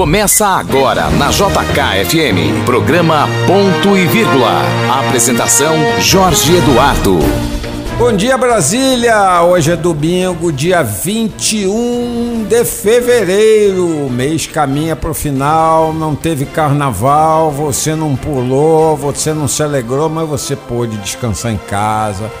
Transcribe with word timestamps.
Começa 0.00 0.46
agora 0.46 1.10
na 1.10 1.28
JKFM, 1.28 2.64
programa 2.64 3.28
Ponto 3.46 3.98
e 3.98 4.06
Vírgula. 4.06 4.62
Apresentação 4.98 5.76
Jorge 6.00 6.56
Eduardo. 6.56 7.18
Bom 7.98 8.10
dia 8.16 8.38
Brasília! 8.38 9.42
Hoje 9.42 9.72
é 9.72 9.76
domingo, 9.76 10.50
dia 10.50 10.82
21 10.82 12.46
de 12.48 12.64
fevereiro. 12.64 14.06
O 14.06 14.10
mês 14.10 14.46
caminha 14.46 14.96
para 14.96 15.10
o 15.10 15.14
final, 15.14 15.92
não 15.92 16.14
teve 16.14 16.46
carnaval, 16.46 17.50
você 17.50 17.94
não 17.94 18.16
pulou, 18.16 18.96
você 18.96 19.34
não 19.34 19.46
se 19.46 19.62
alegrou, 19.62 20.08
mas 20.08 20.26
você 20.26 20.56
pôde 20.56 20.96
descansar 20.96 21.52
em 21.52 21.58
casa, 21.58 22.32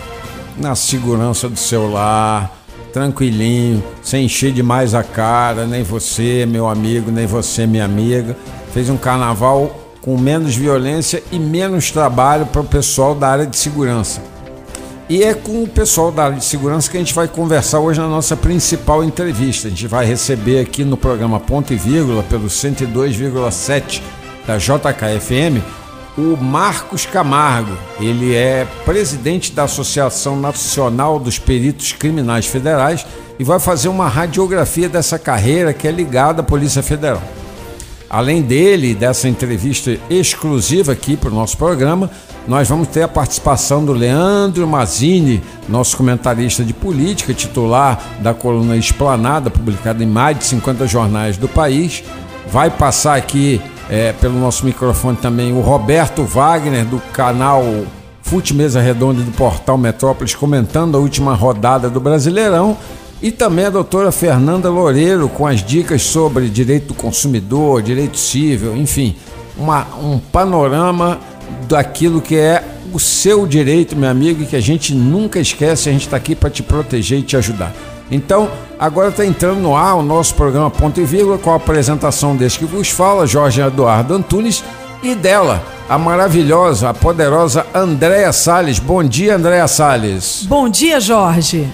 na 0.56 0.74
segurança 0.74 1.46
do 1.46 1.58
seu 1.58 1.92
lar 1.92 2.59
tranquilinho, 2.92 3.82
sem 4.02 4.24
encher 4.24 4.52
demais 4.52 4.94
a 4.94 5.02
cara, 5.02 5.66
nem 5.66 5.82
você, 5.82 6.46
meu 6.46 6.68
amigo, 6.68 7.10
nem 7.10 7.26
você, 7.26 7.66
minha 7.66 7.84
amiga. 7.84 8.36
Fez 8.72 8.90
um 8.90 8.96
carnaval 8.96 9.78
com 10.00 10.18
menos 10.18 10.56
violência 10.56 11.22
e 11.30 11.38
menos 11.38 11.90
trabalho 11.90 12.46
para 12.46 12.60
o 12.60 12.64
pessoal 12.64 13.14
da 13.14 13.28
área 13.28 13.46
de 13.46 13.56
segurança. 13.56 14.22
E 15.08 15.24
é 15.24 15.34
com 15.34 15.64
o 15.64 15.68
pessoal 15.68 16.12
da 16.12 16.26
área 16.26 16.36
de 16.36 16.44
segurança 16.44 16.88
que 16.88 16.96
a 16.96 17.00
gente 17.00 17.12
vai 17.12 17.26
conversar 17.26 17.80
hoje 17.80 17.98
na 17.98 18.06
nossa 18.06 18.36
principal 18.36 19.02
entrevista. 19.02 19.66
A 19.66 19.70
gente 19.70 19.88
vai 19.88 20.06
receber 20.06 20.60
aqui 20.60 20.84
no 20.84 20.96
programa 20.96 21.40
Ponto 21.40 21.72
e 21.72 21.76
Vírgula, 21.76 22.22
pelo 22.22 22.46
102,7 22.46 24.00
da 24.46 24.56
JKFM, 24.56 25.60
o 26.16 26.36
Marcos 26.36 27.06
Camargo. 27.06 27.76
Ele 28.00 28.34
é 28.34 28.66
presidente 28.84 29.52
da 29.52 29.64
Associação 29.64 30.38
Nacional 30.38 31.18
dos 31.18 31.38
Peritos 31.38 31.92
Criminais 31.92 32.46
Federais 32.46 33.06
e 33.38 33.44
vai 33.44 33.58
fazer 33.58 33.88
uma 33.88 34.08
radiografia 34.08 34.88
dessa 34.88 35.18
carreira 35.18 35.72
que 35.72 35.88
é 35.88 35.90
ligada 35.90 36.40
à 36.40 36.44
Polícia 36.44 36.82
Federal. 36.82 37.22
Além 38.08 38.42
dele, 38.42 38.92
dessa 38.92 39.28
entrevista 39.28 39.96
exclusiva 40.10 40.90
aqui 40.92 41.16
para 41.16 41.30
o 41.30 41.34
nosso 41.34 41.56
programa, 41.56 42.10
nós 42.48 42.68
vamos 42.68 42.88
ter 42.88 43.02
a 43.02 43.08
participação 43.08 43.84
do 43.84 43.92
Leandro 43.92 44.66
Mazini, 44.66 45.40
nosso 45.68 45.96
comentarista 45.96 46.64
de 46.64 46.72
política, 46.72 47.32
titular 47.32 48.02
da 48.20 48.34
coluna 48.34 48.76
Esplanada, 48.76 49.48
publicada 49.48 50.02
em 50.02 50.08
mais 50.08 50.36
de 50.36 50.44
50 50.44 50.88
jornais 50.88 51.36
do 51.36 51.46
país. 51.46 52.02
Vai 52.50 52.68
passar 52.68 53.16
aqui 53.16 53.62
é, 53.90 54.12
pelo 54.12 54.38
nosso 54.38 54.64
microfone 54.64 55.16
também 55.16 55.52
o 55.52 55.60
Roberto 55.60 56.22
Wagner, 56.22 56.84
do 56.84 56.98
canal 57.12 57.64
Fute 58.22 58.54
Mesa 58.54 58.80
Redonda 58.80 59.20
do 59.22 59.32
Portal 59.32 59.76
Metrópolis, 59.76 60.32
comentando 60.32 60.96
a 60.96 61.00
última 61.00 61.34
rodada 61.34 61.90
do 61.90 61.98
Brasileirão. 62.00 62.76
E 63.20 63.30
também 63.30 63.66
a 63.66 63.70
doutora 63.70 64.10
Fernanda 64.10 64.70
Loureiro 64.70 65.28
com 65.28 65.46
as 65.46 65.62
dicas 65.62 66.02
sobre 66.02 66.48
direito 66.48 66.86
do 66.88 66.94
consumidor, 66.94 67.82
direito 67.82 68.16
civil, 68.16 68.74
enfim, 68.74 69.14
uma, 69.58 69.86
um 70.02 70.18
panorama 70.18 71.18
daquilo 71.68 72.22
que 72.22 72.36
é 72.36 72.64
o 72.94 72.98
seu 72.98 73.46
direito, 73.46 73.94
meu 73.94 74.08
amigo, 74.08 74.42
e 74.42 74.46
que 74.46 74.56
a 74.56 74.60
gente 74.60 74.94
nunca 74.94 75.38
esquece, 75.38 75.90
a 75.90 75.92
gente 75.92 76.06
está 76.06 76.16
aqui 76.16 76.34
para 76.34 76.48
te 76.48 76.62
proteger 76.62 77.18
e 77.18 77.22
te 77.22 77.36
ajudar. 77.36 77.74
Então, 78.10 78.50
agora 78.80 79.10
está 79.10 79.26
entrando 79.26 79.60
no 79.60 79.76
ar 79.76 79.96
o 79.96 80.02
nosso 80.02 80.34
programa 80.34 80.70
Ponto 80.70 80.98
e 80.98 81.04
Vírgula 81.04 81.36
com 81.36 81.52
a 81.52 81.56
apresentação 81.56 82.34
deste 82.34 82.60
que 82.60 82.64
vos 82.64 82.88
fala, 82.88 83.26
Jorge 83.26 83.60
Eduardo 83.60 84.14
Antunes, 84.14 84.64
e 85.02 85.14
dela, 85.14 85.62
a 85.86 85.98
maravilhosa, 85.98 86.88
a 86.88 86.94
poderosa 86.94 87.66
Andréa 87.74 88.32
Salles. 88.32 88.78
Bom 88.78 89.04
dia, 89.04 89.36
Andréa 89.36 89.68
Salles. 89.68 90.46
Bom 90.48 90.68
dia, 90.68 90.98
Jorge. 90.98 91.68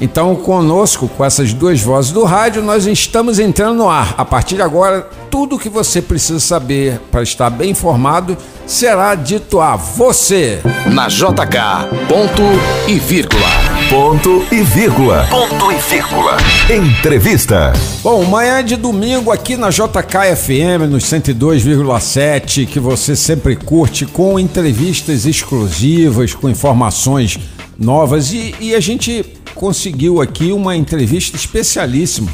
Então, 0.00 0.34
conosco, 0.34 1.08
com 1.08 1.22
essas 1.22 1.52
duas 1.52 1.80
vozes 1.80 2.10
do 2.10 2.24
rádio, 2.24 2.62
nós 2.62 2.86
estamos 2.86 3.38
entrando 3.38 3.76
no 3.76 3.88
ar. 3.88 4.14
A 4.16 4.24
partir 4.24 4.56
de 4.56 4.62
agora, 4.62 5.06
tudo 5.30 5.56
o 5.56 5.58
que 5.58 5.68
você 5.68 6.00
precisa 6.00 6.40
saber 6.40 6.98
para 7.10 7.22
estar 7.22 7.50
bem 7.50 7.70
informado 7.70 8.36
será 8.66 9.14
dito 9.14 9.60
a 9.60 9.76
você. 9.76 10.60
Na 10.86 11.08
JK, 11.08 12.08
ponto 12.08 12.42
e 12.88 12.98
vírgula. 12.98 13.48
Ponto 13.90 14.42
e 14.50 14.62
vírgula. 14.62 15.26
Ponto 15.28 15.70
e 15.70 15.76
vírgula. 15.76 16.36
Entrevista. 16.70 17.72
Bom, 18.02 18.24
manhã 18.24 18.64
de 18.64 18.76
domingo 18.76 19.30
aqui 19.30 19.56
na 19.56 19.68
JK 19.68 20.34
FM, 20.34 20.88
nos 20.88 21.04
102,7, 21.04 22.66
que 22.66 22.80
você 22.80 23.14
sempre 23.14 23.54
curte, 23.54 24.06
com 24.06 24.38
entrevistas 24.38 25.26
exclusivas, 25.26 26.32
com 26.32 26.48
informações 26.48 27.38
novas. 27.78 28.32
E, 28.32 28.54
e 28.60 28.74
a 28.74 28.80
gente 28.80 29.24
conseguiu 29.60 30.22
aqui 30.22 30.52
uma 30.52 30.74
entrevista 30.74 31.36
especialíssima. 31.36 32.32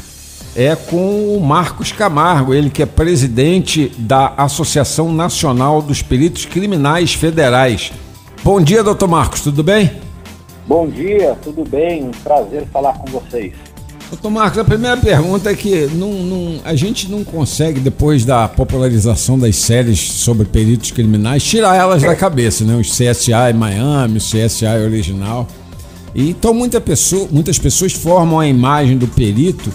É 0.55 0.77
com 0.77 1.35
o 1.35 1.41
Marcos 1.41 1.91
Camargo, 1.91 2.53
ele 2.53 2.69
que 2.69 2.81
é 2.81 2.85
presidente 2.85 3.91
da 3.97 4.33
Associação 4.37 5.11
Nacional 5.11 5.81
dos 5.81 6.01
Peritos 6.01 6.45
Criminais 6.45 7.13
Federais. 7.13 7.91
Bom 8.45 8.61
dia, 8.61 8.81
doutor 8.81 9.09
Marcos, 9.09 9.41
tudo 9.41 9.61
bem? 9.61 9.91
Bom 10.65 10.87
dia, 10.87 11.37
tudo 11.43 11.65
bem? 11.69 12.05
Um 12.05 12.11
prazer 12.11 12.65
falar 12.71 12.93
com 12.93 13.11
vocês. 13.11 13.53
Doutor 14.09 14.29
Marcos, 14.29 14.59
a 14.59 14.63
primeira 14.63 14.95
pergunta 14.95 15.51
é 15.51 15.53
que 15.53 15.85
não, 15.87 16.13
não, 16.13 16.61
a 16.63 16.75
gente 16.75 17.11
não 17.11 17.25
consegue, 17.25 17.81
depois 17.81 18.23
da 18.23 18.47
popularização 18.47 19.37
das 19.37 19.57
séries 19.57 19.99
sobre 19.99 20.45
peritos 20.45 20.91
criminais, 20.91 21.43
tirar 21.43 21.75
elas 21.75 22.01
da 22.01 22.15
cabeça, 22.15 22.63
né? 22.63 22.73
Os 22.77 22.89
CSI 22.89 23.53
Miami, 23.53 24.17
o 24.17 24.21
CSI 24.21 24.65
original. 24.85 25.45
Então 26.15 26.53
muita 26.53 26.81
pessoa, 26.81 27.27
muitas 27.31 27.59
pessoas 27.59 27.93
formam 27.93 28.39
a 28.39 28.47
imagem 28.47 28.97
do 28.97 29.07
perito 29.07 29.71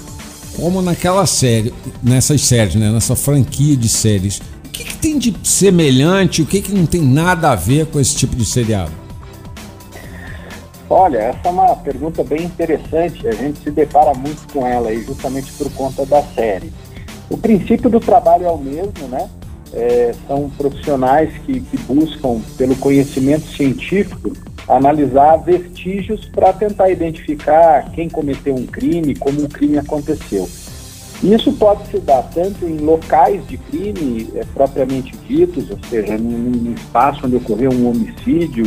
como 0.57 0.83
naquela 0.83 1.27
série, 1.27 1.73
nessas 2.03 2.43
séries, 2.43 2.75
né? 2.75 2.91
nessa 2.91 3.17
franquia 3.17 3.77
de 3.77 3.89
séries. 3.89 4.41
O 4.65 4.69
que, 4.69 4.85
que 4.85 4.97
tem 4.97 5.19
de 5.19 5.35
semelhante, 5.43 6.43
o 6.43 6.47
que, 6.47 6.61
que 6.61 6.73
não 6.73 6.87
tem 6.87 7.03
nada 7.03 7.53
a 7.53 7.55
ver 7.55 7.87
com 7.87 8.01
esse 8.01 8.17
tipo 8.17 8.35
de 8.35 8.45
seriado? 8.45 8.93
Olha, 10.89 11.19
essa 11.19 11.49
é 11.49 11.51
uma 11.51 11.75
pergunta 11.77 12.23
bem 12.23 12.45
interessante. 12.45 13.27
A 13.27 13.33
gente 13.33 13.61
se 13.61 13.71
depara 13.71 14.13
muito 14.13 14.53
com 14.53 14.67
ela 14.67 14.91
aí, 14.91 15.03
justamente 15.03 15.51
por 15.53 15.71
conta 15.73 16.05
da 16.05 16.23
série. 16.23 16.71
O 17.31 17.37
princípio 17.39 17.89
do 17.89 17.99
trabalho 17.99 18.45
é 18.45 18.51
o 18.51 18.59
mesmo, 18.59 19.09
né? 19.09 19.29
É, 19.73 20.15
são 20.29 20.51
profissionais 20.51 21.33
que, 21.47 21.61
que 21.61 21.79
buscam, 21.79 22.43
pelo 22.59 22.77
conhecimento 22.77 23.47
científico, 23.57 24.33
analisar 24.69 25.37
vestígios 25.39 26.25
para 26.27 26.53
tentar 26.53 26.91
identificar 26.91 27.91
quem 27.93 28.09
cometeu 28.09 28.55
um 28.55 28.67
crime, 28.67 29.15
como 29.15 29.43
o 29.43 29.49
crime 29.49 29.79
aconteceu. 29.79 30.49
Isso 31.23 31.53
pode 31.53 31.87
se 31.89 31.99
dar 31.99 32.23
tanto 32.35 32.65
em 32.65 32.79
locais 32.79 33.47
de 33.47 33.57
crime 33.57 34.29
é, 34.35 34.45
propriamente 34.53 35.17
ditos, 35.29 35.71
ou 35.71 35.79
seja, 35.89 36.19
num 36.19 36.75
espaço 36.75 37.27
onde 37.27 37.37
ocorreu 37.37 37.71
um 37.73 37.89
homicídio, 37.89 38.67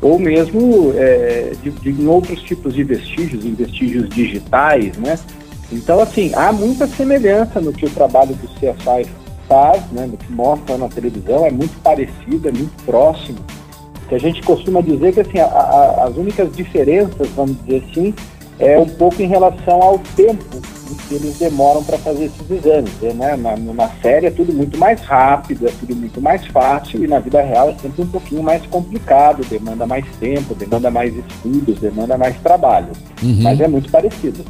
ou 0.00 0.18
mesmo 0.18 0.92
é, 0.96 1.52
de, 1.62 1.70
de, 1.70 1.90
em 1.90 2.06
outros 2.06 2.42
tipos 2.42 2.74
de 2.74 2.82
vestígios, 2.84 3.44
em 3.44 3.52
vestígios 3.52 4.08
digitais, 4.08 4.96
né? 4.96 5.18
Então, 5.70 6.00
assim, 6.00 6.32
há 6.34 6.50
muita 6.52 6.86
semelhança 6.86 7.60
no 7.60 7.70
que 7.70 7.84
o 7.84 7.90
trabalho 7.90 8.34
do 8.34 8.48
CSI 8.48 9.06
faz, 9.46 9.82
né, 9.92 10.06
no 10.06 10.16
que 10.16 10.32
mostra 10.32 10.78
na 10.78 10.88
televisão, 10.88 11.44
é 11.44 11.50
muito 11.50 11.78
parecido, 11.82 12.48
é 12.48 12.52
muito 12.52 12.72
próximo 12.84 13.38
que 14.10 14.14
a 14.16 14.18
gente 14.18 14.42
costuma 14.42 14.80
dizer 14.80 15.14
que 15.14 15.20
assim, 15.20 15.38
a, 15.38 15.46
a, 15.46 16.04
as 16.08 16.16
únicas 16.16 16.52
diferenças, 16.54 17.28
vamos 17.36 17.56
dizer 17.64 17.84
assim, 17.88 18.12
é 18.58 18.76
um 18.76 18.88
pouco 18.88 19.22
em 19.22 19.28
relação 19.28 19.80
ao 19.80 19.98
tempo 20.16 20.44
que 21.08 21.14
eles 21.14 21.38
demoram 21.38 21.84
para 21.84 21.96
fazer 21.96 22.24
esses 22.24 22.50
exames. 22.50 22.90
Né? 23.00 23.36
Na, 23.36 23.56
na 23.56 23.88
série 24.02 24.26
é 24.26 24.30
tudo 24.30 24.52
muito 24.52 24.76
mais 24.76 25.00
rápido, 25.02 25.68
é 25.68 25.70
tudo 25.78 25.94
muito 25.94 26.20
mais 26.20 26.44
fácil, 26.48 27.04
e 27.04 27.06
na 27.06 27.20
vida 27.20 27.40
real 27.40 27.70
é 27.70 27.76
sempre 27.80 28.02
um 28.02 28.08
pouquinho 28.08 28.42
mais 28.42 28.66
complicado, 28.66 29.46
demanda 29.48 29.86
mais 29.86 30.04
tempo, 30.18 30.56
demanda 30.56 30.90
mais 30.90 31.14
estudos, 31.16 31.78
demanda 31.78 32.18
mais 32.18 32.36
trabalho. 32.38 32.90
Uhum. 33.22 33.42
Mas 33.42 33.60
é 33.60 33.68
muito 33.68 33.88
parecido. 33.92 34.44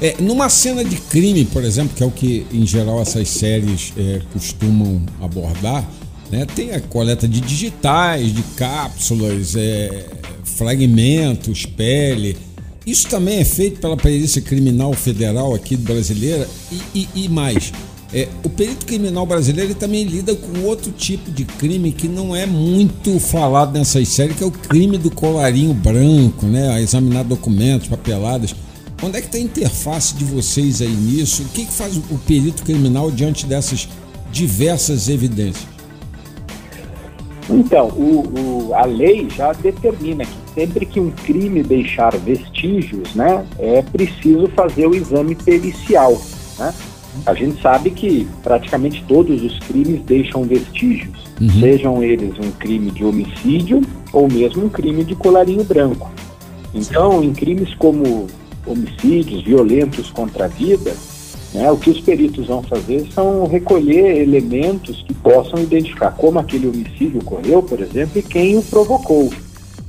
É, 0.00 0.14
numa 0.20 0.48
cena 0.48 0.82
de 0.82 0.96
crime, 0.96 1.44
por 1.44 1.62
exemplo, 1.62 1.94
que 1.94 2.02
é 2.02 2.06
o 2.06 2.10
que 2.10 2.46
em 2.50 2.66
geral 2.66 3.00
essas 3.00 3.28
séries 3.28 3.92
é, 3.96 4.20
costumam 4.32 5.02
abordar, 5.22 5.84
né? 6.30 6.46
Tem 6.46 6.72
a 6.72 6.80
coleta 6.80 7.26
de 7.26 7.40
digitais, 7.40 8.34
de 8.34 8.42
cápsulas, 8.56 9.54
é, 9.56 10.06
fragmentos, 10.44 11.66
pele. 11.66 12.36
Isso 12.86 13.08
também 13.08 13.38
é 13.38 13.44
feito 13.44 13.80
pela 13.80 13.96
Perícia 13.96 14.40
Criminal 14.40 14.92
Federal 14.92 15.54
aqui 15.54 15.76
brasileira 15.76 16.48
e, 16.70 17.00
e, 17.00 17.24
e 17.24 17.28
mais. 17.28 17.72
É, 18.12 18.28
o 18.44 18.48
perito 18.48 18.86
criminal 18.86 19.26
brasileiro 19.26 19.74
também 19.74 20.04
lida 20.04 20.34
com 20.34 20.60
outro 20.62 20.92
tipo 20.92 21.30
de 21.30 21.44
crime 21.44 21.90
que 21.90 22.06
não 22.06 22.34
é 22.34 22.46
muito 22.46 23.18
falado 23.18 23.76
nessas 23.76 24.08
séries, 24.08 24.36
que 24.36 24.44
é 24.44 24.46
o 24.46 24.50
crime 24.52 24.96
do 24.96 25.10
colarinho 25.10 25.74
branco, 25.74 26.46
né? 26.46 26.70
A 26.70 26.80
examinar 26.80 27.24
documentos, 27.24 27.88
papeladas. 27.88 28.54
Onde 29.02 29.18
é 29.18 29.20
que 29.20 29.26
está 29.26 29.38
a 29.38 29.40
interface 29.40 30.14
de 30.14 30.24
vocês 30.24 30.80
aí 30.80 30.88
nisso? 30.88 31.42
O 31.42 31.48
que, 31.48 31.66
que 31.66 31.72
faz 31.72 31.96
o 31.96 32.18
perito 32.26 32.62
criminal 32.62 33.10
diante 33.10 33.44
dessas 33.44 33.88
diversas 34.32 35.08
evidências? 35.08 35.75
Então, 37.48 37.88
o, 37.88 38.68
o, 38.68 38.74
a 38.74 38.84
lei 38.84 39.28
já 39.30 39.52
determina 39.52 40.24
que 40.24 40.36
sempre 40.54 40.84
que 40.84 40.98
um 40.98 41.10
crime 41.10 41.62
deixar 41.62 42.16
vestígios, 42.16 43.14
né, 43.14 43.46
é 43.58 43.82
preciso 43.82 44.48
fazer 44.48 44.86
o 44.86 44.94
exame 44.94 45.34
pericial, 45.34 46.20
né? 46.58 46.74
A 47.24 47.32
gente 47.32 47.62
sabe 47.62 47.90
que 47.90 48.28
praticamente 48.42 49.02
todos 49.08 49.42
os 49.42 49.58
crimes 49.60 50.02
deixam 50.02 50.42
vestígios, 50.42 51.16
uhum. 51.40 51.60
sejam 51.60 52.02
eles 52.02 52.34
um 52.38 52.50
crime 52.50 52.90
de 52.90 53.04
homicídio 53.04 53.80
ou 54.12 54.28
mesmo 54.28 54.66
um 54.66 54.68
crime 54.68 55.02
de 55.02 55.14
colarinho 55.14 55.64
branco. 55.64 56.10
Então, 56.74 57.24
em 57.24 57.32
crimes 57.32 57.74
como 57.76 58.26
homicídios 58.66 59.42
violentos 59.42 60.10
contra 60.10 60.44
a 60.44 60.48
vida, 60.48 60.94
né, 61.56 61.70
o 61.70 61.78
que 61.78 61.88
os 61.88 62.00
peritos 62.00 62.48
vão 62.48 62.62
fazer 62.62 63.06
são 63.14 63.46
recolher 63.46 64.20
elementos 64.20 65.02
que 65.02 65.14
possam 65.14 65.58
identificar 65.58 66.10
como 66.10 66.38
aquele 66.38 66.68
homicídio 66.68 67.20
ocorreu, 67.20 67.62
por 67.62 67.80
exemplo, 67.80 68.18
e 68.18 68.22
quem 68.22 68.58
o 68.58 68.62
provocou. 68.62 69.30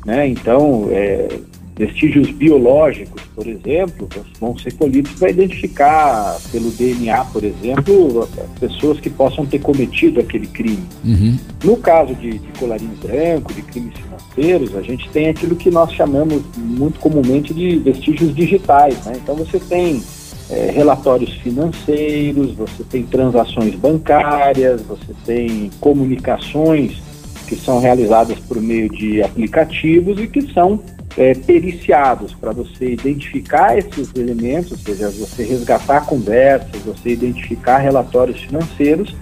Né? 0.05 0.29
Então, 0.29 0.87
é, 0.89 1.27
vestígios 1.75 2.31
biológicos, 2.31 3.21
por 3.35 3.45
exemplo, 3.45 4.07
vão 4.39 4.57
ser 4.57 4.75
colhidos 4.75 5.11
para 5.19 5.29
identificar 5.29 6.39
pelo 6.53 6.71
DNA, 6.71 7.25
por 7.25 7.43
exemplo, 7.43 8.29
pessoas 8.61 9.01
que 9.01 9.09
possam 9.09 9.45
ter 9.45 9.59
cometido 9.59 10.21
aquele 10.21 10.47
crime. 10.47 10.87
Uhum. 11.03 11.37
No 11.65 11.75
caso 11.75 12.15
de, 12.15 12.39
de 12.39 12.47
colarinho 12.57 12.95
branco, 13.03 13.53
de 13.53 13.61
crimes 13.61 13.93
financeiros, 13.93 14.73
a 14.73 14.81
gente 14.81 15.09
tem 15.09 15.27
aquilo 15.27 15.57
que 15.57 15.69
nós 15.69 15.91
chamamos 15.91 16.41
muito 16.55 16.97
comumente 17.01 17.53
de 17.53 17.77
vestígios 17.79 18.33
digitais. 18.33 19.03
Né? 19.03 19.19
Então 19.21 19.35
você 19.35 19.59
tem 19.59 20.01
é, 20.49 20.71
relatórios 20.71 21.33
financeiros, 21.35 22.53
você 22.53 22.83
tem 22.83 23.03
transações 23.03 23.75
bancárias, 23.75 24.81
você 24.81 25.13
tem 25.25 25.69
comunicações 25.79 27.01
que 27.47 27.55
são 27.55 27.79
realizadas 27.79 28.39
por 28.39 28.61
meio 28.61 28.89
de 28.89 29.21
aplicativos 29.21 30.19
e 30.19 30.27
que 30.27 30.53
são 30.53 30.81
é, 31.17 31.33
periciados 31.33 32.33
para 32.33 32.51
você 32.51 32.91
identificar 32.91 33.77
esses 33.77 34.13
elementos, 34.15 34.71
ou 34.71 34.77
seja, 34.77 35.09
você 35.09 35.43
resgatar 35.43 36.05
conversas, 36.05 36.81
você 36.83 37.09
identificar 37.09 37.77
relatórios 37.79 38.39
financeiros 38.41 39.15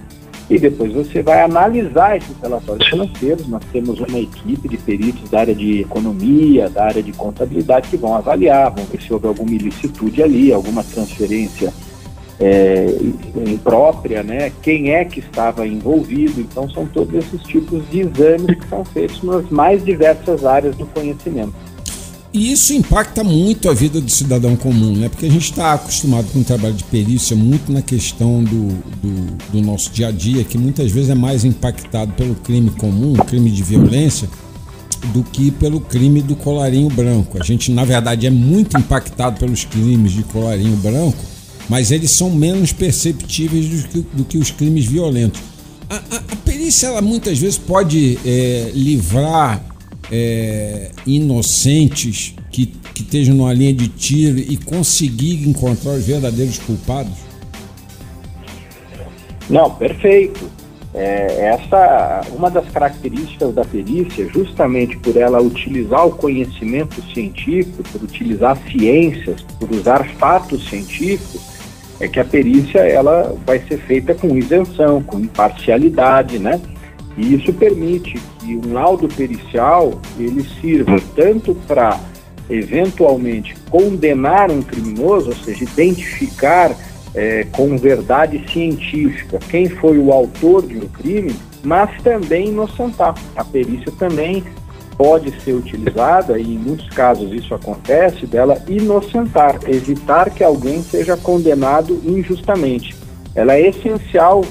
e 0.48 0.58
depois 0.58 0.92
você 0.92 1.22
vai 1.22 1.42
analisar 1.42 2.16
esses 2.16 2.36
relatórios 2.40 2.88
financeiros. 2.88 3.48
Nós 3.48 3.62
temos 3.72 3.98
uma 3.98 4.18
equipe 4.18 4.68
de 4.68 4.76
peritos 4.76 5.28
da 5.28 5.40
área 5.40 5.54
de 5.54 5.80
economia, 5.80 6.70
da 6.70 6.84
área 6.84 7.02
de 7.02 7.12
contabilidade 7.12 7.88
que 7.88 7.96
vão 7.96 8.14
avaliar, 8.14 8.70
vão 8.70 8.84
ver 8.84 9.00
se 9.00 9.12
houve 9.12 9.26
alguma 9.26 9.50
ilicitude 9.50 10.22
ali, 10.22 10.52
alguma 10.52 10.84
transferência 10.84 11.72
é, 12.38 12.86
imprópria, 13.48 14.22
né? 14.22 14.52
Quem 14.62 14.92
é 14.92 15.04
que 15.04 15.20
estava 15.20 15.66
envolvido? 15.66 16.40
Então 16.40 16.68
são 16.70 16.86
todos 16.86 17.14
esses 17.14 17.42
tipos 17.42 17.82
de 17.90 18.00
exames 18.00 18.58
que 18.58 18.68
são 18.68 18.84
feitos 18.84 19.22
nas 19.22 19.48
mais 19.50 19.84
diversas 19.84 20.44
áreas 20.44 20.76
do 20.76 20.86
conhecimento. 20.86 21.54
E 22.36 22.52
isso 22.52 22.74
impacta 22.74 23.24
muito 23.24 23.70
a 23.70 23.72
vida 23.72 23.98
do 23.98 24.10
cidadão 24.10 24.56
comum, 24.56 24.94
né? 24.94 25.08
Porque 25.08 25.24
a 25.24 25.30
gente 25.30 25.50
está 25.50 25.72
acostumado 25.72 26.26
com 26.34 26.40
o 26.40 26.44
trabalho 26.44 26.74
de 26.74 26.84
perícia 26.84 27.34
muito 27.34 27.72
na 27.72 27.80
questão 27.80 28.44
do, 28.44 28.68
do, 29.00 29.52
do, 29.52 29.62
nosso 29.62 29.90
dia 29.90 30.08
a 30.08 30.10
dia, 30.10 30.44
que 30.44 30.58
muitas 30.58 30.92
vezes 30.92 31.08
é 31.08 31.14
mais 31.14 31.46
impactado 31.46 32.12
pelo 32.12 32.34
crime 32.34 32.68
comum, 32.72 33.14
crime 33.14 33.50
de 33.50 33.62
violência, 33.62 34.28
do 35.14 35.22
que 35.22 35.50
pelo 35.50 35.80
crime 35.80 36.20
do 36.20 36.36
colarinho 36.36 36.90
branco. 36.90 37.38
A 37.40 37.42
gente, 37.42 37.72
na 37.72 37.86
verdade, 37.86 38.26
é 38.26 38.30
muito 38.30 38.76
impactado 38.76 39.40
pelos 39.40 39.64
crimes 39.64 40.12
de 40.12 40.22
colarinho 40.22 40.76
branco, 40.76 41.24
mas 41.70 41.90
eles 41.90 42.10
são 42.10 42.28
menos 42.28 42.70
perceptíveis 42.70 43.66
do 43.66 43.88
que, 43.88 44.06
do 44.12 44.24
que 44.24 44.36
os 44.36 44.50
crimes 44.50 44.84
violentos. 44.84 45.40
A, 45.88 45.94
a, 45.94 46.16
a 46.16 46.36
perícia, 46.44 46.88
ela 46.88 47.00
muitas 47.00 47.38
vezes 47.38 47.56
pode 47.56 48.18
é, 48.26 48.72
livrar 48.74 49.75
é, 50.10 50.90
inocentes 51.06 52.34
que, 52.50 52.66
que 52.66 53.02
estejam 53.02 53.34
numa 53.34 53.52
linha 53.52 53.72
de 53.72 53.88
tiro 53.88 54.38
e 54.38 54.56
conseguir 54.56 55.48
encontrar 55.48 55.92
os 55.92 56.06
verdadeiros 56.06 56.58
culpados? 56.58 57.12
Não, 59.48 59.70
perfeito. 59.70 60.50
É, 60.94 61.50
essa 61.50 62.22
uma 62.34 62.50
das 62.50 62.66
características 62.70 63.54
da 63.54 63.64
perícia, 63.64 64.26
justamente 64.32 64.96
por 64.96 65.14
ela 65.14 65.42
utilizar 65.42 66.06
o 66.06 66.12
conhecimento 66.12 67.02
científico, 67.12 67.82
por 67.92 68.02
utilizar 68.02 68.56
ciências, 68.70 69.42
por 69.60 69.70
usar 69.70 70.08
fatos 70.16 70.66
científicos, 70.68 71.42
é 72.00 72.08
que 72.08 72.18
a 72.18 72.24
perícia 72.24 72.78
ela 72.78 73.36
vai 73.46 73.58
ser 73.60 73.78
feita 73.78 74.14
com 74.14 74.36
isenção, 74.36 75.02
com 75.02 75.20
imparcialidade, 75.20 76.38
né? 76.38 76.60
E 77.16 77.34
isso 77.34 77.52
permite 77.52 78.20
que 78.38 78.56
um 78.56 78.72
laudo 78.72 79.08
pericial 79.08 80.00
ele 80.18 80.44
sirva 80.60 81.00
tanto 81.14 81.54
para 81.66 81.98
eventualmente 82.48 83.56
condenar 83.70 84.50
um 84.50 84.62
criminoso, 84.62 85.30
ou 85.30 85.36
seja, 85.36 85.64
identificar 85.64 86.76
é, 87.14 87.44
com 87.52 87.76
verdade 87.78 88.44
científica 88.52 89.38
quem 89.50 89.68
foi 89.68 89.98
o 89.98 90.12
autor 90.12 90.66
de 90.66 90.76
um 90.76 90.88
crime, 90.88 91.34
mas 91.64 91.90
também 92.02 92.48
inocentar. 92.48 93.14
A 93.34 93.42
perícia 93.42 93.90
também 93.98 94.44
pode 94.96 95.32
ser 95.42 95.52
utilizada, 95.52 96.38
e 96.38 96.54
em 96.54 96.58
muitos 96.58 96.88
casos 96.90 97.32
isso 97.32 97.54
acontece, 97.54 98.26
dela 98.26 98.62
inocentar, 98.68 99.58
evitar 99.66 100.30
que 100.30 100.44
alguém 100.44 100.82
seja 100.82 101.16
condenado 101.16 102.00
injustamente. 102.04 102.94
Ela 103.34 103.54
é 103.54 103.68
essencial 103.68 104.42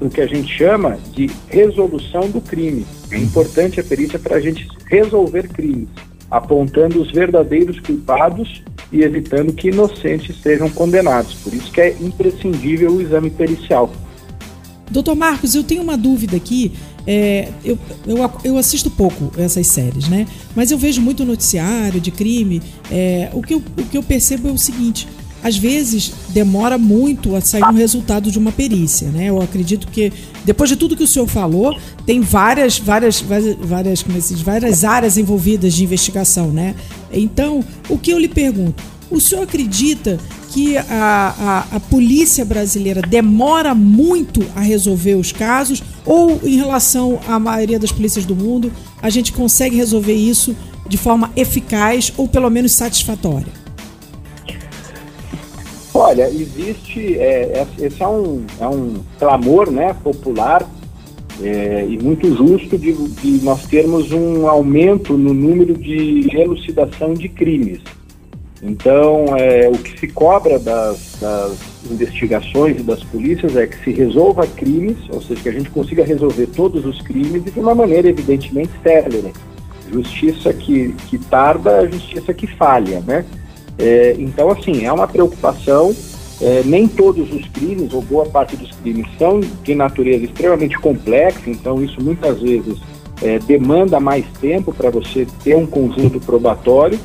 o 0.00 0.08
que 0.08 0.20
a 0.20 0.26
gente 0.26 0.52
chama 0.52 0.98
de 1.12 1.30
resolução 1.48 2.28
do 2.28 2.40
crime. 2.40 2.86
É 3.10 3.18
importante 3.18 3.80
a 3.80 3.84
perícia 3.84 4.18
para 4.18 4.36
a 4.36 4.40
gente 4.40 4.68
resolver 4.86 5.48
crimes, 5.48 5.88
apontando 6.30 7.00
os 7.00 7.10
verdadeiros 7.10 7.78
culpados 7.80 8.62
e 8.92 9.02
evitando 9.02 9.52
que 9.52 9.68
inocentes 9.68 10.40
sejam 10.40 10.68
condenados. 10.70 11.34
Por 11.34 11.52
isso 11.54 11.70
que 11.72 11.80
é 11.80 11.96
imprescindível 12.00 12.92
o 12.92 13.02
exame 13.02 13.30
pericial. 13.30 13.90
Doutor 14.90 15.14
Marcos, 15.16 15.54
eu 15.54 15.64
tenho 15.64 15.82
uma 15.82 15.96
dúvida 15.96 16.36
aqui. 16.36 16.72
É, 17.06 17.48
eu, 17.64 17.78
eu, 18.06 18.30
eu, 18.44 18.56
assisto 18.56 18.90
pouco 18.90 19.30
essas 19.38 19.66
séries, 19.66 20.08
né? 20.08 20.26
Mas 20.54 20.70
eu 20.70 20.78
vejo 20.78 21.00
muito 21.00 21.24
noticiário 21.24 22.00
de 22.00 22.10
crime. 22.10 22.62
É, 22.90 23.28
o, 23.32 23.42
que 23.42 23.54
eu, 23.54 23.58
o 23.58 23.84
que 23.84 23.96
eu 23.98 24.02
percebo 24.02 24.48
é 24.48 24.52
o 24.52 24.58
seguinte: 24.58 25.06
às 25.44 25.58
vezes 25.58 26.10
demora 26.30 26.78
muito 26.78 27.36
a 27.36 27.40
sair 27.42 27.62
um 27.64 27.74
resultado 27.74 28.30
de 28.30 28.38
uma 28.38 28.50
perícia, 28.50 29.08
né? 29.08 29.26
Eu 29.28 29.42
acredito 29.42 29.86
que 29.88 30.10
depois 30.42 30.70
de 30.70 30.76
tudo 30.76 30.96
que 30.96 31.04
o 31.04 31.06
senhor 31.06 31.28
falou, 31.28 31.78
tem 32.06 32.22
várias, 32.22 32.78
várias, 32.78 33.20
várias, 33.20 34.02
como 34.02 34.16
é 34.16 34.20
várias 34.42 34.84
áreas 34.84 35.18
envolvidas 35.18 35.74
de 35.74 35.84
investigação, 35.84 36.50
né? 36.50 36.74
Então, 37.12 37.62
o 37.90 37.98
que 37.98 38.10
eu 38.10 38.18
lhe 38.18 38.26
pergunto, 38.26 38.82
o 39.10 39.20
senhor 39.20 39.42
acredita 39.42 40.18
que 40.50 40.78
a, 40.78 40.86
a, 40.88 41.76
a, 41.76 41.80
polícia 41.80 42.44
brasileira 42.44 43.02
demora 43.02 43.74
muito 43.74 44.42
a 44.56 44.60
resolver 44.60 45.16
os 45.16 45.30
casos 45.30 45.82
ou 46.06 46.40
em 46.42 46.56
relação 46.56 47.20
à 47.28 47.38
maioria 47.38 47.78
das 47.78 47.92
polícias 47.92 48.24
do 48.24 48.36
mundo 48.36 48.72
a 49.02 49.10
gente 49.10 49.32
consegue 49.32 49.76
resolver 49.76 50.14
isso 50.14 50.56
de 50.88 50.96
forma 50.96 51.30
eficaz 51.36 52.12
ou 52.16 52.28
pelo 52.28 52.48
menos 52.48 52.72
satisfatória? 52.72 53.63
Olha, 55.94 56.28
existe, 56.28 57.16
é, 57.16 57.60
é, 57.60 57.66
esse 57.78 58.02
é 58.02 58.08
um, 58.08 58.44
é 58.58 58.66
um 58.66 58.94
clamor 59.16 59.70
né, 59.70 59.94
popular 60.02 60.68
é, 61.40 61.86
e 61.88 61.96
muito 62.02 62.34
justo 62.34 62.76
de, 62.76 62.92
de, 62.92 63.44
nós 63.44 63.64
termos 63.66 64.10
um 64.10 64.48
aumento 64.48 65.16
no 65.16 65.32
número 65.32 65.74
de 65.74 66.28
elucidação 66.36 67.14
de 67.14 67.28
crimes. 67.28 67.80
Então, 68.60 69.36
é, 69.36 69.68
o 69.68 69.78
que 69.78 70.00
se 70.00 70.08
cobra 70.08 70.58
das, 70.58 71.16
das 71.20 71.58
investigações 71.88 72.80
e 72.80 72.82
das 72.82 73.04
polícias 73.04 73.56
é 73.56 73.66
que 73.68 73.84
se 73.84 73.92
resolva 73.92 74.48
crimes, 74.48 74.96
ou 75.10 75.22
seja, 75.22 75.42
que 75.42 75.48
a 75.48 75.52
gente 75.52 75.70
consiga 75.70 76.04
resolver 76.04 76.46
todos 76.48 76.84
os 76.84 77.00
crimes 77.02 77.46
e 77.46 77.50
de 77.52 77.60
uma 77.60 77.74
maneira 77.74 78.08
evidentemente 78.08 78.72
célere. 78.82 79.32
Justiça 79.92 80.52
que, 80.52 80.92
que 81.08 81.18
tarda, 81.18 81.88
justiça 81.88 82.34
que 82.34 82.48
falha, 82.48 83.00
né? 83.06 83.24
É, 83.78 84.14
então, 84.18 84.50
assim, 84.50 84.84
é 84.84 84.92
uma 84.92 85.06
preocupação. 85.06 85.94
É, 86.40 86.62
nem 86.64 86.88
todos 86.88 87.32
os 87.32 87.46
crimes, 87.48 87.94
ou 87.94 88.02
boa 88.02 88.26
parte 88.26 88.56
dos 88.56 88.70
crimes, 88.72 89.06
são 89.16 89.40
de 89.40 89.74
natureza 89.74 90.24
extremamente 90.24 90.76
complexa, 90.78 91.48
então 91.48 91.82
isso 91.82 92.02
muitas 92.02 92.40
vezes 92.40 92.76
é, 93.22 93.38
demanda 93.38 94.00
mais 94.00 94.26
tempo 94.40 94.72
para 94.72 94.90
você 94.90 95.26
ter 95.44 95.56
um 95.56 95.64
conjunto 95.64 96.18
probatório. 96.20 96.98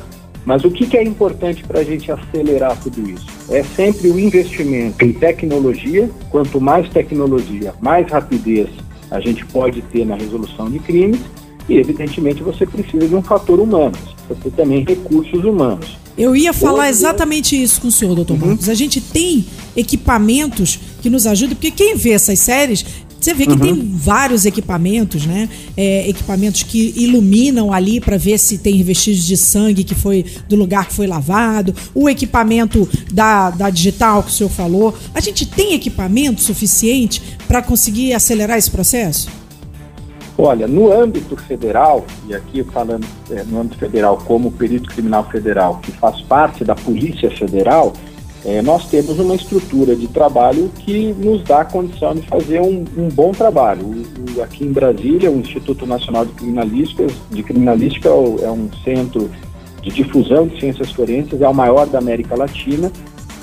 Mas 0.44 0.64
o 0.64 0.70
que, 0.70 0.86
que 0.86 0.96
é 0.96 1.02
importante 1.02 1.62
para 1.64 1.80
a 1.80 1.84
gente 1.84 2.10
acelerar 2.10 2.76
tudo 2.82 3.08
isso? 3.08 3.26
É 3.50 3.62
sempre 3.62 4.08
o 4.08 4.18
investimento 4.18 5.04
em 5.04 5.12
tecnologia. 5.12 6.10
Quanto 6.30 6.60
mais 6.60 6.88
tecnologia, 6.88 7.74
mais 7.80 8.10
rapidez 8.10 8.68
a 9.10 9.20
gente 9.20 9.44
pode 9.46 9.82
ter 9.82 10.06
na 10.06 10.16
resolução 10.16 10.70
de 10.70 10.78
crimes. 10.78 11.20
E, 11.68 11.76
evidentemente, 11.76 12.42
você 12.42 12.66
precisa 12.66 13.06
de 13.06 13.14
um 13.14 13.22
fator 13.22 13.60
humano, 13.60 13.96
você 14.28 14.50
também 14.50 14.84
recursos 14.84 15.44
humanos. 15.44 15.98
Eu 16.20 16.36
ia 16.36 16.52
falar 16.52 16.90
exatamente 16.90 17.60
isso 17.60 17.80
com 17.80 17.88
o 17.88 17.90
senhor, 17.90 18.14
doutor 18.14 18.38
uhum. 18.38 18.48
Marcos. 18.48 18.68
A 18.68 18.74
gente 18.74 19.00
tem 19.00 19.46
equipamentos 19.74 20.78
que 21.00 21.08
nos 21.08 21.26
ajudam, 21.26 21.56
porque 21.56 21.70
quem 21.70 21.96
vê 21.96 22.10
essas 22.10 22.38
séries 22.40 22.84
Você 23.18 23.32
vê 23.32 23.46
que 23.46 23.52
uhum. 23.52 23.58
tem 23.58 23.90
vários 23.94 24.44
equipamentos, 24.44 25.24
né? 25.24 25.48
É, 25.76 26.08
equipamentos 26.08 26.62
que 26.62 26.92
iluminam 26.94 27.72
ali 27.72 28.00
para 28.00 28.18
ver 28.18 28.38
se 28.38 28.58
tem 28.58 28.82
vestígios 28.82 29.26
de 29.26 29.36
sangue 29.36 29.82
que 29.82 29.94
foi 29.94 30.24
do 30.46 30.56
lugar 30.56 30.86
que 30.86 30.92
foi 30.92 31.06
lavado. 31.06 31.74
O 31.94 32.08
equipamento 32.08 32.86
da, 33.10 33.50
da 33.50 33.70
digital 33.70 34.22
que 34.22 34.30
o 34.30 34.32
senhor 34.32 34.50
falou. 34.50 34.94
A 35.14 35.20
gente 35.20 35.46
tem 35.46 35.72
equipamento 35.72 36.42
suficiente 36.42 37.22
para 37.48 37.62
conseguir 37.62 38.12
acelerar 38.12 38.58
esse 38.58 38.70
processo? 38.70 39.28
Olha, 40.42 40.66
no 40.66 40.90
âmbito 40.90 41.36
federal, 41.36 42.02
e 42.26 42.34
aqui 42.34 42.64
falando 42.64 43.06
é, 43.30 43.44
no 43.44 43.60
âmbito 43.60 43.76
federal 43.76 44.16
como 44.24 44.50
perito 44.50 44.88
criminal 44.88 45.24
federal, 45.24 45.80
que 45.82 45.92
faz 45.92 46.22
parte 46.22 46.64
da 46.64 46.74
Polícia 46.74 47.30
Federal, 47.30 47.92
é, 48.42 48.62
nós 48.62 48.88
temos 48.88 49.18
uma 49.18 49.34
estrutura 49.34 49.94
de 49.94 50.08
trabalho 50.08 50.70
que 50.78 51.12
nos 51.12 51.44
dá 51.44 51.60
a 51.60 51.64
condição 51.66 52.14
de 52.14 52.26
fazer 52.26 52.58
um, 52.58 52.86
um 52.96 53.08
bom 53.10 53.32
trabalho. 53.32 53.82
O, 53.84 54.38
o, 54.38 54.42
aqui 54.42 54.64
em 54.64 54.72
Brasília, 54.72 55.30
o 55.30 55.38
Instituto 55.38 55.84
Nacional 55.84 56.24
de 56.24 56.32
Criminalística, 56.32 57.06
de 57.30 57.42
Criminalística 57.42 58.08
é, 58.08 58.44
é 58.44 58.50
um 58.50 58.70
centro 58.82 59.30
de 59.82 59.90
difusão 59.90 60.46
de 60.46 60.58
ciências 60.58 60.90
forenses, 60.90 61.42
é 61.42 61.48
o 61.48 61.54
maior 61.54 61.86
da 61.86 61.98
América 61.98 62.34
Latina 62.34 62.90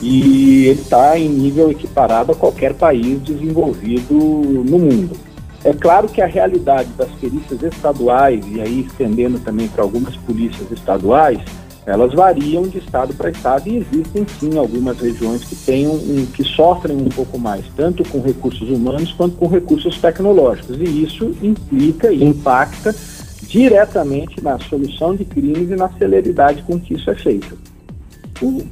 e 0.01 0.65
ele 0.65 0.81
está 0.81 1.15
em 1.15 1.29
nível 1.29 1.69
equiparado 1.69 2.31
a 2.31 2.35
qualquer 2.35 2.73
país 2.73 3.21
desenvolvido 3.21 4.15
no 4.15 4.79
mundo. 4.79 5.26
É 5.67 5.73
claro 5.73 6.07
que 6.07 6.21
a 6.21 6.25
realidade 6.25 6.87
das 6.97 7.09
perícias 7.19 7.61
estaduais, 7.61 8.41
e 8.47 8.61
aí 8.61 8.87
estendendo 8.87 9.37
também 9.37 9.67
para 9.67 9.83
algumas 9.83 10.15
polícias 10.15 10.71
estaduais, 10.71 11.39
elas 11.85 12.13
variam 12.13 12.63
de 12.63 12.77
estado 12.77 13.13
para 13.13 13.29
estado 13.29 13.67
e 13.67 13.75
existem 13.75 14.25
sim 14.39 14.57
algumas 14.57 14.97
regiões 14.97 15.43
que 15.43 15.57
tenham 15.57 15.91
um, 15.91 16.25
que 16.25 16.41
sofrem 16.41 16.95
um 16.95 17.09
pouco 17.09 17.37
mais, 17.37 17.65
tanto 17.75 18.01
com 18.05 18.21
recursos 18.21 18.69
humanos 18.69 19.11
quanto 19.11 19.35
com 19.35 19.47
recursos 19.47 19.97
tecnológicos. 19.97 20.77
E 20.79 21.03
isso 21.03 21.35
implica 21.41 22.13
e 22.13 22.23
impacta 22.23 22.95
diretamente 23.43 24.41
na 24.41 24.57
solução 24.59 25.17
de 25.17 25.25
crimes 25.25 25.69
e 25.69 25.75
na 25.75 25.89
celeridade 25.89 26.63
com 26.63 26.79
que 26.79 26.93
isso 26.93 27.09
é 27.11 27.15
feito. 27.15 27.57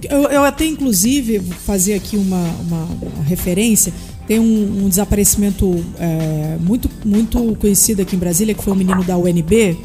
Eu, 0.09 0.29
eu, 0.29 0.43
até, 0.43 0.65
inclusive, 0.65 1.39
fazer 1.39 1.95
aqui 1.95 2.15
uma, 2.15 2.43
uma 2.61 3.23
referência. 3.25 3.91
Tem 4.27 4.39
um, 4.39 4.85
um 4.85 4.89
desaparecimento 4.89 5.83
é, 5.99 6.57
muito, 6.59 6.89
muito 7.03 7.55
conhecido 7.59 8.01
aqui 8.01 8.15
em 8.15 8.19
Brasília, 8.19 8.53
que 8.53 8.63
foi 8.63 8.73
um 8.73 8.75
menino 8.75 9.03
da 9.03 9.17
UNB, 9.17 9.77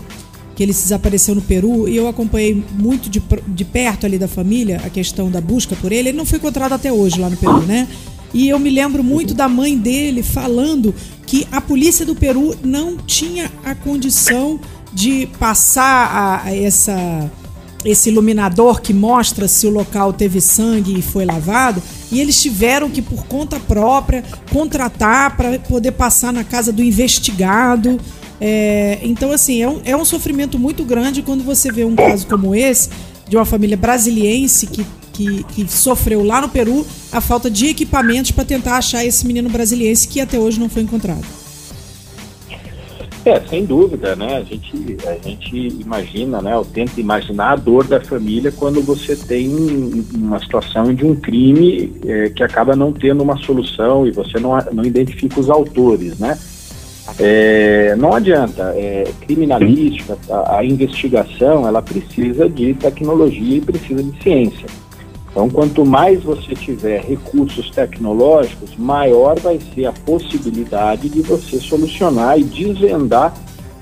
que 0.56 0.62
ele 0.62 0.72
desapareceu 0.72 1.34
no 1.34 1.42
Peru 1.42 1.88
e 1.88 1.96
eu 1.96 2.08
acompanhei 2.08 2.62
muito 2.72 3.08
de, 3.08 3.22
de 3.48 3.64
perto 3.64 4.06
ali 4.06 4.18
da 4.18 4.28
família 4.28 4.80
a 4.84 4.90
questão 4.90 5.30
da 5.30 5.40
busca 5.40 5.76
por 5.76 5.92
ele. 5.92 6.10
Ele 6.10 6.18
não 6.18 6.24
foi 6.24 6.38
encontrado 6.38 6.72
até 6.72 6.92
hoje 6.92 7.20
lá 7.20 7.28
no 7.28 7.36
Peru, 7.36 7.62
né? 7.62 7.88
E 8.32 8.48
eu 8.48 8.58
me 8.58 8.70
lembro 8.70 9.02
muito 9.02 9.34
da 9.34 9.48
mãe 9.48 9.76
dele 9.76 10.22
falando 10.22 10.94
que 11.26 11.46
a 11.50 11.60
polícia 11.60 12.06
do 12.06 12.14
Peru 12.14 12.54
não 12.62 12.96
tinha 12.96 13.50
a 13.64 13.74
condição 13.74 14.60
de 14.92 15.26
passar 15.38 15.82
a, 15.82 16.44
a 16.44 16.54
essa 16.54 17.30
esse 17.84 18.10
iluminador 18.10 18.80
que 18.80 18.92
mostra 18.92 19.48
se 19.48 19.66
o 19.66 19.70
local 19.70 20.12
teve 20.12 20.40
sangue 20.40 20.98
e 20.98 21.02
foi 21.02 21.24
lavado, 21.24 21.82
e 22.10 22.20
eles 22.20 22.40
tiveram 22.40 22.90
que, 22.90 23.00
por 23.00 23.26
conta 23.26 23.58
própria, 23.60 24.24
contratar 24.52 25.36
para 25.36 25.58
poder 25.58 25.92
passar 25.92 26.32
na 26.32 26.44
casa 26.44 26.72
do 26.72 26.82
investigado. 26.82 27.98
É, 28.40 28.98
então, 29.02 29.32
assim, 29.32 29.62
é 29.62 29.68
um, 29.68 29.80
é 29.84 29.96
um 29.96 30.04
sofrimento 30.04 30.58
muito 30.58 30.84
grande 30.84 31.22
quando 31.22 31.44
você 31.44 31.70
vê 31.70 31.84
um 31.84 31.94
caso 31.94 32.26
como 32.26 32.54
esse, 32.54 32.88
de 33.28 33.36
uma 33.36 33.44
família 33.44 33.76
brasiliense 33.76 34.66
que, 34.66 34.84
que, 35.12 35.44
que 35.44 35.70
sofreu 35.70 36.24
lá 36.24 36.40
no 36.40 36.48
Peru 36.48 36.86
a 37.12 37.20
falta 37.20 37.50
de 37.50 37.66
equipamentos 37.66 38.30
para 38.30 38.44
tentar 38.44 38.78
achar 38.78 39.04
esse 39.04 39.26
menino 39.26 39.48
brasiliense 39.48 40.08
que 40.08 40.20
até 40.20 40.38
hoje 40.38 40.58
não 40.58 40.68
foi 40.68 40.82
encontrado. 40.82 41.39
É, 43.24 43.38
sem 43.40 43.66
dúvida, 43.66 44.16
né? 44.16 44.38
A 44.38 44.42
gente, 44.42 44.96
a 45.06 45.28
gente 45.28 45.54
imagina, 45.80 46.40
né? 46.40 46.54
Eu 46.54 46.64
tento 46.64 46.98
imaginar 46.98 47.52
a 47.52 47.56
dor 47.56 47.86
da 47.86 48.00
família 48.00 48.50
quando 48.50 48.80
você 48.80 49.14
tem 49.14 49.50
uma 50.14 50.40
situação 50.40 50.94
de 50.94 51.04
um 51.04 51.14
crime 51.14 51.92
é, 52.06 52.30
que 52.30 52.42
acaba 52.42 52.74
não 52.74 52.92
tendo 52.92 53.22
uma 53.22 53.36
solução 53.36 54.06
e 54.06 54.10
você 54.10 54.38
não, 54.40 54.56
não 54.72 54.84
identifica 54.84 55.38
os 55.38 55.50
autores, 55.50 56.18
né? 56.18 56.38
É, 57.18 57.94
não 57.96 58.14
adianta, 58.14 58.72
é, 58.76 59.04
criminalística, 59.20 60.16
a, 60.30 60.58
a, 60.58 60.64
investigação, 60.64 61.66
ela 61.66 61.82
precisa 61.82 62.48
de 62.48 62.72
tecnologia 62.74 63.58
e 63.58 63.60
precisa 63.60 64.02
de 64.02 64.22
ciência. 64.22 64.66
Então, 65.30 65.48
quanto 65.48 65.86
mais 65.86 66.22
você 66.24 66.54
tiver 66.54 67.02
recursos 67.02 67.70
tecnológicos, 67.70 68.76
maior 68.76 69.38
vai 69.38 69.60
ser 69.74 69.86
a 69.86 69.92
possibilidade 69.92 71.08
de 71.08 71.22
você 71.22 71.58
solucionar 71.60 72.38
e 72.38 72.42
desvendar 72.42 73.32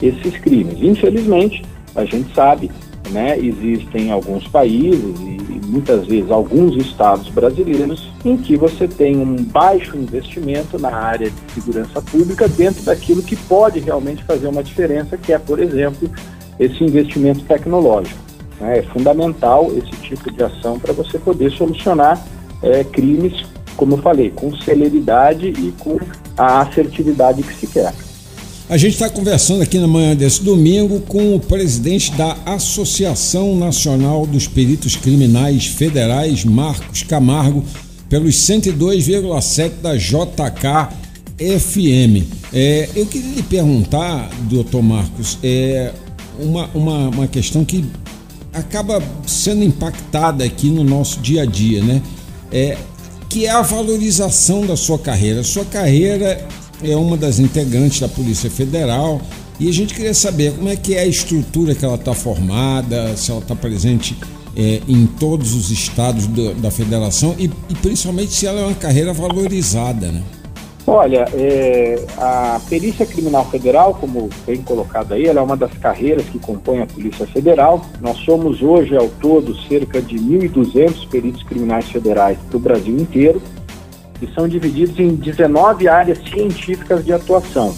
esses 0.01 0.37
crimes. 0.39 0.83
Infelizmente, 0.83 1.65
a 1.95 2.05
gente 2.05 2.35
sabe, 2.35 2.71
né, 3.11 3.39
existem 3.39 4.13
alguns 4.13 4.47
países 4.47 5.19
e 5.21 5.67
muitas 5.67 6.07
vezes 6.07 6.31
alguns 6.31 6.77
estados 6.77 7.29
brasileiros 7.31 8.11
em 8.25 8.37
que 8.37 8.57
você 8.57 8.87
tem 8.87 9.17
um 9.17 9.37
baixo 9.37 9.97
investimento 9.97 10.79
na 10.79 10.95
área 10.95 11.31
de 11.31 11.53
segurança 11.55 12.01
pública 12.03 12.47
dentro 12.47 12.83
daquilo 12.83 13.23
que 13.23 13.37
pode 13.37 13.81
realmente 13.81 14.23
fazer 14.25 14.49
uma 14.49 14.63
diferença, 14.63 15.17
que 15.17 15.33
é, 15.33 15.39
por 15.39 15.59
exemplo, 15.59 16.11
esse 16.59 16.83
investimento 16.85 17.45
tecnológico. 17.45 18.28
Né? 18.61 18.79
É 18.79 18.83
fundamental 18.83 19.71
esse 19.77 19.91
tipo 20.03 20.31
de 20.31 20.43
ação 20.43 20.79
para 20.79 20.93
você 20.93 21.19
poder 21.19 21.51
solucionar 21.53 22.25
é, 22.63 22.85
crimes, 22.85 23.45
como 23.77 23.95
eu 23.95 23.99
falei, 23.99 24.31
com 24.31 24.55
celeridade 24.57 25.49
e 25.49 25.73
com 25.79 25.99
a 26.37 26.63
assertividade 26.63 27.43
que 27.43 27.55
se 27.55 27.67
quer. 27.67 27.93
A 28.69 28.77
gente 28.77 28.93
está 28.93 29.09
conversando 29.09 29.63
aqui 29.63 29.79
na 29.79 29.89
manhã 29.89 30.15
desse 30.15 30.43
domingo 30.43 31.01
com 31.01 31.35
o 31.35 31.41
presidente 31.41 32.13
da 32.13 32.37
Associação 32.45 33.57
Nacional 33.57 34.27
dos 34.27 34.47
Peritos 34.47 34.95
Criminais 34.95 35.67
Federais, 35.67 36.45
Marcos 36.45 37.03
Camargo, 37.03 37.65
pelos 38.11 38.35
102,7 38.35 39.71
da 39.81 39.97
JK 39.97 40.95
FM. 41.39 42.27
É, 42.53 42.91
eu 42.95 43.07
queria 43.07 43.37
lhe 43.37 43.43
perguntar, 43.43 44.29
doutor 44.51 44.83
Marcos, 44.83 45.39
é, 45.43 45.93
uma, 46.39 46.67
uma, 46.75 47.09
uma 47.09 47.27
questão 47.27 47.65
que 47.65 47.87
acaba 48.59 49.03
sendo 49.27 49.65
impactada 49.65 50.45
aqui 50.45 50.69
no 50.69 50.85
nosso 50.85 51.21
dia 51.21 51.43
a 51.43 51.47
dia, 51.47 51.83
né? 51.83 52.03
É, 52.51 52.77
que 53.29 53.47
é 53.47 53.51
a 53.51 53.63
valorização 53.63 54.67
da 54.67 54.77
sua 54.77 54.99
carreira. 54.99 55.43
Sua 55.43 55.65
carreira 55.65 56.47
é 56.83 56.97
uma 56.97 57.17
das 57.17 57.39
integrantes 57.39 58.01
da 58.01 58.09
Polícia 58.09 58.51
Federal 58.51 59.21
e 59.61 59.69
a 59.69 59.73
gente 59.73 59.93
queria 59.93 60.15
saber 60.15 60.53
como 60.53 60.69
é 60.69 60.77
que 60.77 60.95
é 60.95 61.01
a 61.01 61.07
estrutura 61.07 61.75
que 61.75 61.85
ela 61.85 61.97
está 61.97 62.15
formada, 62.15 63.17
se 63.17 63.31
ela 63.31 63.41
está 63.41 63.55
presente 63.55 64.17
é, 64.57 64.81
em 64.89 65.07
todos 65.07 65.55
os 65.55 65.71
estados 65.71 66.27
do, 66.27 66.55
da 66.55 66.71
federação 66.71 67.35
e, 67.39 67.51
e, 67.69 67.75
principalmente 67.75 68.33
se 68.33 68.47
ela 68.47 68.61
é 68.61 68.65
uma 68.65 68.75
carreira 68.75 69.13
valorizada, 69.13 70.11
né? 70.11 70.23
Olha, 70.91 71.27
é, 71.35 72.03
a 72.17 72.61
Perícia 72.69 73.05
Criminal 73.05 73.45
Federal, 73.51 73.95
como 73.95 74.31
bem 74.47 74.63
colocado 74.63 75.13
aí, 75.13 75.27
ela 75.27 75.41
é 75.41 75.43
uma 75.43 75.57
das 75.57 75.73
carreiras 75.75 76.25
que 76.27 76.39
compõem 76.39 76.81
a 76.81 76.87
Polícia 76.87 77.27
Federal. 77.27 77.85
Nós 78.01 78.17
somos 78.19 78.63
hoje, 78.63 78.97
ao 78.97 79.09
todo, 79.09 79.55
cerca 79.69 80.01
de 80.01 80.17
1.200 80.17 81.09
peritos 81.09 81.43
criminais 81.43 81.91
federais 81.91 82.39
para 82.49 82.57
o 82.57 82.61
Brasil 82.61 82.97
inteiro 82.97 83.41
que 84.19 84.27
são 84.35 84.49
divididos 84.49 84.99
em 84.99 85.15
19 85.15 85.89
áreas 85.89 86.19
científicas 86.19 87.05
de 87.05 87.13
atuação. 87.13 87.75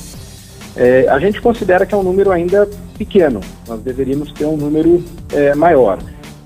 É, 0.77 1.07
a 1.09 1.19
gente 1.19 1.41
considera 1.41 1.85
que 1.85 1.95
é 1.95 1.97
um 1.97 2.03
número 2.03 2.31
ainda 2.31 2.69
pequeno, 2.97 3.41
nós 3.67 3.81
deveríamos 3.81 4.33
ter 4.33 4.45
um 4.45 4.57
número 4.57 5.03
é, 5.33 5.55
maior, 5.55 5.99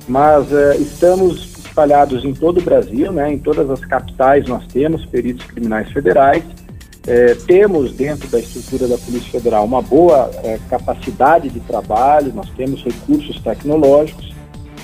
mas 0.09 0.52
é, 0.52 0.76
estamos 0.76 1.53
espalhados 1.75 2.25
em 2.25 2.33
todo 2.33 2.59
o 2.59 2.62
Brasil, 2.62 3.12
né, 3.12 3.33
em 3.33 3.38
todas 3.38 3.69
as 3.69 3.81
capitais 3.81 4.47
nós 4.47 4.64
temos 4.69 5.04
peritos 5.04 5.45
criminais 5.45 5.90
federais, 5.90 6.45
é, 7.04 7.35
temos 7.47 7.93
dentro 7.93 8.28
da 8.28 8.38
estrutura 8.38 8.87
da 8.87 8.97
Polícia 8.97 9.33
Federal 9.33 9.64
uma 9.64 9.83
boa 9.83 10.31
é, 10.45 10.59
capacidade 10.71 11.50
de 11.50 11.59
trabalho, 11.61 12.33
nós 12.33 12.49
temos 12.57 12.83
recursos 12.83 13.40
tecnológicos. 13.40 14.33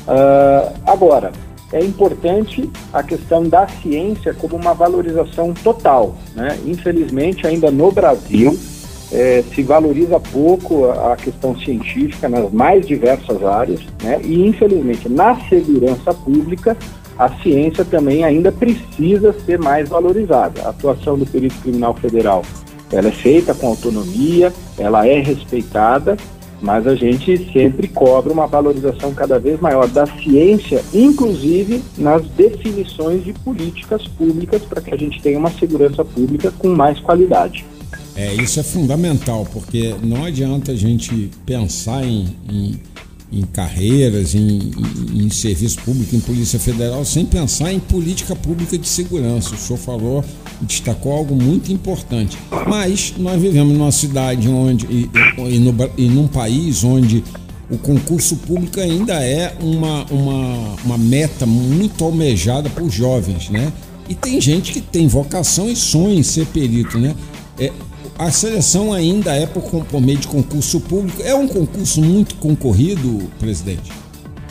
Uh, 0.07 0.75
agora, 0.87 1.31
é 1.73 1.81
importante 1.81 2.69
a 2.93 3.03
questão 3.03 3.49
da 3.49 3.67
ciência 3.69 4.35
como 4.35 4.57
uma 4.57 4.75
valorização 4.75 5.55
total. 5.55 6.17
Né? 6.35 6.59
Infelizmente, 6.67 7.47
ainda 7.47 7.71
no 7.71 7.93
Brasil, 7.93 8.59
é, 9.13 9.43
se 9.55 9.63
valoriza 9.63 10.21
pouco 10.21 10.87
a, 10.91 11.17
questão 11.17 11.59
científica 11.59 12.29
nas 12.29 12.51
mais 12.53 12.87
diversas 12.87 13.43
áreas, 13.45 13.81
né? 14.03 14.21
e 14.23 14.47
infelizmente 14.47 15.09
na 15.09 15.37
segurança 15.49 16.15
pública 16.15 16.77
a 17.19 17.29
ciência 17.43 17.85
também 17.85 18.25
ainda 18.25 18.51
precisa 18.51 19.35
ser 19.45 19.59
mais 19.59 19.89
valorizada. 19.89 20.63
A 20.63 20.71
atuação 20.71 21.19
do 21.19 21.27
perito 21.27 21.57
criminal 21.61 21.95
federal 21.95 22.43
ela 22.93 23.09
é 23.09 23.13
feita 23.13 23.55
com 23.55 23.69
autonomia, 23.69 24.53
ela 24.79 25.07
é 25.07 25.21
respeitada 25.21 26.17
mas 26.63 26.87
a 26.87 26.95
gente 26.95 27.51
sempre 27.53 27.89
cobra 27.89 28.33
uma 28.33 28.47
valorização 28.47 29.15
cada 29.15 29.39
vez 29.39 29.59
maior 29.61 29.89
da 29.89 30.07
ciência, 30.07 30.83
inclusive 30.93 31.83
nas 31.97 32.23
definições 32.29 33.25
de 33.25 33.33
políticas 33.33 34.07
públicas, 34.07 34.63
para 34.63 34.81
que 34.81 34.93
a 34.93 34.97
gente 34.97 35.21
tenha 35.23 35.39
uma 35.39 35.51
segurança 35.51 36.05
pública 36.05 36.53
com 36.59 36.69
mais 36.69 37.01
qualidade. 37.01 37.65
É, 38.17 38.35
isso 38.35 38.61
é 38.61 38.63
fundamental, 38.63 39.47
porque 39.53 39.95
não 40.03 40.25
adianta 40.25 40.73
a 40.73 40.77
gente 40.77 41.31
pensar 41.47 42.05
em, 42.05 42.29
em, 42.49 42.81
em 43.33 43.43
carreiras, 43.43 44.35
em, 44.35 44.73
em, 45.15 45.31
serviço 45.31 45.79
público, 45.83 46.15
em 46.15 46.21
Polícia 46.21 46.59
Federal, 46.59 47.05
sem 47.05 47.25
pensar 47.25 47.73
em 47.73 47.79
política 47.79 48.35
pública 48.35 48.77
de 48.77 48.89
segurança. 48.89 49.55
O 49.55 49.59
senhor 49.59 49.79
falou, 49.79 50.25
destacou 50.63 51.13
algo 51.13 51.35
muito 51.35 51.73
importante. 51.73 52.37
Mas 52.67 53.15
nós 53.17 53.41
vivemos 53.41 53.77
numa 53.77 53.93
cidade 53.93 54.49
onde, 54.49 54.87
e, 54.87 55.11
e, 55.39 55.59
no, 55.59 55.75
e 55.97 56.09
num 56.09 56.27
país 56.27 56.83
onde 56.83 57.23
o 57.71 57.79
concurso 57.79 58.37
público 58.37 58.81
ainda 58.81 59.15
é 59.23 59.57
uma, 59.61 60.05
uma, 60.07 60.75
uma 60.85 60.99
meta 60.99 61.47
muito 61.47 62.05
almejada 62.05 62.69
por 62.69 62.91
jovens, 62.91 63.49
né? 63.49 63.73
E 64.09 64.15
tem 64.15 64.41
gente 64.41 64.73
que 64.73 64.81
tem 64.81 65.07
vocação 65.07 65.71
e 65.71 65.77
sonha 65.77 66.17
em 66.17 66.23
ser 66.25 66.45
perito, 66.47 66.99
né? 66.99 67.15
É, 67.57 67.71
a 68.21 68.31
seleção 68.31 68.93
ainda 68.93 69.35
é 69.35 69.47
por, 69.47 69.63
por 69.63 70.01
meio 70.01 70.19
de 70.19 70.29
concurso 70.29 70.79
público. 70.79 71.23
É 71.23 71.35
um 71.35 71.49
concurso 71.49 72.03
muito 72.03 72.35
concorrido, 72.35 73.31
presidente? 73.39 73.91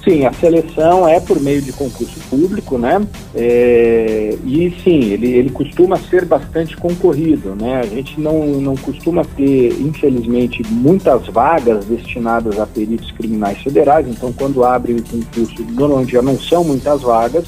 Sim, 0.03 0.25
a 0.25 0.33
seleção 0.33 1.07
é 1.07 1.19
por 1.19 1.39
meio 1.39 1.61
de 1.61 1.71
concurso 1.71 2.19
público, 2.31 2.79
né? 2.79 3.05
É, 3.35 4.35
e 4.43 4.75
sim, 4.83 5.11
ele, 5.11 5.27
ele 5.27 5.51
costuma 5.51 5.97
ser 5.97 6.25
bastante 6.25 6.75
concorrido, 6.77 7.53
né? 7.53 7.81
A 7.81 7.85
gente 7.85 8.19
não, 8.19 8.47
não 8.59 8.75
costuma 8.75 9.23
ter, 9.23 9.79
infelizmente, 9.79 10.63
muitas 10.67 11.27
vagas 11.27 11.85
destinadas 11.85 12.59
a 12.59 12.65
peritos 12.65 13.11
criminais 13.11 13.59
federais, 13.59 14.07
então 14.07 14.33
quando 14.33 14.63
abre 14.63 14.93
o 14.93 15.03
concurso, 15.03 15.63
normalmente 15.69 16.13
já 16.13 16.23
não 16.23 16.39
são 16.39 16.63
muitas 16.63 17.01
vagas, 17.01 17.45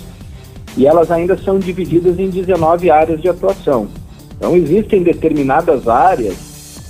e 0.78 0.86
elas 0.86 1.10
ainda 1.10 1.36
são 1.38 1.58
divididas 1.58 2.20
em 2.20 2.30
19 2.30 2.92
áreas 2.92 3.20
de 3.22 3.28
atuação. 3.28 3.88
Então 4.42 4.58
existem 4.58 5.04
determinadas 5.04 5.88
áreas 5.88 6.36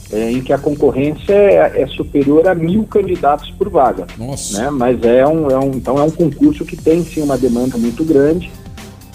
é, 0.10 0.32
em 0.32 0.42
que 0.42 0.54
a 0.54 0.58
concorrência 0.58 1.34
é, 1.34 1.82
é, 1.82 1.88
superior 1.88 2.48
a 2.48 2.56
mil 2.56 2.86
candidatos 2.86 3.52
por 3.52 3.68
vaga. 3.68 4.08
Nossa. 4.18 4.58
Né? 4.58 4.70
Mas 4.70 5.04
é 5.04 5.28
um, 5.28 5.52
é 5.52 5.60
um, 5.60 5.72
então 5.72 6.00
é 6.00 6.02
um 6.02 6.10
concurso 6.10 6.64
que 6.64 6.78
tem 6.78 7.04
sim 7.04 7.22
uma 7.22 7.38
demanda 7.38 7.78
muito 7.78 8.06
grande 8.06 8.50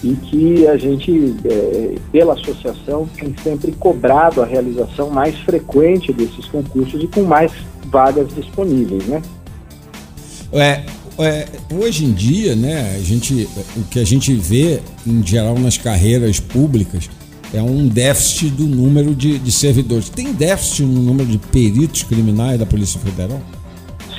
e 0.04 0.14
que 0.16 0.66
a 0.66 0.76
gente, 0.76 1.34
é, 1.46 1.94
pela 2.12 2.34
associação, 2.34 3.08
tem 3.18 3.34
sempre 3.42 3.72
cobrado 3.72 4.42
a 4.42 4.44
realização 4.44 5.08
mais 5.08 5.34
frequente 5.38 6.12
desses 6.12 6.44
concursos 6.44 7.02
e 7.02 7.06
com 7.06 7.22
mais 7.22 7.52
vagas 7.86 8.28
disponíveis, 8.34 9.06
né? 9.06 9.22
É, 10.52 10.82
é, 11.18 11.46
hoje 11.72 12.04
em 12.04 12.12
dia, 12.12 12.54
né, 12.54 12.96
a 12.96 13.02
gente, 13.02 13.48
o 13.78 13.84
que 13.84 13.98
a 13.98 14.04
gente 14.04 14.34
vê 14.34 14.80
em 15.06 15.26
geral 15.26 15.58
nas 15.58 15.78
carreiras 15.78 16.38
públicas 16.38 17.08
é 17.52 17.62
um 17.62 17.86
déficit 17.86 18.50
do 18.50 18.64
número 18.64 19.14
de, 19.14 19.38
de 19.38 19.52
servidores. 19.52 20.08
Tem 20.08 20.32
déficit 20.32 20.82
no 20.82 21.00
número 21.00 21.28
de 21.28 21.38
peritos 21.38 22.02
criminais 22.02 22.58
da 22.58 22.66
Polícia 22.66 23.00
Federal? 23.00 23.40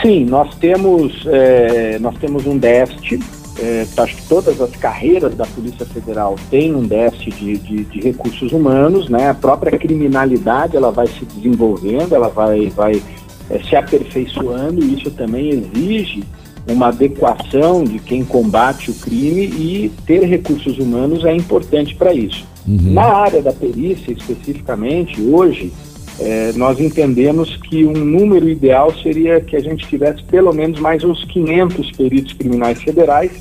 Sim, 0.02 0.26
nós 0.26 0.54
temos, 0.56 1.26
é, 1.26 1.98
nós 2.00 2.16
temos 2.18 2.46
um 2.46 2.58
déficit. 2.58 3.20
É, 3.60 3.88
acho 3.98 4.16
que 4.16 4.28
todas 4.28 4.62
as 4.62 4.70
carreiras 4.76 5.34
da 5.34 5.46
Polícia 5.48 5.84
Federal 5.86 6.36
têm 6.52 6.76
um 6.76 6.84
déficit 6.84 7.32
de, 7.32 7.58
de, 7.58 7.84
de, 7.86 8.00
recursos 8.02 8.52
humanos, 8.52 9.10
né? 9.10 9.32
A 9.32 9.34
própria 9.34 9.78
criminalidade 9.80 10.78
ela 10.78 10.92
vai 10.92 11.08
se 11.08 11.26
desenvolvendo, 11.26 12.14
ela 12.14 12.30
vai, 12.30 12.68
vai 12.70 13.02
é, 13.50 13.60
se 13.64 13.76
aperfeiçoando 13.76 14.84
e 14.84 14.94
isso 14.94 15.10
também 15.10 15.50
exige 15.50 16.24
uma 16.68 16.90
adequação 16.90 17.84
de 17.84 17.98
quem 17.98 18.24
combate 18.24 18.92
o 18.92 18.94
crime 18.94 19.46
e 19.46 19.92
ter 20.06 20.24
recursos 20.26 20.78
humanos 20.78 21.26
é 21.26 21.34
importante 21.34 21.96
para 21.96 22.14
isso. 22.14 22.46
Uhum. 22.68 22.94
Na 22.94 23.06
área 23.06 23.42
da 23.42 23.54
perícia, 23.54 24.12
especificamente, 24.12 25.22
hoje, 25.22 25.72
é, 26.20 26.52
nós 26.56 26.80
entendemos 26.80 27.56
que 27.58 27.86
um 27.86 27.94
número 27.94 28.50
ideal 28.50 28.94
seria 29.02 29.40
que 29.40 29.56
a 29.56 29.60
gente 29.60 29.88
tivesse 29.88 30.24
pelo 30.24 30.52
menos 30.52 30.80
mais 30.80 31.04
uns 31.04 31.24
500 31.26 31.92
peritos 31.92 32.34
criminais 32.34 32.82
federais, 32.82 33.32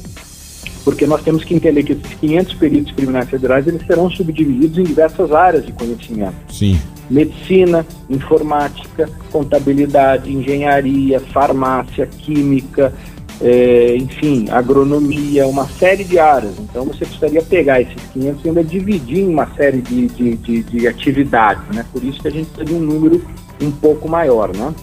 porque 0.84 1.06
nós 1.06 1.22
temos 1.22 1.42
que 1.42 1.54
entender 1.54 1.82
que 1.82 1.94
esses 1.94 2.14
500 2.20 2.54
peritos 2.54 2.92
criminais 2.92 3.28
federais 3.28 3.66
eles 3.66 3.84
serão 3.86 4.08
subdivididos 4.08 4.78
em 4.78 4.84
diversas 4.84 5.32
áreas 5.32 5.66
de 5.66 5.72
conhecimento. 5.72 6.36
Sim. 6.48 6.78
Medicina, 7.10 7.84
informática, 8.10 9.08
contabilidade, 9.32 10.32
engenharia, 10.32 11.18
farmácia, 11.18 12.06
química, 12.06 12.92
é, 13.40 13.96
enfim, 13.96 14.46
agronomia, 14.50 15.46
uma 15.46 15.68
série 15.68 16.04
de 16.04 16.18
áreas. 16.18 16.54
Então 16.58 16.84
você 16.84 17.04
precisaria 17.04 17.42
pegar 17.42 17.80
esses 17.80 18.02
500 18.12 18.44
e 18.44 18.48
ainda 18.48 18.64
dividir 18.64 19.18
em 19.18 19.28
uma 19.28 19.46
série 19.54 19.80
de, 19.80 20.06
de, 20.08 20.36
de, 20.36 20.62
de 20.62 20.88
atividades, 20.88 21.62
né? 21.74 21.84
Por 21.92 22.02
isso 22.02 22.20
que 22.20 22.28
a 22.28 22.30
gente 22.30 22.46
precisa 22.46 22.64
de 22.64 22.74
um 22.74 22.80
número 22.80 23.22
um 23.60 23.70
pouco 23.70 24.08
maior, 24.08 24.54
né? 24.56 24.74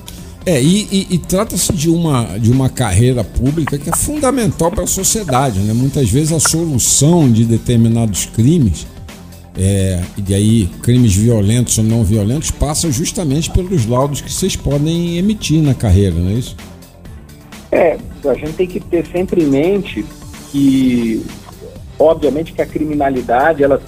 É, 0.45 0.61
e, 0.61 0.87
e, 0.91 1.07
e 1.11 1.17
trata-se 1.17 1.71
de 1.71 1.89
uma, 1.89 2.37
de 2.37 2.51
uma 2.51 2.69
carreira 2.69 3.23
pública 3.23 3.77
que 3.77 3.89
é 3.89 3.95
fundamental 3.95 4.69
para 4.69 4.83
a 4.83 4.87
sociedade, 4.87 5.59
né? 5.59 5.73
Muitas 5.73 6.09
vezes 6.09 6.33
a 6.33 6.39
solução 6.39 7.31
de 7.31 7.45
determinados 7.45 8.25
crimes, 8.25 8.85
é, 9.57 10.01
e 10.27 10.33
aí 10.33 10.69
crimes 10.81 11.15
violentos 11.15 11.77
ou 11.77 11.83
não 11.83 12.03
violentos, 12.03 12.51
passa 12.51 12.91
justamente 12.91 13.49
pelos 13.51 13.85
laudos 13.85 14.19
que 14.19 14.31
vocês 14.31 14.55
podem 14.55 15.17
emitir 15.17 15.61
na 15.61 15.73
carreira, 15.73 16.15
não 16.15 16.29
é 16.29 16.33
isso? 16.33 16.57
É, 17.73 17.97
a 18.29 18.33
gente 18.35 18.53
tem 18.53 18.67
que 18.67 18.79
ter 18.79 19.03
sempre 19.07 19.43
em 19.43 19.47
mente 19.47 20.05
que, 20.51 21.25
obviamente, 21.97 22.53
que 22.53 22.61
a 22.61 22.67
criminalidade 22.67 23.63
ela 23.63 23.81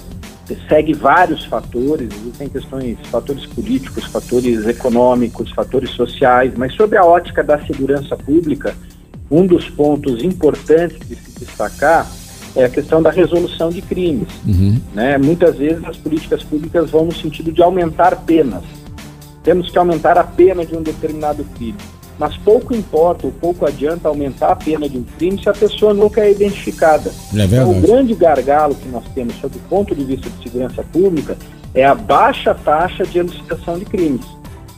segue 0.68 0.92
vários 0.92 1.44
fatores, 1.44 2.08
existem 2.12 2.48
questões, 2.48 2.98
fatores 3.10 3.46
políticos, 3.46 4.04
fatores 4.06 4.66
econômicos, 4.66 5.52
fatores 5.52 5.90
sociais, 5.90 6.52
mas 6.56 6.74
sobre 6.74 6.98
a 6.98 7.04
ótica 7.04 7.44
da 7.44 7.64
segurança 7.64 8.16
pública, 8.16 8.74
um 9.30 9.46
dos 9.46 9.70
pontos 9.70 10.22
importantes 10.22 10.98
de 11.08 11.14
se 11.14 11.44
destacar 11.44 12.10
é 12.56 12.64
a 12.64 12.68
questão 12.68 13.00
da 13.00 13.10
resolução 13.10 13.70
de 13.70 13.82
crimes. 13.82 14.28
Uhum. 14.44 14.80
Né? 14.94 15.16
Muitas 15.18 15.56
vezes 15.56 15.84
as 15.84 15.96
políticas 15.96 16.42
públicas 16.42 16.90
vão 16.90 17.04
no 17.04 17.14
sentido 17.14 17.52
de 17.52 17.62
aumentar 17.62 18.16
penas. 18.24 18.64
Temos 19.44 19.70
que 19.70 19.78
aumentar 19.78 20.18
a 20.18 20.24
pena 20.24 20.66
de 20.66 20.74
um 20.74 20.82
determinado 20.82 21.44
crime 21.56 21.78
mas 22.18 22.36
pouco 22.38 22.74
importa 22.74 23.26
ou 23.26 23.32
pouco 23.32 23.66
adianta 23.66 24.08
aumentar 24.08 24.48
a 24.52 24.56
pena 24.56 24.88
de 24.88 24.98
um 24.98 25.04
crime 25.18 25.40
se 25.40 25.48
a 25.48 25.52
pessoa 25.52 25.92
nunca 25.92 26.22
é 26.22 26.30
identificada. 26.30 27.12
É 27.34 27.44
então, 27.44 27.70
o 27.70 27.80
grande 27.80 28.14
gargalo 28.14 28.74
que 28.74 28.88
nós 28.88 29.04
temos 29.14 29.34
sob 29.36 29.56
o 29.56 29.60
ponto 29.68 29.94
de 29.94 30.04
vista 30.04 30.30
de 30.30 30.42
segurança 30.42 30.82
pública 30.82 31.36
é 31.74 31.84
a 31.84 31.94
baixa 31.94 32.54
taxa 32.54 33.04
de 33.04 33.18
elucidação 33.18 33.78
de 33.78 33.84
crimes. 33.84 34.24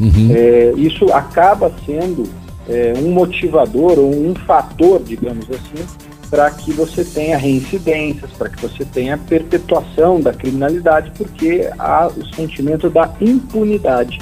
Uhum. 0.01 0.31
É, 0.33 0.73
isso 0.77 1.13
acaba 1.13 1.73
sendo 1.87 2.25
é, 2.69 2.93
um 2.99 3.11
motivador 3.11 3.99
ou 3.99 4.11
um 4.11 4.35
fator, 4.35 5.03
digamos 5.03 5.47
assim, 5.51 5.87
para 6.31 6.51
que 6.51 6.73
você 6.73 7.05
tenha 7.05 7.39
reincidências, 7.39 8.31
para 8.33 8.49
que 8.49 8.61
você 8.61 8.85
tenha 8.85 9.17
perpetuação 9.17 10.21
da 10.21 10.33
criminalidade, 10.33 11.11
porque 11.17 11.71
há 11.79 12.09
o 12.09 12.35
sentimento 12.35 12.91
da 12.91 13.11
impunidade. 13.21 14.19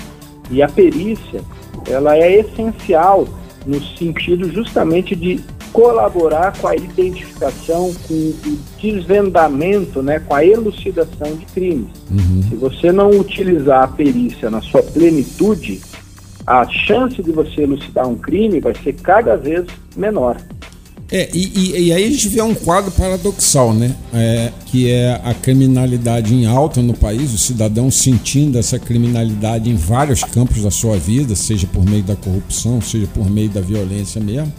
E 0.50 0.62
a 0.62 0.68
perícia, 0.68 1.40
ela 1.88 2.16
é 2.16 2.40
essencial 2.40 3.26
no 3.66 3.82
sentido 3.82 4.50
justamente 4.50 5.16
de 5.16 5.40
colaborar 5.72 6.56
com 6.58 6.68
a 6.68 6.76
identificação, 6.76 7.92
com 8.08 8.14
o 8.14 8.58
desvendamento, 8.80 10.02
né, 10.02 10.20
com 10.20 10.34
a 10.34 10.44
elucidação 10.44 11.36
de 11.36 11.44
crimes. 11.46 11.88
Uhum. 12.10 12.42
Se 12.48 12.56
você 12.56 12.92
não 12.92 13.10
utilizar 13.10 13.82
a 13.82 13.88
perícia 13.88 14.48
na 14.48 14.62
sua 14.62 14.82
plenitude, 14.82 15.82
a 16.46 16.66
chance 16.66 17.20
de 17.22 17.32
você 17.32 17.62
elucidar 17.62 18.08
um 18.08 18.16
crime 18.16 18.60
vai 18.60 18.74
ser 18.82 18.94
cada 18.94 19.36
vez 19.36 19.66
menor. 19.96 20.36
É, 21.10 21.30
e, 21.32 21.52
e, 21.54 21.86
e, 21.86 21.92
aí 21.92 22.04
a 22.04 22.10
gente 22.10 22.28
vê 22.28 22.42
um 22.42 22.54
quadro 22.54 22.90
paradoxal, 22.90 23.72
né? 23.72 23.94
É, 24.12 24.52
que 24.66 24.90
é 24.90 25.20
a 25.22 25.32
criminalidade 25.32 26.34
em 26.34 26.46
alta 26.46 26.82
no 26.82 26.94
país, 26.94 27.32
o 27.32 27.38
cidadão 27.38 27.90
sentindo 27.90 28.58
essa 28.58 28.76
criminalidade 28.76 29.70
em 29.70 29.76
vários 29.76 30.24
campos 30.24 30.62
da 30.62 30.70
sua 30.70 30.96
vida, 30.96 31.36
seja 31.36 31.66
por 31.68 31.84
meio 31.84 32.02
da 32.02 32.16
corrupção, 32.16 32.80
seja 32.80 33.06
por 33.06 33.30
meio 33.30 33.48
da 33.48 33.60
violência 33.60 34.20
mesmo. 34.20 34.52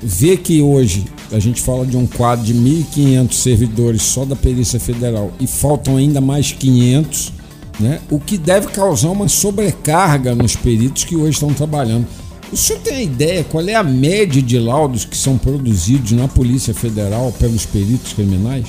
Vê 0.00 0.36
que 0.36 0.62
hoje 0.62 1.04
a 1.30 1.38
gente 1.38 1.60
fala 1.60 1.84
de 1.84 1.96
um 1.96 2.06
quadro 2.06 2.46
de 2.46 2.54
1.500 2.54 3.32
servidores 3.32 4.02
só 4.02 4.24
da 4.24 4.36
Perícia 4.36 4.80
Federal 4.80 5.32
e 5.38 5.46
faltam 5.46 5.96
ainda 5.96 6.20
mais 6.20 6.52
500, 6.52 7.32
né? 7.78 8.00
o 8.08 8.18
que 8.18 8.38
deve 8.38 8.68
causar 8.68 9.10
uma 9.10 9.28
sobrecarga 9.28 10.34
nos 10.34 10.56
peritos 10.56 11.04
que 11.04 11.16
hoje 11.16 11.32
estão 11.32 11.52
trabalhando. 11.52 12.06
O 12.52 12.56
senhor 12.56 12.80
tem 12.80 12.94
a 12.94 13.02
ideia 13.02 13.44
qual 13.44 13.66
é 13.68 13.74
a 13.74 13.82
média 13.82 14.40
de 14.40 14.58
laudos 14.58 15.04
que 15.04 15.16
são 15.16 15.36
produzidos 15.36 16.12
na 16.12 16.26
Polícia 16.26 16.72
Federal 16.72 17.32
pelos 17.38 17.66
peritos 17.66 18.12
criminais? 18.12 18.66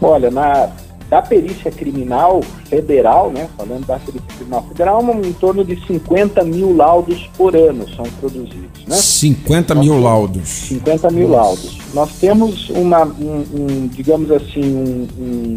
Olha, 0.00 0.30
na 0.30 0.70
da 1.08 1.22
perícia 1.22 1.70
criminal 1.70 2.42
federal, 2.68 3.30
né, 3.30 3.48
falando 3.56 3.86
da 3.86 3.98
perícia 3.98 4.26
criminal 4.36 4.64
federal, 4.66 5.02
em 5.24 5.32
torno 5.34 5.64
de 5.64 5.76
50 5.86 6.42
mil 6.44 6.74
laudos 6.74 7.30
por 7.36 7.54
ano 7.54 7.88
são 7.94 8.04
produzidos. 8.20 8.84
Né? 8.86 8.96
50 8.96 9.74
Nós 9.74 9.84
mil 9.84 10.00
laudos. 10.00 10.48
50 10.48 11.10
mil 11.10 11.28
Nossa. 11.28 11.40
laudos. 11.40 11.78
Nós 11.94 12.12
temos 12.18 12.70
uma, 12.70 13.04
um, 13.04 13.44
um 13.54 13.86
digamos 13.86 14.30
assim, 14.32 14.64
um, 14.64 15.08
um, 15.18 15.54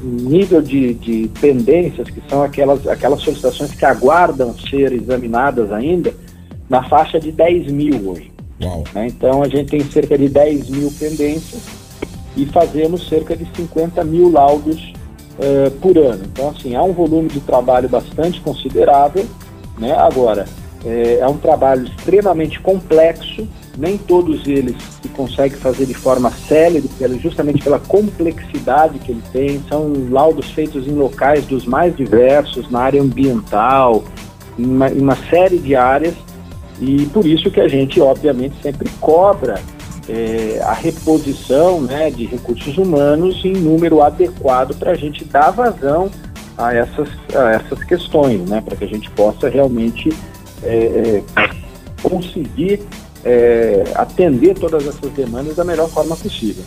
nível 0.00 0.62
de, 0.62 0.94
de 0.94 1.30
pendências, 1.40 2.08
que 2.08 2.22
são 2.28 2.42
aquelas, 2.42 2.86
aquelas 2.86 3.20
solicitações 3.20 3.72
que 3.72 3.84
aguardam 3.84 4.54
ser 4.58 4.92
examinadas 4.92 5.72
ainda, 5.72 6.14
na 6.68 6.82
faixa 6.88 7.18
de 7.18 7.32
10 7.32 7.72
mil 7.72 8.10
hoje. 8.10 8.30
Né? 8.94 9.06
Então 9.06 9.42
a 9.42 9.48
gente 9.48 9.70
tem 9.70 9.80
cerca 9.84 10.18
de 10.18 10.28
10 10.28 10.68
mil 10.70 10.92
pendências 10.98 11.62
e 12.36 12.46
fazemos 12.46 13.08
cerca 13.08 13.36
de 13.36 13.46
50 13.56 14.04
mil 14.04 14.30
laudos 14.30 14.92
uh, 15.38 15.70
por 15.80 15.96
ano. 15.98 16.24
Então, 16.32 16.50
assim, 16.50 16.74
há 16.74 16.82
um 16.82 16.92
volume 16.92 17.28
de 17.28 17.40
trabalho 17.40 17.88
bastante 17.88 18.40
considerável. 18.40 19.26
Né? 19.78 19.92
Agora, 19.92 20.46
é, 20.84 21.18
é 21.20 21.26
um 21.26 21.36
trabalho 21.36 21.84
extremamente 21.84 22.60
complexo, 22.60 23.46
nem 23.78 23.96
todos 23.96 24.46
eles 24.46 24.76
se 25.00 25.08
consegue 25.10 25.54
fazer 25.56 25.86
de 25.86 25.94
forma 25.94 26.30
célere, 26.30 26.88
justamente 27.22 27.62
pela 27.62 27.78
complexidade 27.78 28.98
que 28.98 29.12
ele 29.12 29.22
tem. 29.32 29.62
São 29.68 29.92
laudos 30.10 30.50
feitos 30.50 30.86
em 30.86 30.92
locais 30.92 31.46
dos 31.46 31.64
mais 31.64 31.96
diversos, 31.96 32.68
na 32.70 32.80
área 32.80 33.00
ambiental, 33.00 34.04
em 34.58 34.66
uma, 34.66 34.88
em 34.88 35.00
uma 35.00 35.16
série 35.30 35.58
de 35.58 35.76
áreas, 35.76 36.14
e 36.80 37.06
por 37.06 37.24
isso 37.24 37.50
que 37.50 37.60
a 37.60 37.68
gente, 37.68 38.00
obviamente, 38.00 38.56
sempre 38.62 38.88
cobra 39.00 39.60
é, 40.08 40.60
a 40.62 40.72
reposição 40.72 41.80
né, 41.80 42.10
de 42.10 42.24
recursos 42.24 42.78
humanos 42.78 43.44
em 43.44 43.52
número 43.52 44.02
adequado 44.02 44.76
para 44.76 44.92
a 44.92 44.94
gente 44.94 45.24
dar 45.24 45.50
vazão 45.50 46.10
a 46.56 46.74
essas, 46.74 47.08
a 47.34 47.50
essas 47.52 47.84
questões, 47.84 48.48
né, 48.48 48.60
para 48.60 48.74
que 48.74 48.84
a 48.84 48.88
gente 48.88 49.10
possa 49.10 49.48
realmente 49.48 50.12
é, 50.62 50.76
é, 50.76 51.22
conseguir 52.02 52.80
é, 53.28 53.84
atender 53.94 54.54
todas 54.54 54.86
essas 54.86 55.12
demandas 55.12 55.54
da 55.54 55.64
melhor 55.64 55.88
forma 55.90 56.16
possível. 56.16 56.64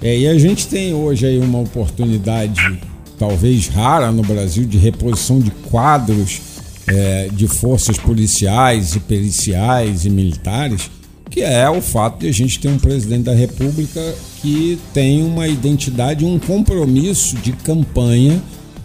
É, 0.00 0.16
e 0.16 0.28
a 0.28 0.38
gente 0.38 0.68
tem 0.68 0.94
hoje 0.94 1.26
aí 1.26 1.38
uma 1.38 1.60
oportunidade, 1.60 2.80
talvez 3.18 3.66
rara 3.66 4.12
no 4.12 4.22
Brasil, 4.22 4.64
de 4.64 4.78
reposição 4.78 5.40
de 5.40 5.50
quadros 5.70 6.40
é, 6.86 7.28
de 7.32 7.48
forças 7.48 7.98
policiais 7.98 8.94
e 8.94 9.00
periciais 9.00 10.04
e 10.04 10.10
militares, 10.10 10.88
que 11.30 11.42
é 11.42 11.68
o 11.68 11.80
fato 11.80 12.20
de 12.20 12.28
a 12.28 12.32
gente 12.32 12.60
ter 12.60 12.68
um 12.68 12.78
presidente 12.78 13.24
da 13.24 13.34
República 13.34 14.14
que 14.40 14.78
tem 14.92 15.24
uma 15.24 15.48
identidade, 15.48 16.24
um 16.24 16.38
compromisso 16.38 17.34
de 17.36 17.50
campanha 17.52 18.40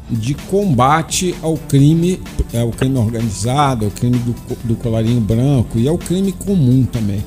de 0.09 0.33
combate 0.33 1.35
ao 1.41 1.55
crime, 1.55 2.19
ao 2.53 2.71
crime 2.71 2.97
organizado, 2.97 3.85
ao 3.85 3.91
crime 3.91 4.17
do, 4.17 4.35
do 4.63 4.75
colarinho 4.75 5.21
branco 5.21 5.77
e 5.77 5.87
ao 5.87 5.97
crime 5.97 6.31
comum 6.31 6.83
também. 6.83 7.23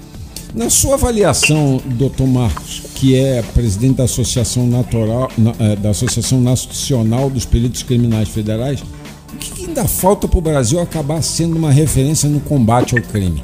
Na 0.54 0.68
sua 0.68 0.94
avaliação, 0.94 1.80
doutor 1.96 2.26
Marcos, 2.26 2.82
que 2.94 3.16
é 3.16 3.42
presidente 3.54 3.96
da 3.96 4.04
Associação, 4.04 4.66
Natural, 4.66 5.30
é, 5.58 5.76
da 5.76 5.90
Associação 5.90 6.40
Nacional 6.40 7.30
dos 7.30 7.46
Peritos 7.46 7.82
Criminais 7.82 8.28
Federais, 8.28 8.82
o 9.32 9.36
que 9.38 9.64
ainda 9.64 9.86
falta 9.88 10.28
para 10.28 10.38
o 10.38 10.42
Brasil 10.42 10.78
acabar 10.78 11.22
sendo 11.22 11.56
uma 11.56 11.70
referência 11.70 12.28
no 12.28 12.38
combate 12.40 12.94
ao 12.94 13.02
crime? 13.02 13.42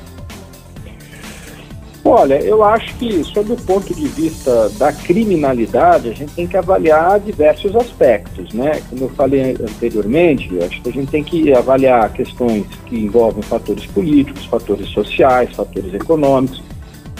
Olha, 2.11 2.41
eu 2.41 2.65
acho 2.65 2.95
que, 2.95 3.23
sob 3.23 3.53
o 3.53 3.57
ponto 3.57 3.93
de 3.93 4.09
vista 4.09 4.71
da 4.79 4.91
criminalidade, 4.91 6.09
a 6.09 6.15
gente 6.15 6.33
tem 6.33 6.47
que 6.47 6.57
avaliar 6.57 7.21
diversos 7.21 7.77
aspectos, 7.77 8.55
né? 8.55 8.81
Como 8.89 9.05
eu 9.05 9.09
falei 9.11 9.55
anteriormente, 9.61 10.59
acho 10.61 10.81
que 10.81 10.89
a 10.89 10.93
gente 10.93 11.11
tem 11.11 11.23
que 11.23 11.53
avaliar 11.53 12.11
questões 12.15 12.65
que 12.87 12.99
envolvem 12.99 13.43
fatores 13.43 13.85
políticos, 13.85 14.47
fatores 14.47 14.89
sociais, 14.89 15.55
fatores 15.55 15.93
econômicos. 15.93 16.63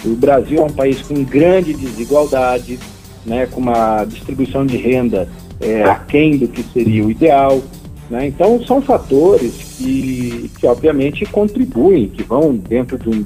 O 0.03 0.15
Brasil 0.15 0.57
é 0.57 0.63
um 0.63 0.73
país 0.73 1.03
com 1.03 1.23
grande 1.23 1.71
desigualdade, 1.71 2.79
né? 3.23 3.45
Com 3.45 3.61
uma 3.61 4.03
distribuição 4.05 4.65
de 4.65 4.77
renda 4.77 5.29
é, 5.61 5.83
aquém 5.83 6.35
do 6.35 6.47
que 6.47 6.63
seria 6.63 7.05
o 7.05 7.11
ideal. 7.11 7.61
Né? 8.09 8.25
Então, 8.25 8.59
são 8.65 8.81
fatores 8.81 9.53
que, 9.77 10.49
que, 10.59 10.65
obviamente, 10.65 11.27
contribuem, 11.27 12.09
que 12.09 12.23
vão 12.23 12.55
dentro 12.55 12.97
de 12.97 13.07
um, 13.07 13.23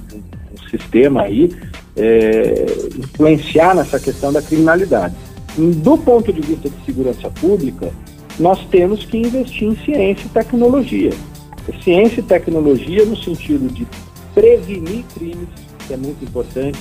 sistema 0.78 1.24
aí 1.24 1.52
é, 1.96 2.66
influenciar 2.98 3.76
nessa 3.76 4.00
questão 4.00 4.34
da 4.34 4.42
criminalidade. 4.42 5.16
Do 5.58 5.98
ponto 5.98 6.34
de 6.34 6.42
vista 6.42 6.70
de 6.70 6.86
segurança 6.86 7.30
pública, 7.30 7.92
nós 8.40 8.66
temos 8.72 9.06
que 9.06 9.18
investir 9.18 9.68
em 9.68 9.76
ciência 9.86 10.26
e 10.26 10.30
tecnologia. 10.30 11.12
Ciência 11.84 12.20
e 12.20 12.24
tecnologia 12.24 13.06
no 13.06 13.16
sentido 13.16 13.72
de 13.72 13.88
prevenir 14.34 15.06
crimes, 15.14 15.48
que 15.88 15.94
é 15.94 15.98
muito 15.98 16.24
importante. 16.24 16.80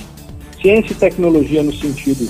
Ciência 0.59 0.93
e 0.93 0.95
tecnologia 0.95 1.61
no 1.61 1.73
sentido 1.73 2.27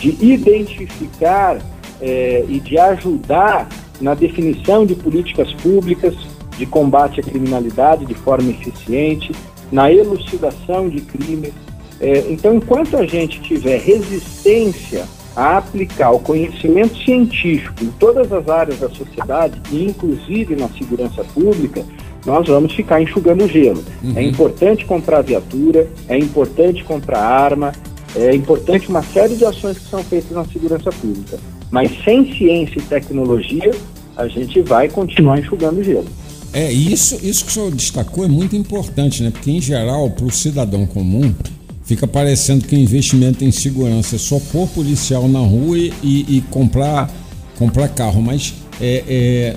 de 0.00 0.16
identificar 0.20 1.58
é, 2.00 2.44
e 2.48 2.58
de 2.58 2.76
ajudar 2.76 3.68
na 4.00 4.14
definição 4.14 4.84
de 4.84 4.94
políticas 4.96 5.52
públicas 5.54 6.14
de 6.58 6.66
combate 6.66 7.20
à 7.20 7.22
criminalidade 7.22 8.04
de 8.04 8.14
forma 8.14 8.50
eficiente, 8.50 9.32
na 9.70 9.92
elucidação 9.92 10.88
de 10.88 11.00
crimes. 11.00 11.52
É, 12.00 12.24
então, 12.28 12.54
enquanto 12.54 12.96
a 12.96 13.06
gente 13.06 13.40
tiver 13.40 13.78
resistência 13.78 15.06
a 15.36 15.58
aplicar 15.58 16.12
o 16.12 16.20
conhecimento 16.20 16.96
científico 16.98 17.82
em 17.82 17.90
todas 17.98 18.32
as 18.32 18.48
áreas 18.48 18.78
da 18.78 18.88
sociedade, 18.88 19.60
inclusive 19.72 20.54
na 20.54 20.68
segurança 20.68 21.24
pública, 21.24 21.84
nós 22.24 22.46
vamos 22.46 22.72
ficar 22.72 23.02
enxugando 23.02 23.46
gelo. 23.48 23.84
Uhum. 24.02 24.12
É 24.16 24.22
importante 24.22 24.84
comprar 24.84 25.22
viatura, 25.22 25.88
é 26.08 26.16
importante 26.16 26.82
comprar 26.84 27.20
arma, 27.20 27.72
é 28.14 28.34
importante 28.34 28.88
uma 28.88 29.02
série 29.02 29.34
de 29.34 29.44
ações 29.44 29.78
que 29.78 29.90
são 29.90 30.02
feitas 30.02 30.30
na 30.30 30.44
segurança 30.44 30.90
pública. 30.90 31.38
Mas 31.70 31.90
sem 32.04 32.32
ciência 32.32 32.78
e 32.78 32.82
tecnologia, 32.82 33.72
a 34.16 34.28
gente 34.28 34.60
vai 34.60 34.88
continuar 34.88 35.40
enxugando 35.40 35.82
gelo. 35.82 36.06
É, 36.54 36.72
isso, 36.72 37.18
isso 37.20 37.44
que 37.44 37.50
o 37.50 37.54
senhor 37.54 37.74
destacou 37.74 38.24
é 38.24 38.28
muito 38.28 38.54
importante, 38.54 39.24
né? 39.24 39.30
Porque, 39.30 39.50
em 39.50 39.60
geral, 39.60 40.08
para 40.10 40.24
o 40.24 40.30
cidadão 40.30 40.86
comum, 40.86 41.34
fica 41.84 42.06
parecendo 42.06 42.64
que 42.64 42.76
o 42.76 42.78
investimento 42.78 43.44
em 43.44 43.50
segurança 43.50 44.14
é 44.14 44.18
só 44.20 44.38
pôr 44.38 44.68
policial 44.68 45.28
na 45.28 45.40
rua 45.40 45.76
e, 45.76 45.90
e 46.02 46.44
comprar, 46.50 47.12
comprar 47.58 47.88
carro. 47.88 48.22
Mas 48.22 48.54
é, 48.80 49.04
é, 49.08 49.56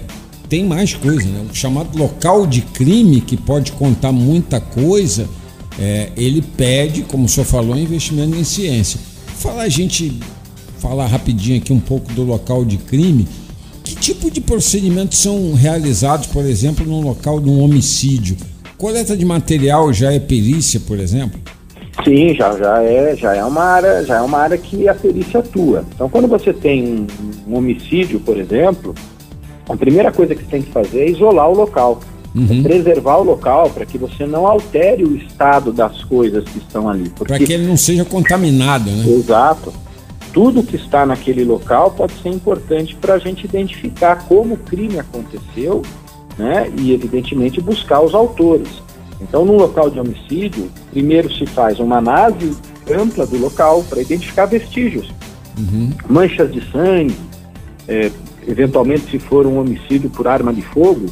tem 0.50 0.66
mais 0.66 0.96
coisa, 0.96 1.30
né? 1.30 1.46
O 1.52 1.54
chamado 1.54 1.96
local 1.96 2.48
de 2.48 2.62
crime, 2.62 3.22
que 3.22 3.38
pode 3.38 3.74
contar 3.74 4.12
muita 4.12 4.60
coisa, 4.60 5.30
é, 5.78 6.10
ele 6.18 6.42
pede, 6.42 7.04
como 7.04 7.26
o 7.26 7.30
senhor 7.30 7.46
falou, 7.46 7.78
investimento 7.78 8.36
em 8.36 8.44
ciência. 8.44 9.00
Falar 9.38 9.64
a 9.64 9.70
gente 9.70 10.20
falar 10.80 11.06
rapidinho 11.08 11.58
aqui 11.58 11.72
um 11.72 11.80
pouco 11.80 12.12
do 12.14 12.24
local 12.24 12.66
de 12.66 12.78
crime. 12.78 13.28
Que 13.88 13.96
tipo 13.96 14.30
de 14.30 14.42
procedimentos 14.42 15.18
são 15.18 15.54
realizados, 15.54 16.28
por 16.28 16.44
exemplo, 16.44 16.86
no 16.86 17.00
local 17.00 17.40
de 17.40 17.50
um 17.50 17.64
homicídio? 17.64 18.36
Coleta 18.78 19.16
de 19.16 19.24
material 19.24 19.94
já 19.94 20.12
é 20.12 20.20
perícia, 20.20 20.78
por 20.86 21.00
exemplo? 21.00 21.40
Sim, 22.04 22.36
já, 22.36 22.52
já, 22.58 22.84
é, 22.84 23.16
já, 23.16 23.34
é 23.34 23.44
uma 23.46 23.64
área, 23.64 24.04
já 24.04 24.18
é 24.18 24.22
uma 24.22 24.40
área 24.40 24.58
que 24.58 24.90
a 24.90 24.94
perícia 24.94 25.40
atua. 25.40 25.86
Então, 25.96 26.10
quando 26.10 26.28
você 26.28 26.52
tem 26.52 26.84
um, 26.86 27.08
um 27.48 27.56
homicídio, 27.56 28.20
por 28.20 28.38
exemplo, 28.38 28.94
a 29.70 29.78
primeira 29.78 30.12
coisa 30.12 30.36
que 30.36 30.44
você 30.44 30.50
tem 30.50 30.62
que 30.64 30.72
fazer 30.74 31.04
é 31.04 31.10
isolar 31.10 31.50
o 31.50 31.56
local. 31.56 32.02
Uhum. 32.36 32.60
É 32.60 32.64
preservar 32.64 33.20
o 33.20 33.24
local 33.24 33.70
para 33.70 33.86
que 33.86 33.98
você 33.98 34.26
não 34.26 34.46
altere 34.46 35.06
o 35.06 35.16
estado 35.16 35.72
das 35.72 36.04
coisas 36.04 36.44
que 36.44 36.58
estão 36.58 36.90
ali. 36.90 37.10
Porque... 37.10 37.34
Para 37.34 37.46
que 37.46 37.54
ele 37.54 37.66
não 37.66 37.78
seja 37.78 38.04
contaminado, 38.04 38.92
né? 38.92 39.06
Exato 39.08 39.87
tudo 40.38 40.62
que 40.62 40.76
está 40.76 41.04
naquele 41.04 41.44
local 41.44 41.90
pode 41.90 42.14
ser 42.22 42.30
importante 42.30 42.94
para 42.94 43.16
a 43.16 43.18
gente 43.18 43.44
identificar 43.44 44.28
como 44.28 44.54
o 44.54 44.58
crime 44.58 45.00
aconteceu 45.00 45.82
né, 46.38 46.72
e, 46.78 46.94
evidentemente, 46.94 47.60
buscar 47.60 48.02
os 48.02 48.14
autores. 48.14 48.70
Então, 49.20 49.44
no 49.44 49.54
local 49.54 49.90
de 49.90 50.00
homicídio, 50.00 50.70
primeiro 50.92 51.34
se 51.34 51.48
faz 51.48 51.80
uma 51.80 51.98
análise 51.98 52.56
ampla 52.88 53.26
do 53.26 53.36
local 53.40 53.84
para 53.90 54.00
identificar 54.00 54.46
vestígios, 54.46 55.12
uhum. 55.58 55.90
manchas 56.08 56.54
de 56.54 56.62
sangue, 56.72 57.18
é, 57.88 58.12
eventualmente, 58.48 59.10
se 59.10 59.18
for 59.18 59.48
um 59.48 59.58
homicídio 59.58 60.08
por 60.12 60.28
arma 60.28 60.54
de 60.54 60.62
fogo, 60.62 61.08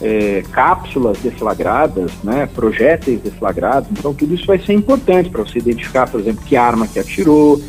é, 0.00 0.42
cápsulas 0.52 1.18
deflagradas, 1.18 2.12
né, 2.24 2.48
projéteis 2.54 3.20
deflagrados. 3.20 3.90
Então, 3.90 4.14
tudo 4.14 4.34
isso 4.34 4.46
vai 4.46 4.58
ser 4.58 4.72
importante 4.72 5.28
para 5.28 5.42
você 5.42 5.58
identificar, 5.58 6.08
por 6.08 6.18
exemplo, 6.18 6.42
que 6.46 6.56
arma 6.56 6.86
que 6.86 6.98
atirou, 6.98 7.60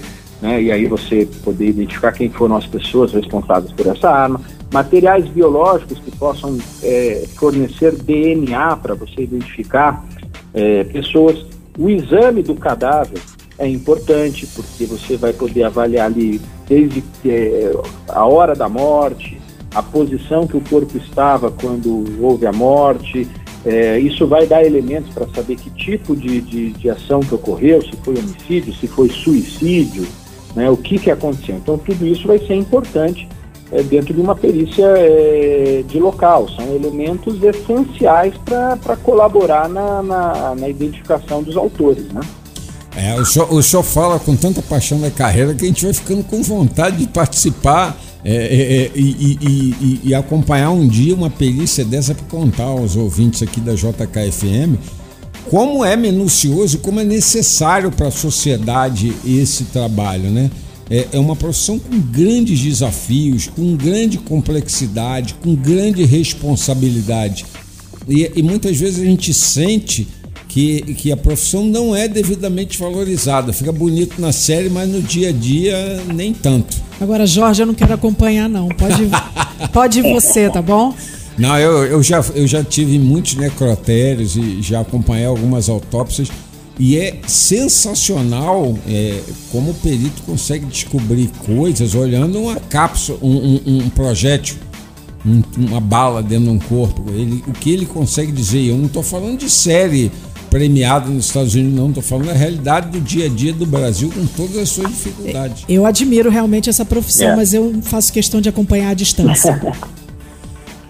né, 0.41 0.61
e 0.61 0.71
aí 0.71 0.87
você 0.87 1.27
poder 1.43 1.69
identificar 1.69 2.11
quem 2.11 2.29
foram 2.29 2.55
as 2.55 2.65
pessoas 2.65 3.13
responsáveis 3.13 3.71
por 3.71 3.85
essa 3.87 4.09
arma, 4.09 4.41
materiais 4.73 5.27
biológicos 5.27 5.99
que 5.99 6.11
possam 6.11 6.57
é, 6.81 7.25
fornecer 7.35 7.95
DNA 7.95 8.75
para 8.77 8.95
você 8.95 9.21
identificar 9.21 10.03
é, 10.53 10.83
pessoas. 10.85 11.45
O 11.77 11.89
exame 11.89 12.41
do 12.41 12.55
cadáver 12.55 13.19
é 13.57 13.67
importante 13.67 14.47
porque 14.47 14.85
você 14.85 15.15
vai 15.15 15.31
poder 15.33 15.63
avaliar 15.63 16.07
ali 16.07 16.41
desde 16.67 17.03
é, 17.25 17.71
a 18.07 18.25
hora 18.25 18.55
da 18.55 18.67
morte, 18.67 19.39
a 19.75 19.83
posição 19.83 20.47
que 20.47 20.57
o 20.57 20.61
corpo 20.61 20.97
estava 20.97 21.51
quando 21.51 22.03
houve 22.19 22.45
a 22.45 22.51
morte. 22.51 23.27
É, 23.63 23.99
isso 23.99 24.25
vai 24.25 24.47
dar 24.47 24.63
elementos 24.65 25.13
para 25.13 25.27
saber 25.27 25.55
que 25.55 25.69
tipo 25.69 26.15
de, 26.15 26.41
de, 26.41 26.71
de 26.71 26.89
ação 26.89 27.19
que 27.19 27.35
ocorreu, 27.35 27.81
se 27.81 27.95
foi 28.03 28.17
homicídio, 28.17 28.73
se 28.73 28.87
foi 28.87 29.07
suicídio, 29.09 30.07
né, 30.55 30.69
o 30.69 30.77
que, 30.77 30.99
que 30.99 31.11
aconteceu. 31.11 31.55
Então, 31.55 31.77
tudo 31.77 32.05
isso 32.05 32.27
vai 32.27 32.39
ser 32.39 32.55
importante 32.55 33.27
é, 33.71 33.81
dentro 33.83 34.13
de 34.13 34.19
uma 34.19 34.35
perícia 34.35 34.85
é, 34.97 35.83
de 35.87 35.99
local. 35.99 36.49
São 36.49 36.75
elementos 36.75 37.41
essenciais 37.41 38.33
para 38.45 38.97
colaborar 38.97 39.69
na, 39.69 40.03
na, 40.03 40.55
na, 40.55 40.69
identificação 40.69 41.41
dos 41.41 41.55
autores. 41.55 42.05
Né? 42.11 42.21
É, 42.95 43.19
o, 43.19 43.25
senhor, 43.25 43.53
o 43.53 43.63
senhor 43.63 43.83
fala 43.83 44.19
com 44.19 44.35
tanta 44.35 44.61
paixão 44.61 44.99
da 44.99 45.09
carreira 45.09 45.53
que 45.53 45.63
a 45.63 45.67
gente 45.67 45.85
vai 45.85 45.93
ficando 45.93 46.23
com 46.23 46.43
vontade 46.43 46.97
de 46.97 47.07
participar 47.07 47.97
é, 48.23 48.33
é, 48.33 48.83
é 48.83 48.91
e, 48.93 49.37
e, 49.41 49.75
e, 49.81 50.01
e, 50.09 50.15
acompanhar 50.15 50.69
um 50.69 50.87
dia 50.87 51.15
uma 51.15 51.29
perícia 51.29 51.83
dessa 51.83 52.13
para 52.13 52.25
contar 52.25 52.65
aos 52.65 52.95
ouvintes 52.95 53.41
aqui 53.41 53.59
da 53.59 53.73
JKFM 53.73 54.77
como 55.49 55.83
é 55.83 55.95
minucioso, 55.95 56.79
como 56.79 56.99
é 56.99 57.03
necessário 57.03 57.91
para 57.91 58.07
a 58.07 58.11
sociedade 58.11 59.13
esse 59.25 59.65
trabalho, 59.65 60.29
né? 60.29 60.49
É, 60.89 61.07
é 61.13 61.19
uma 61.19 61.35
profissão 61.35 61.79
com 61.79 61.99
grandes 61.99 62.59
desafios, 62.59 63.47
com 63.47 63.75
grande 63.75 64.17
complexidade, 64.17 65.35
com 65.35 65.55
grande 65.55 66.03
responsabilidade. 66.03 67.45
E, 68.07 68.29
e 68.35 68.43
muitas 68.43 68.77
vezes 68.77 68.99
a 68.99 69.05
gente 69.05 69.33
sente 69.33 70.07
que, 70.49 70.81
que 70.95 71.11
a 71.13 71.17
profissão 71.17 71.63
não 71.63 71.95
é 71.95 72.09
devidamente 72.09 72.77
valorizada. 72.77 73.53
Fica 73.53 73.71
bonito 73.71 74.19
na 74.19 74.33
série, 74.33 74.69
mas 74.69 74.89
no 74.89 75.01
dia 75.01 75.29
a 75.29 75.31
dia 75.31 76.03
nem 76.13 76.33
tanto. 76.33 76.75
Agora, 76.99 77.25
Jorge, 77.25 77.61
eu 77.61 77.65
não 77.65 77.73
quero 77.73 77.93
acompanhar, 77.93 78.49
não. 78.49 78.67
Pode, 78.67 79.09
pode 79.71 79.99
ir 79.99 80.13
você, 80.13 80.49
tá 80.49 80.61
bom? 80.61 80.93
Não, 81.37 81.57
eu, 81.57 81.85
eu, 81.85 82.03
já, 82.03 82.23
eu 82.35 82.45
já 82.47 82.63
tive 82.63 82.99
muitos 82.99 83.35
necrotérios 83.35 84.35
e 84.35 84.61
já 84.61 84.81
acompanhei 84.81 85.25
algumas 85.25 85.69
autópsias. 85.69 86.29
E 86.79 86.97
é 86.97 87.19
sensacional 87.27 88.75
é, 88.87 89.19
como 89.51 89.71
o 89.71 89.73
perito 89.73 90.23
consegue 90.23 90.65
descobrir 90.65 91.29
coisas 91.45 91.93
olhando 91.93 92.39
uma 92.39 92.55
cápsula, 92.55 93.19
um, 93.21 93.61
um, 93.65 93.77
um 93.77 93.89
projétil, 93.89 94.55
um, 95.25 95.43
uma 95.57 95.79
bala 95.79 96.23
dentro 96.23 96.45
de 96.45 96.49
um 96.51 96.59
corpo. 96.59 97.03
Ele, 97.11 97.43
o 97.47 97.51
que 97.51 97.71
ele 97.71 97.85
consegue 97.85 98.31
dizer, 98.31 98.61
eu 98.61 98.77
não 98.77 98.85
estou 98.85 99.03
falando 99.03 99.37
de 99.37 99.49
série 99.49 100.11
premiada 100.49 101.09
nos 101.09 101.27
Estados 101.27 101.53
Unidos, 101.53 101.73
não, 101.73 101.87
estou 101.87 102.03
falando 102.03 102.27
da 102.27 102.33
realidade 102.33 102.89
do 102.89 102.99
dia 102.99 103.27
a 103.27 103.29
dia 103.29 103.53
do 103.53 103.65
Brasil 103.65 104.11
com 104.13 104.25
todas 104.25 104.57
as 104.57 104.69
suas 104.69 104.89
dificuldades. 104.89 105.63
Eu 105.69 105.85
admiro 105.85 106.29
realmente 106.29 106.69
essa 106.69 106.83
profissão, 106.83 107.29
é. 107.29 107.35
mas 107.37 107.53
eu 107.53 107.79
faço 107.81 108.11
questão 108.11 108.41
de 108.41 108.49
acompanhar 108.49 108.89
à 108.89 108.93
distância. 108.93 109.61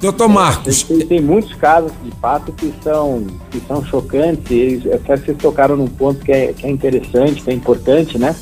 Doutor 0.02 0.28
Marcos. 0.28 0.82
Tem, 0.82 1.00
tem, 1.06 1.22
muitos 1.22 1.54
casos 1.54 1.92
de 2.04 2.10
fato 2.20 2.52
que 2.54 2.74
são, 2.84 3.28
que 3.52 3.60
são 3.68 3.86
chocantes. 3.86 4.84
E 4.84 4.92
até 4.92 5.16
vocês 5.16 5.38
tocaram 5.38 5.78
num 5.78 5.88
ponto 5.88 6.26
que 6.26 6.32
é, 6.32 6.54
que 6.54 6.66
é 6.66 6.72
interessante, 6.72 7.44
que 7.44 7.52
é 7.52 7.54
importante, 7.54 8.18
né? 8.18 8.36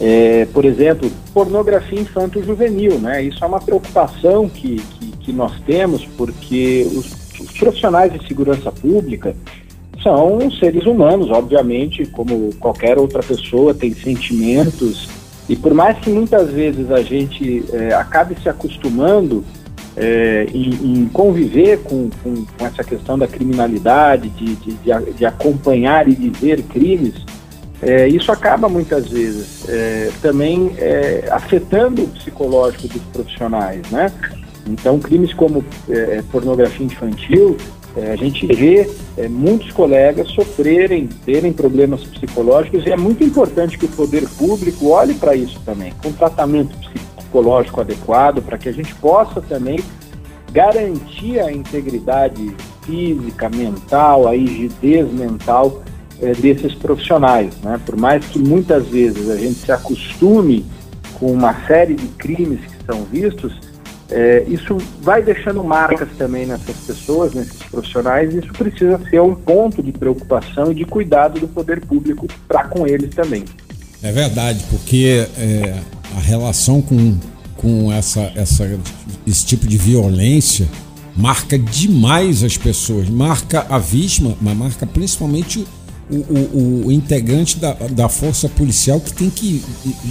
É, 0.00 0.46
por 0.52 0.64
exemplo, 0.64 1.10
pornografia 1.32 2.00
infanto-juvenil, 2.00 3.00
né? 3.00 3.22
Isso 3.22 3.42
é 3.44 3.46
uma 3.46 3.60
preocupação 3.60 4.48
que, 4.48 4.76
que, 4.76 5.06
que 5.18 5.32
nós 5.32 5.52
temos 5.66 6.04
porque 6.16 6.86
os, 6.92 7.06
os, 7.40 7.50
profissionais 7.58 8.12
de 8.12 8.24
segurança 8.28 8.70
pública 8.70 9.34
são 10.00 10.48
seres 10.58 10.84
humanos, 10.86 11.30
obviamente, 11.30 12.06
como 12.06 12.54
qualquer 12.60 12.98
outra 12.98 13.22
pessoa, 13.22 13.74
tem 13.74 13.92
sentimentos 13.94 15.08
e 15.48 15.56
por 15.56 15.74
mais 15.74 15.98
que 15.98 16.10
muitas 16.10 16.50
vezes 16.50 16.90
a 16.90 17.02
gente 17.02 17.64
é, 17.72 17.92
acabe 17.94 18.36
se 18.42 18.48
acostumando 18.48 19.44
é, 19.96 20.46
em, 20.52 21.02
em, 21.02 21.08
conviver 21.12 21.78
com, 21.80 22.10
com, 22.22 22.44
com, 22.44 22.66
essa 22.66 22.82
questão 22.82 23.18
da 23.18 23.28
criminalidade, 23.28 24.28
de, 24.30 24.56
de, 24.56 24.72
de, 24.74 25.12
de 25.12 25.26
acompanhar 25.26 26.08
e 26.08 26.14
de 26.14 26.30
ver 26.30 26.62
crimes, 26.62 27.14
é, 27.82 28.08
isso 28.08 28.32
acaba 28.32 28.68
muitas 28.68 29.08
vezes 29.08 29.68
é, 29.68 30.10
também 30.22 30.72
é, 30.78 31.28
afetando 31.30 32.02
o 32.02 32.08
psicológico 32.08 32.88
dos 32.88 33.02
profissionais, 33.12 33.88
né? 33.90 34.10
Então, 34.66 34.98
crimes 34.98 35.34
como 35.34 35.62
é, 35.90 36.22
pornografia 36.32 36.86
infantil, 36.86 37.56
é, 37.96 38.12
a 38.12 38.16
gente 38.16 38.46
vê 38.46 38.90
muitos 39.28 39.70
colegas 39.70 40.28
sofrerem, 40.30 41.06
terem 41.24 41.52
problemas 41.52 42.02
psicológicos 42.02 42.84
e 42.86 42.90
é 42.90 42.96
muito 42.96 43.22
importante 43.22 43.78
que 43.78 43.84
o 43.84 43.88
poder 43.88 44.26
público 44.30 44.88
olhe 44.88 45.14
para 45.14 45.36
isso 45.36 45.60
também, 45.64 45.92
com 46.02 46.10
tratamento 46.10 46.76
psicológico 46.78 47.13
psicológico 47.34 47.80
adequado, 47.80 48.40
para 48.42 48.56
que 48.56 48.68
a 48.68 48.72
gente 48.72 48.94
possa 48.94 49.40
também 49.40 49.80
garantir 50.52 51.40
a 51.40 51.50
integridade 51.50 52.54
física, 52.86 53.48
mental, 53.48 54.28
a 54.28 54.32
rigidez 54.32 55.10
mental 55.12 55.82
é, 56.22 56.32
desses 56.32 56.74
profissionais. 56.74 57.52
Né? 57.60 57.80
Por 57.84 57.96
mais 57.96 58.24
que 58.26 58.38
muitas 58.38 58.86
vezes 58.86 59.28
a 59.28 59.36
gente 59.36 59.54
se 59.54 59.72
acostume 59.72 60.64
com 61.18 61.32
uma 61.32 61.54
série 61.66 61.94
de 61.94 62.06
crimes 62.08 62.60
que 62.60 62.86
são 62.86 63.04
vistos, 63.04 63.52
é, 64.10 64.44
isso 64.46 64.76
vai 65.00 65.22
deixando 65.22 65.64
marcas 65.64 66.08
também 66.16 66.46
nessas 66.46 66.76
pessoas, 66.76 67.34
nesses 67.34 67.62
profissionais, 67.64 68.32
e 68.32 68.38
isso 68.38 68.52
precisa 68.52 69.00
ser 69.10 69.20
um 69.20 69.34
ponto 69.34 69.82
de 69.82 69.90
preocupação 69.90 70.70
e 70.70 70.74
de 70.74 70.84
cuidado 70.84 71.40
do 71.40 71.48
poder 71.48 71.80
público 71.80 72.28
para 72.46 72.64
com 72.64 72.86
eles 72.86 73.12
também. 73.12 73.44
É 74.02 74.12
verdade, 74.12 74.62
porque 74.70 75.26
é, 75.38 75.80
a 76.16 76.20
relação 76.20 76.80
com, 76.80 77.16
com 77.56 77.92
essa, 77.92 78.32
essa, 78.34 78.78
esse 79.26 79.44
tipo 79.44 79.66
de 79.66 79.76
violência 79.76 80.68
marca 81.16 81.58
demais 81.58 82.42
as 82.42 82.56
pessoas, 82.56 83.08
marca 83.08 83.66
a 83.68 83.78
vítima, 83.78 84.36
mas 84.40 84.56
marca 84.56 84.86
principalmente 84.86 85.64
o, 86.10 86.16
o, 86.16 86.86
o, 86.86 86.92
integrante 86.92 87.58
da, 87.58 87.72
da 87.72 88.08
força 88.08 88.48
policial 88.48 89.00
que 89.00 89.12
tem 89.12 89.30
que 89.30 89.62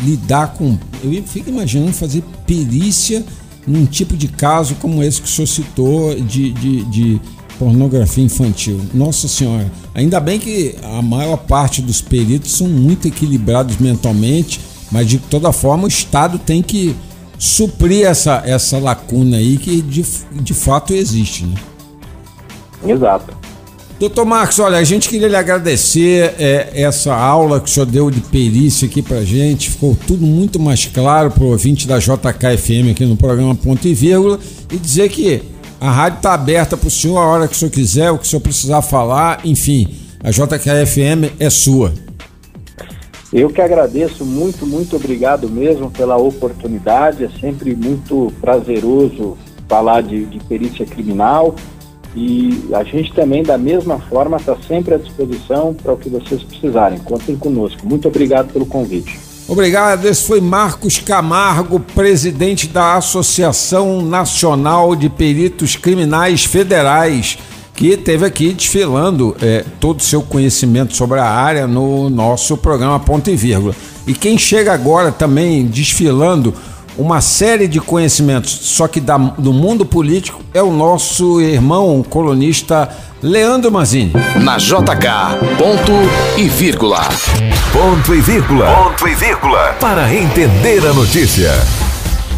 lidar 0.03 0.53
com. 0.53 0.77
Eu 1.03 1.23
fico 1.23 1.49
imaginando 1.49 1.93
fazer 1.93 2.23
perícia 2.47 3.23
num 3.67 3.85
tipo 3.85 4.17
de 4.17 4.27
caso 4.27 4.75
como 4.75 5.03
esse 5.03 5.21
que 5.21 5.27
o 5.27 5.31
senhor 5.31 5.47
citou 5.47 6.15
de, 6.15 6.51
de, 6.53 6.83
de 6.85 7.21
pornografia 7.59 8.23
infantil. 8.23 8.79
Nossa 8.93 9.27
Senhora, 9.27 9.71
ainda 9.93 10.19
bem 10.19 10.39
que 10.39 10.75
a 10.81 11.01
maior 11.01 11.37
parte 11.37 11.81
dos 11.81 12.01
peritos 12.01 12.51
são 12.51 12.67
muito 12.67 13.07
equilibrados 13.07 13.77
mentalmente 13.77 14.59
mas 14.93 15.07
de 15.07 15.17
toda 15.17 15.51
forma 15.51 15.85
o 15.85 15.87
Estado 15.87 16.37
tem 16.37 16.61
que 16.61 16.95
suprir 17.39 18.05
essa, 18.05 18.43
essa 18.45 18.77
lacuna 18.77 19.37
aí 19.37 19.57
que 19.57 19.81
de, 19.81 20.05
de 20.31 20.53
fato 20.53 20.93
existe. 20.93 21.45
Né? 21.45 21.55
Exato. 22.85 23.35
Doutor 23.99 24.25
Marcos, 24.25 24.59
olha, 24.59 24.77
a 24.77 24.83
gente 24.83 25.09
queria 25.09 25.27
lhe 25.27 25.35
agradecer 25.35 26.35
é, 26.37 26.69
essa 26.73 27.15
aula 27.15 27.59
que 27.59 27.69
o 27.69 27.71
senhor 27.71 27.85
deu 27.85 28.11
de 28.11 28.19
perícia 28.21 28.87
aqui 28.87 29.01
pra 29.01 29.23
gente. 29.23 29.71
Ficou 29.71 29.97
tudo 30.05 30.25
muito 30.25 30.59
mais 30.59 30.85
claro 30.85 31.31
pro 31.31 31.45
ouvinte 31.45 31.87
da 31.87 31.97
JKFM 31.97 32.91
aqui 32.91 33.05
no 33.05 33.17
programa 33.17 33.55
Ponto 33.55 33.87
e 33.87 33.93
Vírgula. 33.93 34.39
E 34.71 34.77
dizer 34.77 35.09
que 35.09 35.41
a 35.81 35.89
rádio 35.89 36.17
está 36.17 36.33
aberta 36.33 36.77
para 36.77 36.87
o 36.87 36.91
senhor 36.91 37.17
a 37.17 37.25
hora 37.25 37.47
que 37.47 37.55
o 37.55 37.57
senhor 37.57 37.71
quiser, 37.71 38.11
o 38.11 38.17
que 38.17 38.25
o 38.25 38.29
senhor 38.29 38.41
precisar 38.41 38.81
falar, 38.81 39.41
enfim, 39.43 39.87
a 40.23 40.31
JKFM 40.31 41.33
é 41.39 41.49
sua. 41.49 41.93
Eu 43.33 43.49
que 43.49 43.59
agradeço 43.59 44.23
muito, 44.23 44.63
muito 44.67 44.95
obrigado 44.95 45.49
mesmo 45.49 45.89
pela 45.89 46.15
oportunidade. 46.17 47.25
É 47.25 47.29
sempre 47.41 47.75
muito 47.75 48.31
prazeroso 48.39 49.35
falar 49.67 50.03
de, 50.03 50.25
de 50.25 50.39
perícia 50.41 50.85
criminal 50.85 51.55
e 52.15 52.69
a 52.73 52.83
gente 52.83 53.11
também, 53.11 53.41
da 53.41 53.57
mesma 53.57 53.97
forma, 53.97 54.37
está 54.37 54.55
sempre 54.67 54.93
à 54.93 54.97
disposição 54.99 55.73
para 55.73 55.93
o 55.93 55.97
que 55.97 56.09
vocês 56.09 56.43
precisarem. 56.43 56.99
Contem 56.99 57.35
conosco. 57.35 57.87
Muito 57.87 58.07
obrigado 58.07 58.53
pelo 58.53 58.67
convite. 58.67 59.19
Obrigado. 59.47 60.05
Esse 60.05 60.27
foi 60.27 60.39
Marcos 60.39 60.99
Camargo, 60.99 61.79
presidente 61.79 62.67
da 62.67 62.97
Associação 62.97 64.03
Nacional 64.03 64.95
de 64.95 65.09
Peritos 65.09 65.75
Criminais 65.75 66.45
Federais 66.45 67.39
que 67.75 67.87
esteve 67.89 68.25
aqui 68.25 68.53
desfilando 68.53 69.35
é, 69.41 69.65
todo 69.79 69.99
o 69.99 70.03
seu 70.03 70.21
conhecimento 70.21 70.95
sobre 70.95 71.19
a 71.19 71.25
área 71.25 71.67
no 71.67 72.09
nosso 72.09 72.55
programa 72.55 72.99
Ponto 72.99 73.29
e 73.29 73.35
Vírgula. 73.35 73.75
E 74.05 74.13
quem 74.13 74.37
chega 74.37 74.73
agora 74.73 75.11
também 75.11 75.65
desfilando 75.65 76.53
uma 76.97 77.21
série 77.21 77.67
de 77.67 77.79
conhecimentos, 77.79 78.51
só 78.51 78.87
que 78.87 78.99
da, 78.99 79.17
do 79.17 79.51
mundo 79.51 79.85
político, 79.85 80.41
é 80.53 80.61
o 80.61 80.71
nosso 80.71 81.41
irmão 81.41 82.03
colunista 82.07 82.89
Leandro 83.21 83.71
Mazini. 83.71 84.13
Na 84.41 84.57
JK, 84.57 85.57
ponto 85.57 85.91
e 86.37 86.47
vírgula. 86.47 87.01
Ponto 87.71 88.13
e 88.13 88.21
vírgula. 88.21 88.65
Ponto 88.67 89.07
e 89.07 89.15
vírgula. 89.15 89.75
Para 89.79 90.13
entender 90.13 90.85
a 90.85 90.93
notícia. 90.93 91.51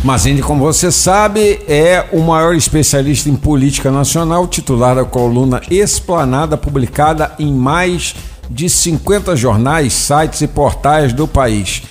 Mazini, 0.05 0.39
como 0.39 0.63
você 0.63 0.91
sabe, 0.91 1.59
é 1.67 2.05
o 2.11 2.19
maior 2.19 2.53
especialista 2.53 3.27
em 3.27 3.35
política 3.35 3.89
nacional, 3.89 4.47
titular 4.47 4.95
da 4.95 5.03
coluna 5.03 5.63
Esplanada, 5.67 6.55
publicada 6.55 7.31
em 7.39 7.51
mais 7.51 8.13
de 8.47 8.69
50 8.69 9.35
jornais, 9.35 9.93
sites 9.93 10.41
e 10.41 10.47
portais 10.47 11.11
do 11.11 11.27
país. 11.27 11.81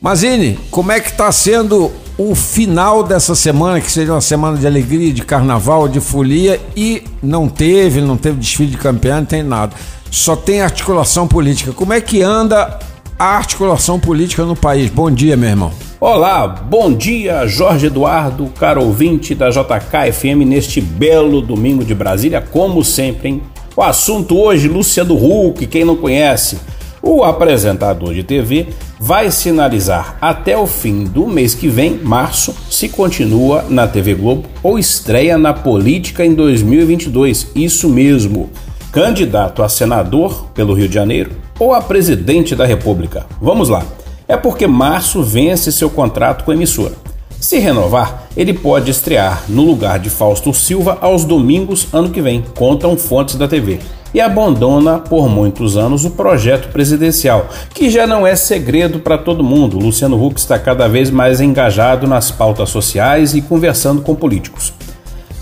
Mazini, 0.00 0.58
como 0.70 0.92
é 0.92 0.98
que 0.98 1.10
está 1.10 1.30
sendo 1.30 1.92
o 2.16 2.34
final 2.34 3.02
dessa 3.02 3.34
semana, 3.34 3.82
que 3.82 3.92
seria 3.92 4.14
uma 4.14 4.22
semana 4.22 4.56
de 4.56 4.66
alegria, 4.66 5.12
de 5.12 5.20
carnaval, 5.20 5.88
de 5.88 6.00
folia, 6.00 6.58
e 6.74 7.02
não 7.22 7.50
teve, 7.50 8.00
não 8.00 8.16
teve 8.16 8.38
desfile 8.38 8.70
de 8.70 8.78
campeão, 8.78 9.18
não 9.18 9.26
tem 9.26 9.42
nada. 9.42 9.76
Só 10.10 10.34
tem 10.34 10.62
articulação 10.62 11.28
política. 11.28 11.72
Como 11.72 11.92
é 11.92 12.00
que 12.00 12.22
anda 12.22 12.78
a 13.18 13.36
articulação 13.36 14.00
política 14.00 14.46
no 14.46 14.56
país? 14.56 14.88
Bom 14.88 15.10
dia, 15.10 15.36
meu 15.36 15.50
irmão. 15.50 15.87
Olá, 16.00 16.46
bom 16.46 16.92
dia, 16.92 17.44
Jorge 17.48 17.86
Eduardo, 17.86 18.46
caro 18.56 18.84
ouvinte 18.84 19.34
da 19.34 19.50
JKFM 19.50 20.46
neste 20.46 20.80
belo 20.80 21.42
domingo 21.42 21.84
de 21.84 21.92
Brasília, 21.92 22.40
como 22.40 22.84
sempre, 22.84 23.28
hein? 23.30 23.42
O 23.74 23.82
assunto 23.82 24.38
hoje, 24.38 24.68
Luciano 24.68 25.16
Huck, 25.16 25.66
quem 25.66 25.84
não 25.84 25.96
conhece, 25.96 26.60
o 27.02 27.24
apresentador 27.24 28.14
de 28.14 28.22
TV 28.22 28.68
vai 29.00 29.32
sinalizar 29.32 30.16
até 30.20 30.56
o 30.56 30.68
fim 30.68 31.02
do 31.02 31.26
mês 31.26 31.52
que 31.52 31.66
vem, 31.66 31.98
março, 31.98 32.54
se 32.70 32.88
continua 32.88 33.64
na 33.68 33.88
TV 33.88 34.14
Globo 34.14 34.44
ou 34.62 34.78
estreia 34.78 35.36
na 35.36 35.52
política 35.52 36.24
em 36.24 36.32
2022. 36.32 37.50
Isso 37.56 37.88
mesmo, 37.88 38.50
candidato 38.92 39.64
a 39.64 39.68
senador 39.68 40.46
pelo 40.54 40.74
Rio 40.74 40.88
de 40.88 40.94
Janeiro 40.94 41.32
ou 41.58 41.74
a 41.74 41.82
presidente 41.82 42.54
da 42.54 42.64
República. 42.64 43.26
Vamos 43.40 43.68
lá 43.68 43.84
é 44.28 44.36
porque 44.36 44.66
março 44.66 45.22
vence 45.22 45.72
seu 45.72 45.88
contrato 45.88 46.44
com 46.44 46.50
a 46.50 46.54
emissora. 46.54 46.92
Se 47.40 47.58
renovar, 47.58 48.26
ele 48.36 48.52
pode 48.52 48.90
estrear 48.90 49.44
no 49.48 49.62
lugar 49.62 49.98
de 49.98 50.10
Fausto 50.10 50.52
Silva 50.52 50.98
aos 51.00 51.24
domingos 51.24 51.88
ano 51.92 52.10
que 52.10 52.20
vem, 52.20 52.44
contam 52.56 52.96
fontes 52.96 53.36
da 53.36 53.48
TV. 53.48 53.78
E 54.12 54.20
abandona 54.20 54.98
por 54.98 55.28
muitos 55.28 55.76
anos 55.76 56.04
o 56.04 56.10
projeto 56.10 56.68
presidencial, 56.72 57.48
que 57.72 57.90
já 57.90 58.06
não 58.06 58.26
é 58.26 58.34
segredo 58.34 58.98
para 59.00 59.18
todo 59.18 59.44
mundo. 59.44 59.78
Luciano 59.78 60.22
Huck 60.22 60.40
está 60.40 60.58
cada 60.58 60.88
vez 60.88 61.10
mais 61.10 61.40
engajado 61.40 62.06
nas 62.06 62.30
pautas 62.30 62.70
sociais 62.70 63.34
e 63.34 63.40
conversando 63.40 64.02
com 64.02 64.14
políticos. 64.14 64.72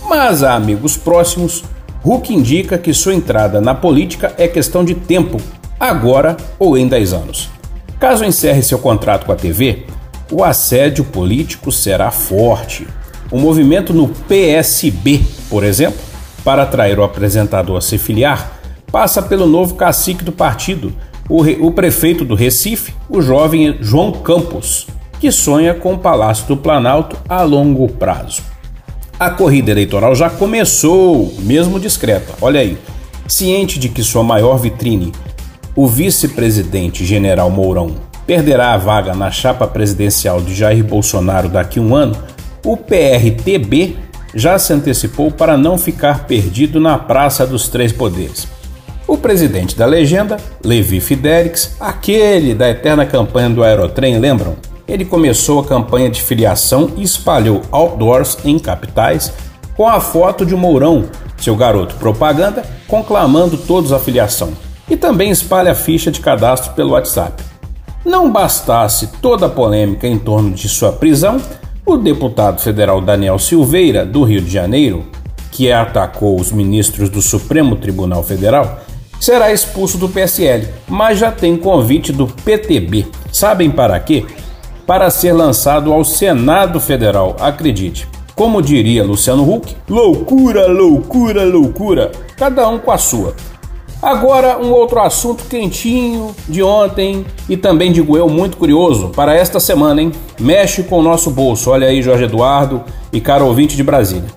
Mas 0.09 0.42
a 0.42 0.55
amigos 0.55 0.96
próximos, 0.96 1.64
Huck 2.05 2.33
indica 2.33 2.77
que 2.77 2.92
sua 2.92 3.14
entrada 3.14 3.61
na 3.61 3.75
política 3.75 4.35
é 4.37 4.46
questão 4.46 4.85
de 4.85 4.94
tempo, 4.94 5.40
agora 5.81 6.37
ou 6.59 6.77
em 6.77 6.87
10 6.87 7.12
anos. 7.12 7.56
Caso 7.99 8.25
encerre 8.25 8.63
seu 8.63 8.79
contrato 8.79 9.25
com 9.25 9.33
a 9.33 9.37
TV, 9.37 9.85
o 10.31 10.45
assédio 10.45 11.05
político 11.05 11.73
será 11.73 12.11
forte. 12.11 12.87
O 13.31 13.39
movimento 13.39 13.95
no 13.95 14.09
PSB, 14.09 15.23
por 15.49 15.65
exemplo, 15.65 15.99
para 16.45 16.63
atrair 16.63 16.99
o 16.99 17.05
apresentador 17.05 17.79
a 17.79 17.81
se 17.81 17.97
filiar, 17.97 18.61
passa 18.93 19.23
pelo 19.23 19.47
novo 19.47 19.75
cacique 19.75 20.23
do 20.23 20.31
partido, 20.31 20.93
o, 21.29 21.41
re, 21.41 21.57
o 21.61 21.73
prefeito 21.73 22.25
do 22.25 22.35
Recife, 22.35 22.93
o 23.09 23.21
jovem 23.21 23.79
João 23.81 24.13
Campos, 24.13 24.87
que 25.19 25.33
sonha 25.33 25.75
com 25.75 25.95
o 25.95 25.99
Palácio 25.99 26.47
do 26.47 26.57
Planalto 26.57 27.17
a 27.29 27.43
longo 27.43 27.89
prazo. 27.89 28.43
A 29.19 29.31
corrida 29.31 29.71
eleitoral 29.71 30.15
já 30.15 30.29
começou, 30.29 31.35
mesmo 31.41 31.81
discreta. 31.81 32.35
Olha 32.41 32.61
aí, 32.61 32.77
ciente 33.27 33.79
de 33.79 33.89
que 33.89 34.03
sua 34.03 34.23
maior 34.23 34.59
vitrine 34.59 35.13
o 35.77 35.87
vice-presidente 35.87 37.05
general 37.05 37.51
Mourão 37.51 37.95
perderá 38.27 38.73
a 38.73 38.79
vaga 38.79 39.15
na 39.15 39.31
chapa 39.31 39.67
presidencial 39.67 40.41
de 40.41 40.55
Jair 40.55 40.83
Bolsonaro 40.83 41.51
daqui 41.51 41.79
a 41.79 41.83
um 41.83 41.95
ano, 41.95 42.17
o 42.65 42.77
PRTB 42.79 43.95
já 44.35 44.59
se 44.59 44.73
antecipou 44.73 45.31
para 45.31 45.57
não 45.57 45.77
ficar 45.77 46.25
perdido 46.25 46.81
na 46.81 46.99
Praça 46.99 47.47
dos 47.47 47.69
Três 47.69 47.93
Poderes. 47.93 48.49
O 49.07 49.17
presidente 49.19 49.77
da 49.77 49.87
legenda, 49.87 50.39
Levi 50.65 50.99
Fidelix, 50.99 51.77
aquele 51.79 52.55
da 52.55 52.69
eterna 52.69 53.07
campanha 53.07 53.51
do 53.51 53.62
Aerotrem, 53.62 54.19
lembram? 54.19 54.57
Ele 54.89 55.05
começou 55.05 55.61
a 55.61 55.65
campanha 55.65 56.11
de 56.11 56.23
filiação 56.23 56.91
e 56.97 57.03
espalhou 57.03 57.62
outdoors 57.71 58.39
em 58.45 58.59
capitais 58.59 59.33
com 59.77 59.87
a 59.87 60.01
foto 60.01 60.45
de 60.45 60.57
Mourão, 60.57 61.05
seu 61.37 61.55
garoto 61.55 61.95
propaganda, 61.97 62.65
conclamando 62.89 63.57
todos 63.59 63.93
a 63.93 63.99
filiação 63.99 64.66
e 64.88 64.96
também 64.96 65.31
espalha 65.31 65.72
a 65.72 65.75
ficha 65.75 66.11
de 66.11 66.20
cadastro 66.20 66.72
pelo 66.75 66.92
WhatsApp. 66.92 67.42
Não 68.05 68.31
bastasse 68.31 69.09
toda 69.20 69.46
a 69.46 69.51
polêmica 69.51 70.07
em 70.07 70.18
torno 70.18 70.53
de 70.53 70.68
sua 70.68 70.92
prisão, 70.92 71.40
o 71.85 71.96
deputado 71.96 72.61
federal 72.61 73.01
Daniel 73.01 73.38
Silveira, 73.38 74.05
do 74.05 74.22
Rio 74.22 74.40
de 74.40 74.51
Janeiro, 74.51 75.05
que 75.51 75.72
atacou 75.72 76.38
os 76.38 76.53
ministros 76.53 77.09
do 77.09 77.22
Supremo 77.22 77.77
Tribunal 77.77 78.22
Federal, 78.22 78.81
será 79.20 79.53
expulso 79.53 79.96
do 79.96 80.09
PSL, 80.09 80.68
mas 80.87 81.18
já 81.18 81.33
tem 81.33 81.57
convite 81.57 82.12
do 82.12 82.27
PTB. 82.27 83.07
Sabem 83.33 83.70
para 83.70 83.99
quê? 83.99 84.25
Para 84.87 85.11
ser 85.11 85.33
lançado 85.33 85.92
ao 85.92 86.05
Senado 86.05 86.79
Federal, 86.79 87.37
acredite. 87.40 88.07
Como 88.35 88.61
diria 88.61 89.03
Luciano 89.03 89.51
Huck, 89.51 89.75
loucura, 89.88 90.68
loucura, 90.68 91.44
loucura, 91.44 92.12
cada 92.37 92.68
um 92.68 92.79
com 92.79 92.90
a 92.90 92.99
sua. 92.99 93.35
Agora, 94.03 94.59
um 94.59 94.71
outro 94.73 95.01
assunto 95.01 95.45
quentinho 95.45 96.35
de 96.49 96.63
ontem 96.63 97.25
e 97.49 97.57
também 97.57 97.91
digo 97.91 98.17
eu 98.17 98.29
muito 98.29 98.57
curioso 98.57 99.09
para 99.09 99.35
esta 99.35 99.59
semana, 99.59 100.03
hein? 100.03 100.13
Mexe 100.39 100.83
com 100.83 100.99
o 100.99 101.03
nosso 101.03 101.31
bolso. 101.31 101.71
Olha 101.71 101.89
aí, 101.89 102.03
Jorge 102.03 102.25
Eduardo 102.25 102.85
e 103.13 103.21
caro 103.21 103.47
ouvinte 103.47 103.75
de 103.75 103.83
Brasília. 103.83 104.29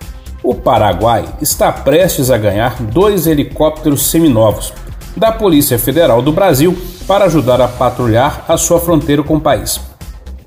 O 0.41 0.55
Paraguai 0.55 1.25
está 1.41 1.71
prestes 1.71 2.31
a 2.31 2.37
ganhar 2.37 2.81
dois 2.81 3.27
helicópteros 3.27 4.09
seminovos 4.09 4.73
da 5.15 5.31
Polícia 5.31 5.77
Federal 5.77 6.21
do 6.21 6.31
Brasil 6.31 6.75
para 7.05 7.25
ajudar 7.25 7.59
a 7.59 7.67
patrulhar 7.67 8.45
a 8.47 8.57
sua 8.57 8.79
fronteira 8.79 9.21
com 9.21 9.35
o 9.35 9.41
país. 9.41 9.79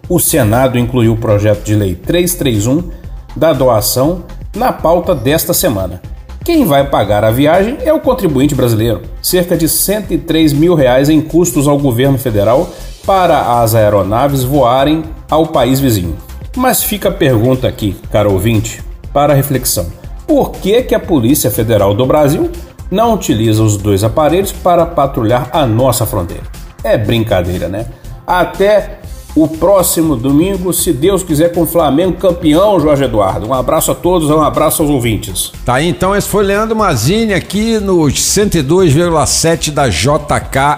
O 0.08 0.18
Senado 0.18 0.78
incluiu 0.78 1.12
o 1.12 1.18
projeto 1.18 1.62
de 1.62 1.74
lei 1.74 1.94
331 1.94 2.90
da 3.36 3.52
doação 3.52 4.24
na 4.56 4.72
pauta 4.72 5.14
desta 5.14 5.52
semana. 5.52 6.00
Quem 6.44 6.64
vai 6.64 6.84
pagar 6.88 7.22
a 7.22 7.30
viagem 7.30 7.78
é 7.84 7.92
o 7.92 8.00
contribuinte 8.00 8.52
brasileiro, 8.52 9.02
cerca 9.22 9.56
de 9.56 9.68
103 9.68 10.52
mil 10.52 10.74
reais 10.74 11.08
em 11.08 11.20
custos 11.20 11.68
ao 11.68 11.78
governo 11.78 12.18
federal 12.18 12.68
para 13.06 13.60
as 13.60 13.76
aeronaves 13.76 14.42
voarem 14.42 15.04
ao 15.30 15.46
país 15.46 15.78
vizinho. 15.78 16.16
Mas 16.56 16.82
fica 16.82 17.10
a 17.10 17.12
pergunta 17.12 17.68
aqui, 17.68 17.96
caro 18.10 18.32
ouvinte, 18.32 18.82
para 19.12 19.34
reflexão: 19.34 19.86
por 20.26 20.50
que, 20.50 20.82
que 20.82 20.96
a 20.96 21.00
Polícia 21.00 21.48
Federal 21.48 21.94
do 21.94 22.04
Brasil 22.04 22.50
não 22.90 23.14
utiliza 23.14 23.62
os 23.62 23.76
dois 23.76 24.02
aparelhos 24.02 24.50
para 24.50 24.84
patrulhar 24.84 25.48
a 25.52 25.64
nossa 25.64 26.04
fronteira? 26.04 26.42
É 26.82 26.98
brincadeira, 26.98 27.68
né? 27.68 27.86
Até 28.26 28.98
o 29.34 29.48
próximo 29.48 30.14
domingo, 30.14 30.72
se 30.72 30.92
Deus 30.92 31.22
quiser, 31.22 31.52
com 31.52 31.62
o 31.62 31.66
Flamengo 31.66 32.18
campeão, 32.18 32.78
Jorge 32.78 33.04
Eduardo. 33.04 33.48
Um 33.48 33.54
abraço 33.54 33.90
a 33.90 33.94
todos, 33.94 34.28
um 34.30 34.42
abraço 34.42 34.82
aos 34.82 34.90
ouvintes. 34.90 35.52
Tá 35.64 35.74
aí, 35.74 35.88
então, 35.88 36.14
esse 36.14 36.28
foi 36.28 36.44
Leandro 36.44 36.76
Mazini 36.76 37.32
aqui 37.32 37.78
nos 37.78 38.14
102,7 38.14 39.70
da 39.70 39.88
JKFM. 39.88 40.76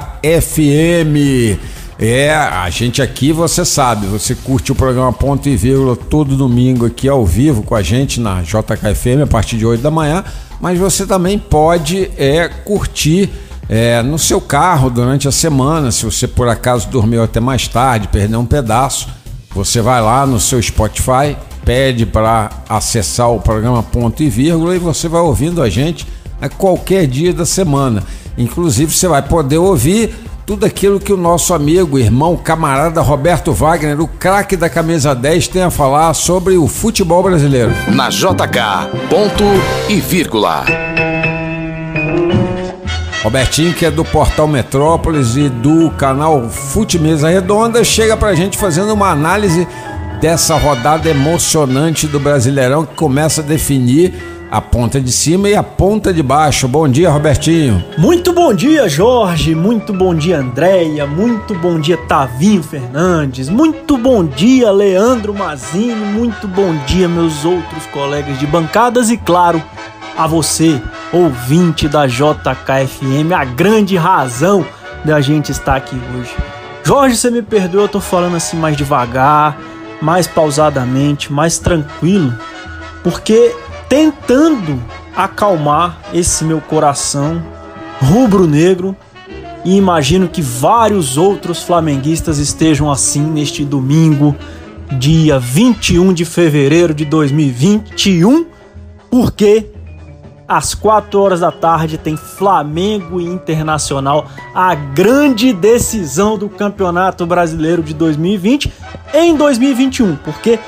É, 1.99 2.35
a 2.35 2.69
gente 2.71 3.01
aqui, 3.01 3.33
você 3.33 3.65
sabe, 3.65 4.07
você 4.07 4.35
curte 4.35 4.73
o 4.73 4.75
programa 4.75 5.13
Ponto 5.13 5.49
e 5.49 5.57
Vírgula 5.57 5.95
todo 5.97 6.37
domingo 6.37 6.87
aqui 6.87 7.09
ao 7.09 7.25
vivo 7.25 7.63
com 7.63 7.75
a 7.75 7.83
gente 7.83 8.21
na 8.21 8.43
JKFM 8.43 9.23
a 9.23 9.27
partir 9.27 9.57
de 9.57 9.65
8 9.65 9.81
da 9.81 9.93
manhã, 9.93 10.25
mas 10.61 10.77
você 10.79 11.07
também 11.07 11.39
pode 11.39 12.11
é, 12.17 12.49
curtir 12.49 13.31
é, 13.69 14.03
no 14.03 14.19
seu 14.19 14.41
carro 14.41 14.91
durante 14.91 15.27
a 15.27 15.33
semana, 15.33 15.91
se 15.91 16.05
você 16.05 16.29
por 16.29 16.49
acaso 16.49 16.89
dormiu 16.89 17.23
até 17.23 17.41
mais 17.41 17.67
tarde, 17.67 18.09
perdeu 18.09 18.41
um 18.41 18.47
pedaço, 18.47 19.09
você 19.55 19.81
vai 19.81 20.03
lá 20.03 20.27
no 20.27 20.39
seu 20.39 20.61
Spotify, 20.61 21.37
pede 21.65 22.05
para 22.05 22.51
acessar 22.69 23.31
o 23.31 23.41
programa 23.41 23.83
Ponto 23.83 24.23
e 24.23 24.29
Vírgula 24.29 24.77
e 24.77 24.79
você 24.79 25.09
vai 25.09 25.21
ouvindo 25.21 25.63
a 25.63 25.71
gente 25.71 26.07
a 26.41 26.49
qualquer 26.49 27.07
dia 27.07 27.33
da 27.33 27.47
semana. 27.47 28.03
Inclusive, 28.37 28.93
você 28.93 29.09
vai 29.09 29.23
poder 29.23 29.59
ouvir 29.59 30.15
tudo 30.45 30.67
aquilo 30.67 31.01
que 31.01 31.13
o 31.13 31.17
nosso 31.17 31.55
amigo, 31.55 31.99
irmão, 31.99 32.37
camarada 32.37 33.01
Roberto 33.01 33.53
Wagner, 33.53 33.99
o 34.01 34.07
craque 34.07 34.57
da 34.57 34.69
camisa 34.69 35.15
10, 35.15 35.49
tem 35.49 35.63
a 35.63 35.71
falar 35.71 36.13
sobre 36.13 36.57
o 36.57 36.69
futebol 36.69 37.23
brasileiro. 37.23 37.73
Na 37.89 38.11
JK, 38.11 38.91
ponto 39.09 39.45
e 39.89 40.01
vírgula. 40.01 40.67
Robertinho, 43.25 43.73
que 43.73 43.87
é 43.87 43.91
do 43.91 44.05
Portal 44.05 44.47
Metrópolis 44.47 45.35
e 45.35 45.49
do 45.49 45.91
canal 45.93 46.47
Fute 46.51 46.99
Mesa 46.99 47.31
Redonda, 47.31 47.83
chega 47.83 48.19
pra 48.19 48.35
gente 48.35 48.59
fazendo 48.59 48.93
uma 48.93 49.09
análise 49.09 49.67
dessa 50.21 50.55
rodada 50.59 51.09
emocionante 51.09 52.07
do 52.07 52.21
Brasileirão 52.21 52.85
que 52.85 52.95
começa 52.95 53.41
a 53.41 53.45
definir 53.45 54.13
a 54.51 54.61
ponta 54.61 55.01
de 55.01 55.11
cima 55.11 55.49
e 55.49 55.55
a 55.55 55.63
ponta 55.63 56.13
de 56.13 56.23
baixo. 56.23 56.69
Bom 56.69 56.87
dia, 56.87 57.11
Robertinho. 57.11 57.83
Muito 57.97 58.31
bom 58.31 58.53
dia, 58.53 58.87
Jorge. 58.91 59.55
Muito 59.55 59.95
bom 59.95 60.15
dia, 60.15 60.39
Andréia. 60.39 61.07
Muito 61.07 61.55
bom 61.55 61.81
dia, 61.81 61.97
Tavinho 61.97 62.63
Fernandes. 62.63 63.49
Muito 63.49 63.97
bom 63.97 64.23
dia, 64.23 64.71
Leandro 64.71 65.33
Mazini. 65.33 65.95
Muito 65.95 66.47
bom 66.47 66.77
dia, 66.87 67.09
meus 67.09 67.43
outros 67.43 67.87
colegas 67.87 68.39
de 68.39 68.47
bancadas 68.47 69.09
e, 69.09 69.17
claro, 69.17 69.63
a 70.17 70.27
você, 70.27 70.81
ouvinte 71.13 71.89
da 71.89 72.07
JKFM, 72.07 73.33
a 73.37 73.45
grande 73.45 73.97
razão 73.97 74.65
da 75.05 75.21
gente 75.21 75.51
estar 75.51 75.77
aqui 75.77 75.97
hoje. 76.17 76.35
Jorge, 76.85 77.17
você 77.17 77.31
me 77.31 77.43
perdoa, 77.43 77.83
eu 77.83 77.89
tô 77.89 78.01
falando 78.01 78.37
assim 78.37 78.57
mais 78.57 78.77
devagar, 78.77 79.59
mais 80.01 80.27
pausadamente, 80.27 81.33
mais 81.33 81.59
tranquilo, 81.59 82.33
porque 83.03 83.55
tentando 83.89 84.81
acalmar 85.17 85.99
esse 86.13 86.45
meu 86.45 86.61
coração 86.61 87.43
rubro-negro 88.01 88.97
e 89.65 89.77
imagino 89.77 90.29
que 90.29 90.43
vários 90.43 91.17
outros 91.17 91.63
flamenguistas 91.63 92.39
estejam 92.39 92.91
assim 92.91 93.23
neste 93.23 93.65
domingo 93.65 94.37
dia 94.99 95.39
21 95.39 96.13
de 96.13 96.25
fevereiro 96.25 96.93
de 96.93 97.05
2021, 97.05 98.47
porque 99.11 99.74
às 100.57 100.73
4 100.73 101.21
horas 101.21 101.41
da 101.41 101.51
tarde 101.51 101.99
tem 101.99 102.17
Flamengo 102.17 103.21
Internacional, 103.21 104.27
a 104.55 104.75
grande 104.75 105.53
decisão 105.53 106.39
do 106.39 106.49
Campeonato 106.49 107.27
Brasileiro 107.27 107.83
de 107.83 107.93
2020 107.93 108.73
em 109.13 109.35
2021, 109.35 110.17
porque 110.17 110.59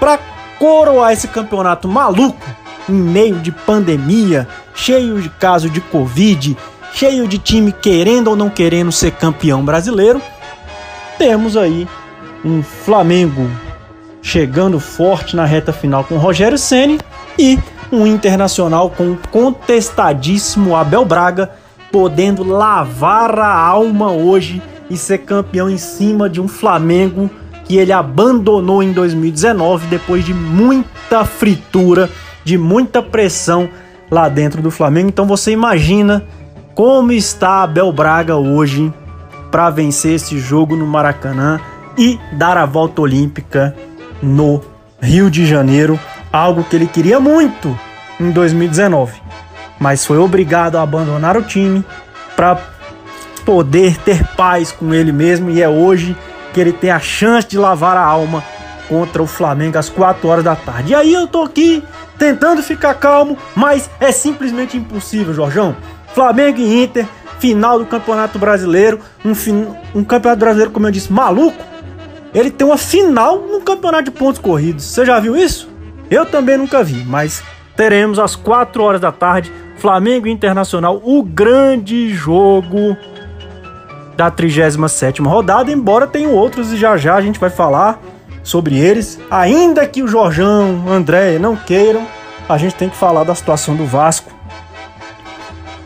para 0.00 0.18
coroar 0.58 1.12
esse 1.12 1.28
campeonato 1.28 1.86
maluco, 1.86 2.44
em 2.88 2.94
meio 2.94 3.36
de 3.36 3.52
pandemia, 3.52 4.48
cheio 4.74 5.20
de 5.20 5.28
casos 5.28 5.72
de 5.72 5.80
Covid, 5.80 6.56
cheio 6.92 7.28
de 7.28 7.38
time 7.38 7.70
querendo 7.70 8.28
ou 8.28 8.36
não 8.36 8.50
querendo 8.50 8.90
ser 8.90 9.12
campeão 9.12 9.64
brasileiro, 9.64 10.20
temos 11.18 11.56
aí 11.56 11.86
um 12.44 12.62
Flamengo 12.62 13.48
chegando 14.20 14.80
forte 14.80 15.36
na 15.36 15.44
reta 15.44 15.72
final 15.72 16.02
com 16.02 16.16
Rogério 16.16 16.58
Ceni 16.58 16.98
e 17.38 17.58
um 17.92 18.06
internacional 18.06 18.90
com 18.90 19.12
o 19.12 19.18
contestadíssimo 19.30 20.74
Abel 20.74 21.04
Braga 21.04 21.50
podendo 21.90 22.42
lavar 22.42 23.38
a 23.38 23.54
alma 23.54 24.10
hoje 24.10 24.62
e 24.90 24.96
ser 24.96 25.18
campeão 25.18 25.68
em 25.70 25.78
cima 25.78 26.28
de 26.28 26.40
um 26.40 26.48
Flamengo 26.48 27.30
que 27.64 27.76
ele 27.76 27.92
abandonou 27.92 28.82
em 28.82 28.92
2019 28.92 29.86
depois 29.88 30.24
de 30.24 30.32
muita 30.32 31.24
fritura, 31.24 32.08
de 32.44 32.56
muita 32.56 33.02
pressão 33.02 33.68
lá 34.10 34.28
dentro 34.28 34.62
do 34.62 34.70
Flamengo. 34.70 35.08
Então 35.08 35.26
você 35.26 35.50
imagina 35.50 36.24
como 36.74 37.12
está 37.12 37.62
Abel 37.62 37.92
Braga 37.92 38.36
hoje 38.36 38.92
para 39.50 39.70
vencer 39.70 40.14
esse 40.14 40.38
jogo 40.38 40.76
no 40.76 40.86
Maracanã 40.86 41.60
e 41.96 42.18
dar 42.32 42.56
a 42.56 42.66
volta 42.66 43.00
olímpica 43.00 43.74
no 44.22 44.62
Rio 45.00 45.30
de 45.30 45.46
Janeiro, 45.46 45.98
algo 46.32 46.64
que 46.64 46.76
ele 46.76 46.86
queria 46.86 47.20
muito 47.20 47.78
em 48.20 48.30
2019, 48.30 49.20
mas 49.78 50.04
foi 50.04 50.18
obrigado 50.18 50.76
a 50.76 50.82
abandonar 50.82 51.36
o 51.36 51.42
time 51.42 51.84
para 52.34 52.58
poder 53.44 53.96
ter 53.98 54.26
paz 54.34 54.72
com 54.72 54.92
ele 54.92 55.12
mesmo 55.12 55.50
e 55.50 55.62
é 55.62 55.68
hoje 55.68 56.16
que 56.52 56.60
ele 56.60 56.72
tem 56.72 56.90
a 56.90 56.98
chance 56.98 57.46
de 57.46 57.58
lavar 57.58 57.96
a 57.96 58.04
alma 58.04 58.42
contra 58.88 59.22
o 59.22 59.26
Flamengo 59.26 59.78
às 59.78 59.88
4 59.88 60.26
horas 60.28 60.44
da 60.44 60.56
tarde. 60.56 60.92
E 60.92 60.94
aí 60.94 61.12
eu 61.12 61.26
tô 61.26 61.42
aqui 61.42 61.82
tentando 62.18 62.62
ficar 62.62 62.94
calmo, 62.94 63.36
mas 63.54 63.90
é 64.00 64.10
simplesmente 64.10 64.76
impossível, 64.76 65.34
Jorjão. 65.34 65.76
Flamengo 66.14 66.58
e 66.58 66.82
Inter, 66.82 67.06
final 67.38 67.78
do 67.78 67.86
Campeonato 67.86 68.38
Brasileiro, 68.38 69.00
um, 69.24 69.34
fin... 69.34 69.66
um 69.94 70.02
Campeonato 70.02 70.40
Brasileiro, 70.40 70.70
como 70.70 70.86
eu 70.86 70.90
disse, 70.90 71.12
maluco. 71.12 71.62
Ele 72.34 72.50
tem 72.50 72.66
uma 72.66 72.78
final 72.78 73.38
no 73.38 73.60
Campeonato 73.60 74.04
de 74.04 74.10
Pontos 74.10 74.40
Corridos. 74.40 74.84
Você 74.84 75.04
já 75.04 75.20
viu 75.20 75.36
isso? 75.36 75.68
Eu 76.10 76.26
também 76.26 76.56
nunca 76.56 76.82
vi, 76.82 77.04
mas 77.04 77.42
teremos 77.76 78.18
às 78.18 78.36
4 78.36 78.82
horas 78.82 79.00
da 79.00 79.12
tarde 79.12 79.52
Flamengo 79.76 80.26
Internacional, 80.26 81.00
o 81.04 81.22
grande 81.22 82.08
jogo 82.14 82.96
da 84.16 84.30
37 84.30 85.20
rodada, 85.20 85.70
embora 85.70 86.06
tenham 86.06 86.32
outros 86.32 86.72
e 86.72 86.76
já 86.76 86.96
já 86.96 87.14
a 87.14 87.20
gente 87.20 87.38
vai 87.38 87.50
falar 87.50 88.00
sobre 88.42 88.78
eles. 88.78 89.20
Ainda 89.30 89.86
que 89.86 90.02
o 90.02 90.08
Jorjão, 90.08 90.84
André 90.88 91.38
não 91.38 91.54
queiram, 91.54 92.06
a 92.48 92.56
gente 92.56 92.74
tem 92.74 92.88
que 92.88 92.96
falar 92.96 93.24
da 93.24 93.34
situação 93.34 93.74
do 93.76 93.84
Vasco. 93.84 94.34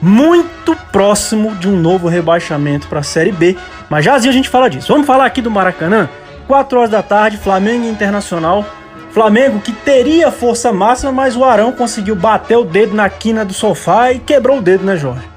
Muito 0.01 0.77
próximo 0.93 1.55
de 1.57 1.68
um 1.68 1.77
novo 1.77 2.09
rebaixamento 2.09 2.87
para 2.87 3.01
a 3.01 3.03
Série 3.03 3.33
B, 3.33 3.57
mas 3.89 4.05
já 4.05 4.14
a 4.14 4.18
gente 4.18 4.49
fala 4.49 4.71
disso. 4.71 4.93
Vamos 4.93 5.07
falar 5.07 5.27
aqui 5.27 5.43
do 5.43 5.51
Maracanã? 5.51 6.09
4 6.47 6.79
horas 6.79 6.91
da 6.91 7.03
tarde, 7.03 7.37
Flamengo 7.37 7.87
Internacional. 7.87 8.64
Flamengo 9.13 9.61
que 9.61 9.73
teria 9.73 10.31
força 10.31 10.73
máxima, 10.73 11.11
mas 11.11 11.37
o 11.37 11.45
Arão 11.45 11.73
conseguiu 11.73 12.15
bater 12.15 12.57
o 12.57 12.65
dedo 12.65 12.95
na 12.95 13.11
quina 13.11 13.45
do 13.45 13.53
sofá 13.53 14.13
e 14.13 14.19
quebrou 14.21 14.59
o 14.59 14.63
dedo, 14.63 14.85
né, 14.85 14.97
Jorge? 14.97 15.29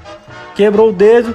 Quebrou 0.54 0.90
o 0.90 0.92
dedo, 0.92 1.34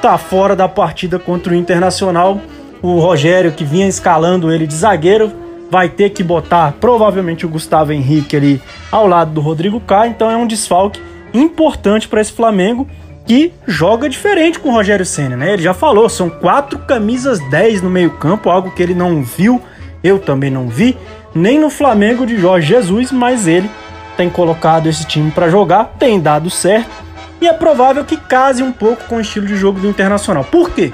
tá 0.00 0.16
fora 0.16 0.56
da 0.56 0.68
partida 0.68 1.18
contra 1.18 1.52
o 1.52 1.56
Internacional. 1.56 2.40
O 2.80 2.98
Rogério, 2.98 3.52
que 3.52 3.64
vinha 3.64 3.86
escalando 3.86 4.50
ele 4.50 4.66
de 4.66 4.74
zagueiro, 4.74 5.32
vai 5.70 5.88
ter 5.88 6.10
que 6.10 6.22
botar 6.22 6.74
provavelmente 6.80 7.44
o 7.44 7.48
Gustavo 7.48 7.92
Henrique 7.92 8.36
ali 8.36 8.62
ao 8.90 9.06
lado 9.06 9.32
do 9.32 9.40
Rodrigo 9.40 9.80
Caio, 9.80 10.10
então 10.10 10.30
é 10.30 10.36
um 10.36 10.46
desfalque 10.46 11.00
importante 11.34 12.08
para 12.08 12.20
esse 12.20 12.32
Flamengo 12.32 12.88
que 13.26 13.52
joga 13.66 14.08
diferente 14.08 14.58
com 14.58 14.68
o 14.68 14.72
Rogério 14.72 15.04
Senna, 15.04 15.36
né? 15.36 15.52
Ele 15.54 15.62
já 15.62 15.74
falou, 15.74 16.08
são 16.08 16.30
quatro 16.30 16.78
camisas 16.78 17.40
10 17.50 17.82
no 17.82 17.90
meio-campo, 17.90 18.48
algo 18.48 18.70
que 18.70 18.82
ele 18.82 18.94
não 18.94 19.22
viu, 19.22 19.60
eu 20.02 20.18
também 20.18 20.50
não 20.50 20.68
vi, 20.68 20.96
nem 21.36 21.58
no 21.58 21.70
Flamengo 21.70 22.26
de 22.26 22.38
Jorge 22.38 22.68
Jesus, 22.68 23.12
mas 23.12 23.46
ele 23.46 23.70
tem 24.16 24.30
colocado 24.30 24.88
esse 24.88 25.04
time 25.04 25.30
para 25.30 25.50
jogar, 25.50 25.92
tem 25.98 26.18
dado 26.18 26.48
certo 26.48 26.90
e 27.40 27.46
é 27.46 27.52
provável 27.52 28.04
que 28.04 28.16
case 28.16 28.62
um 28.62 28.72
pouco 28.72 29.04
com 29.04 29.16
o 29.16 29.20
estilo 29.20 29.46
de 29.46 29.56
jogo 29.56 29.78
do 29.78 29.88
Internacional. 29.88 30.44
Por 30.44 30.70
quê? 30.70 30.92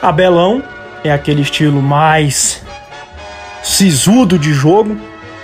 Abelão 0.00 0.62
é 1.04 1.12
aquele 1.12 1.42
estilo 1.42 1.82
mais 1.82 2.62
sisudo 3.62 4.38
de 4.38 4.52
jogo, 4.52 4.96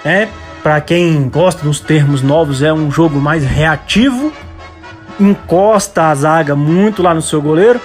né? 0.04 0.28
Para 0.62 0.80
quem 0.80 1.28
gosta 1.28 1.62
dos 1.64 1.80
termos 1.80 2.22
novos, 2.22 2.62
é 2.62 2.72
um 2.72 2.90
jogo 2.90 3.20
mais 3.20 3.44
reativo, 3.44 4.32
encosta 5.18 6.04
a 6.04 6.14
zaga 6.14 6.54
muito 6.54 7.02
lá 7.02 7.12
no 7.12 7.20
seu 7.20 7.42
goleiro, 7.42 7.80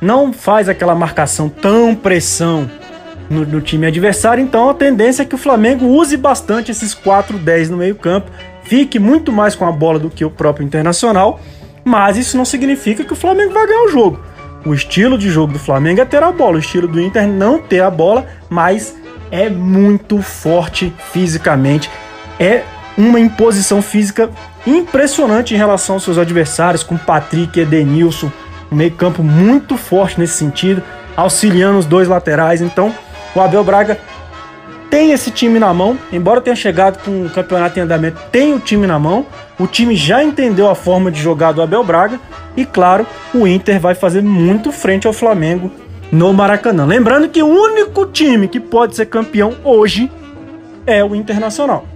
não 0.00 0.32
faz 0.32 0.68
aquela 0.68 0.94
marcação 0.94 1.48
tão 1.48 1.94
pressão 1.94 2.70
no, 3.30 3.46
no 3.46 3.60
time 3.60 3.86
adversário, 3.86 4.42
então 4.42 4.68
a 4.68 4.74
tendência 4.74 5.22
é 5.22 5.24
que 5.24 5.34
o 5.34 5.38
Flamengo 5.38 5.86
use 5.86 6.16
bastante 6.16 6.70
esses 6.70 6.94
4-10 6.94 7.68
no 7.68 7.76
meio-campo, 7.76 8.30
fique 8.64 8.98
muito 8.98 9.32
mais 9.32 9.54
com 9.54 9.64
a 9.64 9.72
bola 9.72 9.98
do 9.98 10.10
que 10.10 10.24
o 10.24 10.30
próprio 10.30 10.66
Internacional, 10.66 11.40
mas 11.84 12.16
isso 12.16 12.36
não 12.36 12.44
significa 12.44 13.04
que 13.04 13.12
o 13.12 13.16
Flamengo 13.16 13.52
vai 13.52 13.66
ganhar 13.66 13.84
o 13.84 13.88
jogo. 13.88 14.20
O 14.66 14.74
estilo 14.74 15.16
de 15.16 15.30
jogo 15.30 15.54
do 15.54 15.58
Flamengo 15.58 16.00
é 16.00 16.04
ter 16.04 16.22
a 16.22 16.30
bola, 16.30 16.56
o 16.56 16.58
estilo 16.58 16.86
do 16.86 17.00
Inter 17.00 17.26
não 17.26 17.58
ter 17.58 17.80
a 17.80 17.90
bola, 17.90 18.26
mas 18.50 18.94
é 19.30 19.48
muito 19.48 20.20
forte 20.20 20.92
fisicamente. 21.12 21.88
É 22.38 22.62
uma 22.98 23.18
imposição 23.18 23.80
física 23.80 24.28
impressionante 24.66 25.54
em 25.54 25.56
relação 25.56 25.96
aos 25.96 26.02
seus 26.02 26.18
adversários, 26.18 26.82
com 26.82 26.98
Patrick 26.98 27.58
e 27.58 27.62
Edenilson, 27.62 28.30
um 28.70 28.76
meio-campo 28.76 29.22
muito 29.22 29.76
forte 29.76 30.20
nesse 30.20 30.34
sentido, 30.34 30.82
auxiliando 31.16 31.78
os 31.78 31.86
dois 31.86 32.08
laterais. 32.08 32.60
Então, 32.60 32.94
o 33.34 33.40
Abel 33.40 33.64
Braga 33.64 33.98
tem 34.90 35.12
esse 35.12 35.30
time 35.30 35.60
na 35.60 35.72
mão, 35.72 35.96
embora 36.12 36.40
tenha 36.40 36.56
chegado 36.56 37.02
com 37.04 37.24
o 37.24 37.30
campeonato 37.30 37.78
em 37.78 37.82
andamento, 37.82 38.20
tem 38.32 38.52
o 38.52 38.58
time 38.58 38.88
na 38.88 38.98
mão. 38.98 39.24
O 39.58 39.66
time 39.66 39.94
já 39.94 40.22
entendeu 40.24 40.68
a 40.68 40.74
forma 40.74 41.12
de 41.12 41.20
jogar 41.20 41.52
do 41.52 41.62
Abel 41.62 41.84
Braga 41.84 42.18
e, 42.56 42.64
claro, 42.64 43.06
o 43.32 43.46
Inter 43.46 43.78
vai 43.78 43.94
fazer 43.94 44.20
muito 44.20 44.72
frente 44.72 45.06
ao 45.06 45.12
Flamengo 45.12 45.70
no 46.10 46.32
Maracanã. 46.32 46.84
Lembrando 46.84 47.28
que 47.28 47.40
o 47.40 47.46
único 47.46 48.04
time 48.06 48.48
que 48.48 48.58
pode 48.58 48.96
ser 48.96 49.06
campeão 49.06 49.54
hoje 49.62 50.10
é 50.84 51.04
o 51.04 51.14
Internacional. 51.14 51.86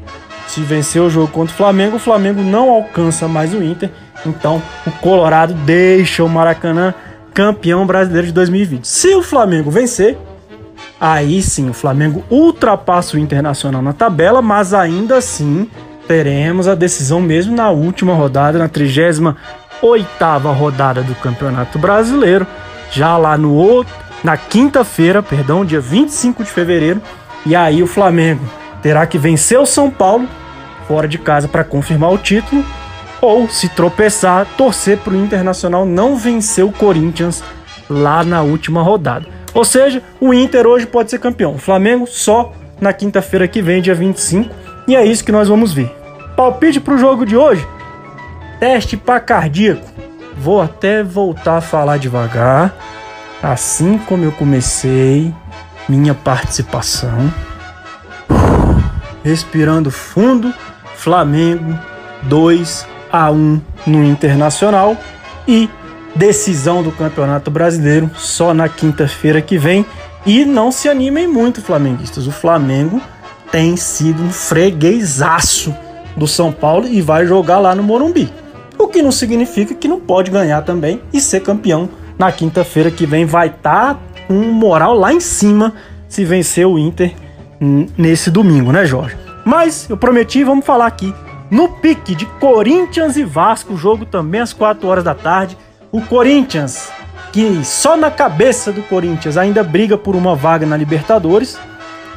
Se 0.47 0.61
vencer 0.61 1.03
o 1.03 1.11
jogo 1.11 1.29
contra 1.29 1.53
o 1.53 1.57
Flamengo, 1.57 1.97
o 1.97 1.99
Flamengo 1.99 2.43
não 2.43 2.71
alcança 2.71 3.27
mais 3.27 3.53
o 3.53 3.63
Inter. 3.63 3.91
Então, 4.25 4.63
o 4.87 4.91
Colorado 4.93 5.53
deixa 5.53 6.23
o 6.23 6.29
Maracanã 6.29 6.95
campeão 7.33 7.85
brasileiro 7.85 8.29
de 8.29 8.33
2020. 8.33 8.87
Se 8.87 9.15
o 9.17 9.23
Flamengo 9.23 9.71
vencer, 9.71 10.17
Aí 11.01 11.43
sim, 11.43 11.69
o 11.69 11.75
Flamengo 11.75 12.25
ultrapassa 12.31 13.17
o 13.17 13.21
Internacional 13.21 13.83
na 13.83 13.93
tabela, 13.93 14.41
mas 14.41 14.73
ainda 14.73 15.17
assim 15.17 15.69
teremos 16.07 16.69
a 16.69 16.75
decisão 16.75 17.21
mesmo 17.21 17.55
na 17.55 17.71
última 17.71 18.15
rodada, 18.15 18.59
na 18.59 18.69
38 18.69 19.37
rodada 20.53 21.03
do 21.03 21.15
Campeonato 21.17 21.79
Brasileiro, 21.79 22.47
já 22.91 23.17
lá 23.17 23.37
no 23.37 23.53
outro, 23.53 23.95
na 24.23 24.37
quinta-feira, 24.37 25.23
perdão, 25.23 25.65
dia 25.65 25.81
25 25.81 26.45
de 26.45 26.51
fevereiro, 26.51 27.03
e 27.45 27.55
aí 27.55 27.83
o 27.83 27.87
Flamengo 27.87 28.45
terá 28.83 29.07
que 29.07 29.19
vencer 29.19 29.59
o 29.59 29.67
São 29.67 29.91
Paulo 29.91 30.29
fora 30.87 31.09
de 31.09 31.19
casa 31.19 31.49
para 31.49 31.65
confirmar 31.65 32.13
o 32.13 32.19
título, 32.19 32.65
ou 33.21 33.49
se 33.49 33.69
tropeçar, 33.71 34.47
torcer 34.57 34.99
para 34.99 35.15
o 35.15 35.17
Internacional 35.17 35.87
não 35.87 36.17
vencer 36.17 36.65
o 36.65 36.73
Corinthians 36.73 37.43
lá 37.89 38.23
na 38.23 38.43
última 38.43 38.83
rodada. 38.83 39.27
Ou 39.55 39.65
seja, 39.65 40.03
o 40.21 40.35
Inter 40.35 40.67
hoje 40.67 40.85
pode 40.85 41.11
ser 41.11 41.21
campeão. 41.21 41.55
O 41.55 41.59
Flamengo 41.59 42.07
só 42.07 42.53
na 42.81 42.93
quinta-feira 42.93 43.47
que 43.47 43.63
vem, 43.63 43.81
dia 43.81 43.95
25. 43.95 44.53
E 44.89 44.97
é 44.97 45.05
isso 45.05 45.25
que 45.25 45.33
nós 45.33 45.49
vamos 45.49 45.73
ver. 45.73 45.91
Palpite 46.37 46.81
para 46.81 46.95
o 46.95 46.99
jogo 46.99 47.25
de 47.25 47.37
hoje: 47.37 47.67
teste 48.59 48.97
para 48.97 49.21
cardíaco. 49.21 49.87
Vou 50.37 50.61
até 50.61 51.03
voltar 51.03 51.59
a 51.59 51.61
falar 51.61 51.97
devagar, 51.97 52.75
assim 53.41 53.97
como 53.99 54.25
eu 54.25 54.33
comecei 54.33 55.33
minha 55.89 56.13
participação. 56.13 57.33
Respirando 59.23 59.91
fundo, 59.91 60.53
Flamengo 60.97 61.79
2 62.25 62.87
a 63.13 63.31
1 63.31 63.61
no 63.87 64.05
Internacional 64.05 64.97
e 65.47 65.71
decisão 66.15 66.83
do 66.83 66.93
Campeonato 66.93 67.51
Brasileiro 67.51 68.11
só 68.15 68.55
na 68.55 68.69
quinta-feira 68.69 69.41
que 69.41 69.59
vem. 69.59 69.85
E 70.27 70.45
não 70.45 70.73
se 70.73 70.89
animem 70.89 71.29
muito, 71.29 71.61
flamenguistas. 71.61 72.27
O 72.27 72.33
Flamengo 72.33 73.01
tem 73.51 73.77
sido 73.77 74.23
um 74.23 74.31
freguesaço 74.31 75.75
do 76.17 76.27
São 76.27 76.51
Paulo 76.51 76.87
e 76.87 77.03
vai 77.03 77.27
jogar 77.27 77.59
lá 77.59 77.75
no 77.75 77.83
Morumbi. 77.83 78.33
O 78.79 78.89
que 78.89 79.03
não 79.03 79.13
significa 79.13 79.75
que 79.75 79.87
não 79.87 80.01
pode 80.01 80.31
ganhar 80.31 80.63
também 80.63 81.01
e 81.13 81.21
ser 81.21 81.41
campeão 81.41 81.89
na 82.19 82.33
quinta-feira 82.33 82.91
que 82.91 83.07
vem. 83.07 83.25
Vai 83.25 83.49
estar 83.49 83.95
tá 83.95 84.01
com 84.27 84.35
moral 84.35 84.95
lá 84.95 85.13
em 85.13 85.21
cima 85.21 85.75
se 86.09 86.25
vencer 86.25 86.67
o 86.67 86.79
Inter 86.79 87.15
nesse 87.97 88.31
domingo, 88.31 88.73
né, 88.73 88.87
Jorge? 88.87 89.17
Mas 89.45 89.89
eu 89.91 89.97
prometi, 89.97 90.43
vamos 90.43 90.65
falar 90.65 90.87
aqui 90.87 91.15
no 91.51 91.69
pique 91.69 92.15
de 92.15 92.27
Corinthians 92.27 93.17
e 93.17 93.25
Vasco, 93.25 93.77
jogo 93.77 94.05
também 94.05 94.41
às 94.41 94.53
4 94.53 94.89
horas 94.89 95.05
da 95.05 95.15
tarde. 95.15 95.57
O 95.95 96.01
Corinthians, 96.01 96.91
que 97.33 97.65
só 97.65 97.97
na 97.97 98.11
cabeça 98.11 98.73
do 98.73 98.83
Corinthians 98.83 99.37
ainda 99.37 99.63
briga 99.63 99.97
por 99.97 100.17
uma 100.17 100.35
vaga 100.35 100.67
na 100.67 100.77
Libertadores, 100.77 101.57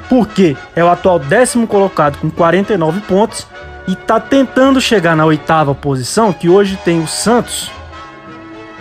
porque 0.10 0.58
é 0.76 0.84
o 0.84 0.90
atual 0.90 1.20
décimo 1.20 1.68
colocado 1.68 2.18
com 2.18 2.28
49 2.28 3.02
pontos 3.02 3.46
e 3.88 3.94
está 3.94 4.20
tentando 4.20 4.82
chegar 4.82 5.16
na 5.16 5.26
oitava 5.26 5.76
posição, 5.76 6.34
que 6.34 6.50
hoje 6.50 6.76
tem 6.84 7.00
o 7.00 7.06
Santos 7.06 7.70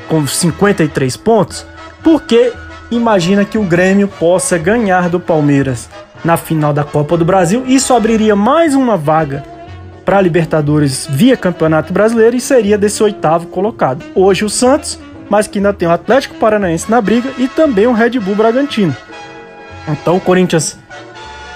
com 0.09 0.27
53 0.27 1.15
pontos, 1.19 1.67
porque 2.03 2.55
imagina 2.91 3.45
que 3.45 3.59
o 3.59 3.65
Grêmio 3.65 4.09
possa 4.09 4.57
ganhar 4.57 5.11
do 5.11 5.21
Palmeiras 5.21 5.91
na 6.25 6.39
final 6.39 6.73
da 6.73 6.85
Copa 6.85 7.19
do 7.19 7.25
Brasil. 7.27 7.65
Isso 7.67 7.93
abriria 7.93 8.35
mais 8.35 8.75
uma 8.75 8.97
vaga 8.97 9.56
para 10.07 10.19
a 10.19 10.23
Libertadores 10.23 11.09
via 11.11 11.37
Campeonato 11.37 11.93
Brasileiro 11.93 12.37
e 12.37 12.41
seria 12.41 12.79
desse 12.79 13.03
oitavo 13.03 13.49
colocado. 13.49 14.05
Hoje 14.15 14.45
o 14.45 14.49
Santos, 14.49 15.01
mas 15.29 15.49
que 15.49 15.59
ainda 15.59 15.73
tem 15.73 15.89
o 15.89 15.91
Atlético 15.91 16.37
Paranaense 16.37 16.89
na 16.89 17.01
briga 17.01 17.29
e 17.37 17.49
também 17.49 17.89
o 17.89 17.93
Red 17.93 18.21
Bull 18.21 18.37
Bragantino. 18.37 18.97
Então 19.89 20.17
o 20.17 20.21
Corinthians 20.21 20.79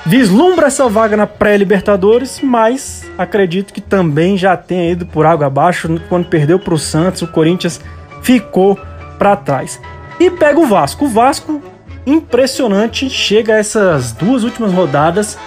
vislumbra 0.04 0.66
essa 0.66 0.88
vaga 0.88 1.16
na 1.16 1.28
pré-Libertadores, 1.28 2.40
mas 2.42 3.08
acredito 3.16 3.72
que 3.72 3.80
também 3.80 4.36
já 4.36 4.56
tenha 4.56 4.90
ido 4.90 5.06
por 5.06 5.24
água 5.24 5.46
abaixo 5.46 6.00
quando 6.08 6.26
perdeu 6.26 6.58
para 6.58 6.74
o 6.74 6.78
Santos, 6.78 7.22
o 7.22 7.28
Corinthians 7.28 7.80
ficou 8.20 8.76
para 9.16 9.36
trás. 9.36 9.80
E 10.18 10.28
pega 10.28 10.58
o 10.58 10.66
Vasco. 10.66 11.04
O 11.04 11.08
Vasco 11.08 11.62
impressionante, 12.04 13.08
chega 13.08 13.54
a 13.54 13.58
essas 13.58 14.10
duas 14.12 14.42
últimas 14.42 14.72
rodadas 14.72 15.38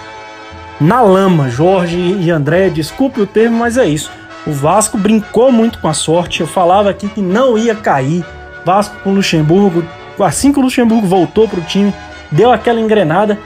na 0.80 1.00
lama. 1.00 1.48
Jorge 1.48 1.98
e 1.98 2.30
André, 2.30 2.68
desculpe 2.70 3.20
o 3.20 3.26
termo, 3.26 3.58
mas 3.58 3.76
é 3.76 3.86
isso. 3.86 4.10
O 4.46 4.52
Vasco 4.52 4.98
brincou 4.98 5.50
muito 5.50 5.78
com 5.78 5.88
a 5.88 5.94
sorte. 5.94 6.40
Eu 6.40 6.46
falava 6.46 6.90
aqui 6.90 7.08
que 7.08 7.20
não 7.20 7.56
ia 7.56 7.74
cair. 7.74 8.24
Vasco 8.64 8.96
com 9.02 9.10
o 9.10 9.14
Luxemburgo, 9.14 9.84
assim 10.18 10.52
que 10.52 10.58
o 10.58 10.62
Luxemburgo 10.62 11.06
voltou 11.06 11.46
para 11.46 11.60
o 11.60 11.64
time, 11.64 11.92
deu 12.30 12.50
aquela 12.50 12.80
engrenada. 12.80 13.38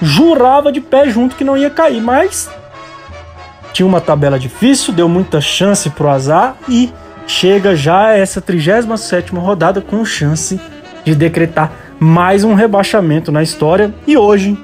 Jurava 0.00 0.70
de 0.70 0.80
pé 0.80 1.08
junto 1.08 1.34
que 1.34 1.44
não 1.44 1.56
ia 1.56 1.70
cair, 1.70 2.00
mas 2.00 2.50
tinha 3.72 3.86
uma 3.86 4.00
tabela 4.00 4.38
difícil, 4.38 4.92
deu 4.92 5.08
muita 5.08 5.40
chance 5.40 5.88
pro 5.90 6.08
azar 6.08 6.56
e 6.68 6.92
chega 7.26 7.74
já 7.74 8.12
essa 8.12 8.40
37 8.40 9.34
rodada 9.34 9.80
com 9.80 10.04
chance 10.04 10.60
de 11.04 11.14
decretar 11.14 11.72
mais 11.98 12.44
um 12.44 12.54
rebaixamento 12.54 13.32
na 13.32 13.42
história. 13.42 13.92
E 14.06 14.16
hoje, 14.16 14.56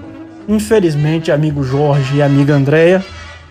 infelizmente, 0.48 1.32
amigo 1.32 1.62
Jorge 1.62 2.16
e 2.16 2.22
amiga 2.22 2.54
Andréia, 2.54 3.04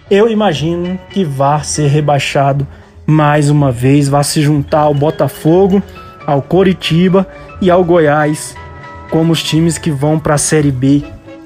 eu 0.10 0.30
imagino 0.30 1.00
que 1.10 1.24
vá 1.24 1.62
ser 1.64 1.88
rebaixado 1.88 2.68
mais 3.06 3.50
uma 3.50 3.72
vez, 3.72 4.08
vá 4.08 4.24
se 4.24 4.42
juntar 4.42 4.82
ao 4.82 4.94
Botafogo, 4.94 5.82
ao 6.26 6.42
Coritiba 6.42 7.28
e 7.62 7.70
ao 7.70 7.84
Goiás 7.84 8.56
como 9.10 9.32
os 9.32 9.44
times 9.44 9.78
que 9.78 9.92
vão 9.92 10.18
para 10.18 10.36
a 10.36 10.38
Série 10.40 10.72
B 10.72 11.04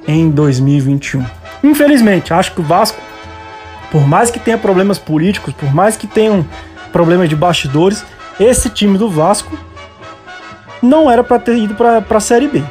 em 0.08 0.30
2021. 0.30 1.26
Infelizmente, 1.64 2.34
acho 2.34 2.54
que 2.54 2.62
o 2.62 2.64
Vasco, 2.64 3.02
por 3.91 4.08
mais 4.08 4.32
que 4.32 4.39
tenha 4.39 4.58
problemas 4.58 4.98
políticos, 4.98 5.54
por 5.54 5.74
mais 5.74 5.98
que 5.98 6.08
tenham 6.08 6.45
problemas 6.93 7.28
de 7.28 7.36
bastidores, 7.36 8.06
esse 8.39 8.70
time 8.70 8.98
do 8.98 9.10
Vasco 9.10 9.58
não 10.82 11.12
era 11.12 11.24
para 11.24 11.39
ter 11.39 11.58
ido 11.58 11.76
para 11.76 12.04
a 12.10 12.20
Série 12.20 12.48
B. 12.48 12.64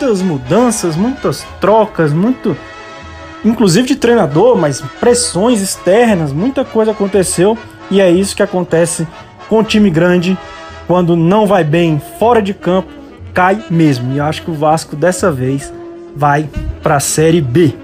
Muitas 0.00 0.22
mudanças, 0.22 0.96
muitas 0.96 1.46
trocas, 1.60 2.10
muito. 2.10 2.56
Inclusive 3.44 3.88
de 3.88 3.96
treinador, 3.96 4.56
mas 4.56 4.80
pressões 4.98 5.60
externas, 5.60 6.32
muita 6.32 6.64
coisa 6.64 6.92
aconteceu 6.92 7.56
e 7.90 8.00
é 8.00 8.10
isso 8.10 8.34
que 8.34 8.42
acontece 8.42 9.06
com 9.46 9.58
o 9.58 9.62
time 9.62 9.90
grande 9.90 10.38
quando 10.86 11.14
não 11.14 11.46
vai 11.46 11.62
bem 11.62 12.00
fora 12.18 12.40
de 12.40 12.54
campo, 12.54 12.88
cai 13.34 13.62
mesmo. 13.68 14.14
E 14.14 14.20
acho 14.20 14.40
que 14.40 14.50
o 14.50 14.54
Vasco 14.54 14.96
dessa 14.96 15.30
vez 15.30 15.70
vai 16.16 16.48
para 16.82 16.96
a 16.96 17.00
Série 17.00 17.42
B. 17.42 17.74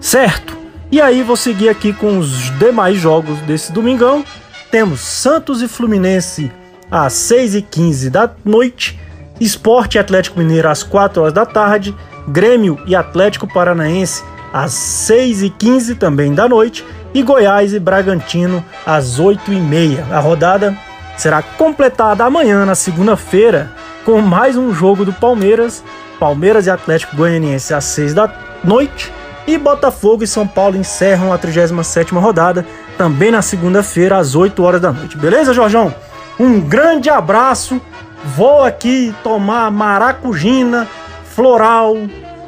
Certo? 0.00 0.56
E 0.90 0.98
aí 0.98 1.22
vou 1.22 1.36
seguir 1.36 1.68
aqui 1.68 1.92
com 1.92 2.16
os 2.16 2.50
demais 2.58 2.98
jogos 2.98 3.38
desse 3.40 3.70
domingão. 3.70 4.24
Temos 4.70 5.00
Santos 5.00 5.60
e 5.60 5.68
Fluminense 5.68 6.50
às 6.90 7.12
6h15 7.12 8.08
da 8.08 8.30
noite, 8.46 8.98
Esporte 9.40 9.98
Atlético 9.98 10.38
Mineiro 10.38 10.68
às 10.68 10.82
4 10.82 11.22
horas 11.22 11.32
da 11.32 11.46
tarde, 11.46 11.94
Grêmio 12.28 12.78
e 12.86 12.94
Atlético 12.94 13.52
Paranaense 13.52 14.22
às 14.52 14.72
6h15 14.72 15.96
também 15.96 16.34
da 16.34 16.48
noite 16.48 16.84
e 17.14 17.22
Goiás 17.22 17.72
e 17.72 17.80
Bragantino 17.80 18.64
às 18.86 19.18
8h30. 19.18 20.12
A 20.12 20.20
rodada 20.20 20.76
será 21.16 21.42
completada 21.42 22.24
amanhã, 22.24 22.64
na 22.64 22.74
segunda-feira, 22.74 23.70
com 24.04 24.20
mais 24.20 24.56
um 24.56 24.72
jogo 24.72 25.04
do 25.04 25.12
Palmeiras, 25.12 25.82
Palmeiras 26.18 26.66
e 26.66 26.70
Atlético 26.70 27.16
Goianiense 27.16 27.74
às 27.74 27.84
6 27.84 28.14
da 28.14 28.30
noite 28.62 29.12
e 29.46 29.56
Botafogo 29.56 30.22
e 30.22 30.26
São 30.26 30.46
Paulo 30.46 30.76
encerram 30.76 31.32
a 31.32 31.38
37ª 31.38 32.18
rodada 32.20 32.66
também 32.96 33.30
na 33.30 33.42
segunda-feira 33.42 34.18
às 34.18 34.34
8 34.34 34.62
horas 34.62 34.80
da 34.80 34.92
noite. 34.92 35.16
Beleza, 35.16 35.54
Jorjão? 35.54 35.94
Um 36.38 36.60
grande 36.60 37.10
abraço. 37.10 37.80
Vou 38.24 38.64
aqui 38.64 39.14
tomar 39.22 39.70
maracujina, 39.70 40.86
floral, 41.24 41.96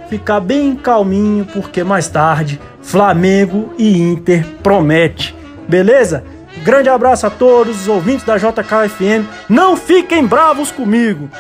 ficar 0.09 0.41
bem 0.41 0.77
calminho, 0.77 1.47
porque 1.47 1.83
mais 1.83 2.09
tarde 2.09 2.61
Flamengo 2.83 3.73
e 3.79 4.01
Inter 4.01 4.45
promete. 4.63 5.35
Beleza? 5.69 6.25
Grande 6.63 6.89
abraço 6.89 7.27
a 7.27 7.31
todos 7.31 7.83
os 7.83 7.89
ouvintes 7.89 8.25
da 8.25 8.37
JKFM. 8.37 9.27
Não 9.49 9.77
fiquem 9.77 10.27
bravos 10.27 10.71
comigo. 10.71 11.31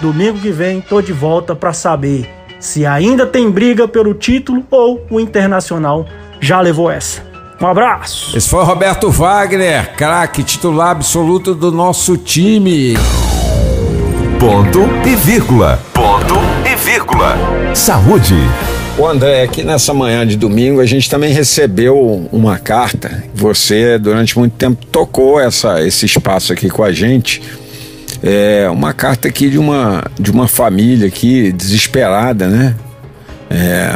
Domingo 0.00 0.38
que 0.38 0.50
vem 0.50 0.80
tô 0.80 1.00
de 1.02 1.12
volta 1.12 1.54
para 1.54 1.72
saber 1.72 2.28
se 2.58 2.86
ainda 2.86 3.26
tem 3.26 3.50
briga 3.50 3.86
pelo 3.86 4.14
título 4.14 4.64
ou 4.70 5.04
o 5.10 5.20
Internacional 5.20 6.06
já 6.40 6.60
levou 6.60 6.90
essa. 6.90 7.22
Um 7.60 7.66
abraço. 7.66 8.36
Esse 8.36 8.48
foi 8.48 8.64
Roberto 8.64 9.10
Wagner, 9.10 9.94
craque 9.96 10.42
titular 10.42 10.90
absoluto 10.90 11.54
do 11.54 11.70
nosso 11.70 12.16
time. 12.16 12.94
Ponto 14.44 14.80
e 15.08 15.16
vírgula. 15.16 15.82
Ponto 15.94 16.34
e 16.70 16.76
vírgula. 16.76 17.34
Saúde. 17.74 18.34
O 18.98 19.06
André, 19.06 19.42
aqui 19.42 19.62
nessa 19.62 19.94
manhã 19.94 20.26
de 20.26 20.36
domingo 20.36 20.82
a 20.82 20.84
gente 20.84 21.08
também 21.08 21.32
recebeu 21.32 22.28
uma 22.30 22.58
carta. 22.58 23.24
Você 23.34 23.98
durante 23.98 24.38
muito 24.38 24.52
tempo 24.52 24.84
tocou 24.84 25.40
essa, 25.40 25.82
esse 25.82 26.04
espaço 26.04 26.52
aqui 26.52 26.68
com 26.68 26.84
a 26.84 26.92
gente. 26.92 27.40
É 28.22 28.68
uma 28.68 28.92
carta 28.92 29.28
aqui 29.28 29.48
de 29.48 29.56
uma 29.56 30.04
de 30.20 30.30
uma 30.30 30.46
família 30.46 31.08
aqui 31.08 31.50
desesperada, 31.50 32.46
né? 32.46 32.76
É, 33.48 33.88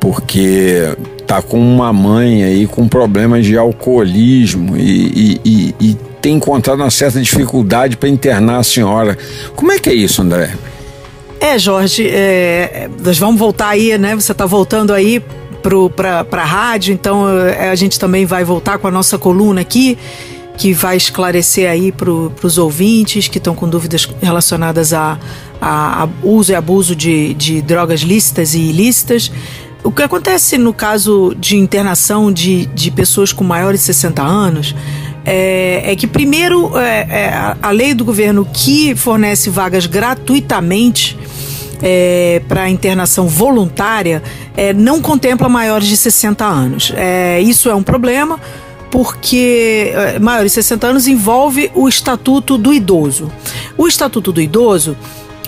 porque 0.00 0.96
tá 1.28 1.40
com 1.40 1.60
uma 1.60 1.92
mãe 1.92 2.42
aí 2.42 2.66
com 2.66 2.88
problemas 2.88 3.46
de 3.46 3.56
alcoolismo 3.56 4.76
e, 4.76 5.12
e, 5.14 5.40
e, 5.44 5.74
e 5.80 6.09
tem 6.20 6.34
encontrado 6.34 6.80
uma 6.80 6.90
certa 6.90 7.20
dificuldade 7.20 7.96
para 7.96 8.08
internar 8.08 8.58
a 8.58 8.62
senhora. 8.62 9.16
Como 9.54 9.72
é 9.72 9.78
que 9.78 9.88
é 9.90 9.94
isso, 9.94 10.22
André? 10.22 10.54
É, 11.40 11.58
Jorge, 11.58 12.06
é, 12.06 12.88
nós 13.02 13.18
vamos 13.18 13.38
voltar 13.38 13.68
aí, 13.68 13.96
né? 13.96 14.14
Você 14.14 14.32
está 14.32 14.44
voltando 14.44 14.92
aí 14.92 15.24
para 15.96 16.26
a 16.30 16.44
rádio, 16.44 16.92
então 16.92 17.28
é, 17.38 17.70
a 17.70 17.74
gente 17.74 17.98
também 17.98 18.26
vai 18.26 18.44
voltar 18.44 18.78
com 18.78 18.86
a 18.86 18.90
nossa 18.90 19.16
coluna 19.16 19.62
aqui, 19.62 19.96
que 20.58 20.74
vai 20.74 20.98
esclarecer 20.98 21.70
aí 21.70 21.90
para 21.90 22.10
os 22.10 22.58
ouvintes 22.58 23.26
que 23.26 23.38
estão 23.38 23.54
com 23.54 23.68
dúvidas 23.68 24.06
relacionadas 24.20 24.92
a, 24.92 25.18
a, 25.60 26.04
a 26.04 26.08
uso 26.22 26.52
e 26.52 26.54
abuso 26.54 26.94
de, 26.94 27.32
de 27.32 27.62
drogas 27.62 28.00
lícitas 28.00 28.54
e 28.54 28.58
ilícitas. 28.58 29.32
O 29.82 29.90
que 29.90 30.02
acontece 30.02 30.58
no 30.58 30.74
caso 30.74 31.34
de 31.38 31.56
internação 31.56 32.30
de, 32.30 32.66
de 32.66 32.90
pessoas 32.90 33.32
com 33.32 33.42
maiores 33.42 33.80
de 33.80 33.86
60 33.86 34.22
anos 34.22 34.74
é, 35.24 35.92
é 35.92 35.96
que, 35.96 36.06
primeiro, 36.06 36.76
é, 36.78 37.06
é, 37.08 37.56
a 37.60 37.70
lei 37.70 37.94
do 37.94 38.04
governo 38.04 38.46
que 38.52 38.94
fornece 38.94 39.50
vagas 39.50 39.86
gratuitamente 39.86 41.16
é, 41.82 42.42
para 42.48 42.68
internação 42.68 43.26
voluntária 43.26 44.22
é, 44.56 44.72
não 44.72 45.00
contempla 45.00 45.48
maiores 45.48 45.88
de 45.88 45.96
60 45.96 46.44
anos. 46.44 46.92
É, 46.96 47.40
isso 47.40 47.68
é 47.68 47.74
um 47.74 47.82
problema 47.82 48.38
porque 48.90 49.92
é, 49.94 50.18
maiores 50.18 50.52
de 50.52 50.56
60 50.56 50.86
anos 50.86 51.06
envolve 51.06 51.70
o 51.74 51.88
Estatuto 51.88 52.58
do 52.58 52.74
Idoso. 52.74 53.30
O 53.78 53.86
Estatuto 53.86 54.32
do 54.32 54.40
Idoso 54.40 54.96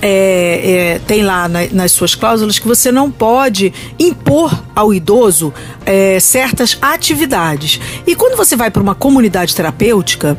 é, 0.02 0.94
é, 0.94 0.98
tem 1.06 1.22
lá 1.22 1.48
na, 1.48 1.60
nas 1.70 1.92
suas 1.92 2.16
cláusulas 2.16 2.58
que 2.58 2.66
você 2.66 2.90
não 2.90 3.08
pode 3.10 3.72
impor 3.98 4.64
ao 4.74 4.92
idoso 4.92 5.54
é, 5.86 6.18
certas 6.18 6.76
atividades. 6.82 7.80
E 8.04 8.16
quando 8.16 8.36
você 8.36 8.56
vai 8.56 8.70
para 8.70 8.82
uma 8.82 8.96
comunidade 8.96 9.54
terapêutica, 9.54 10.36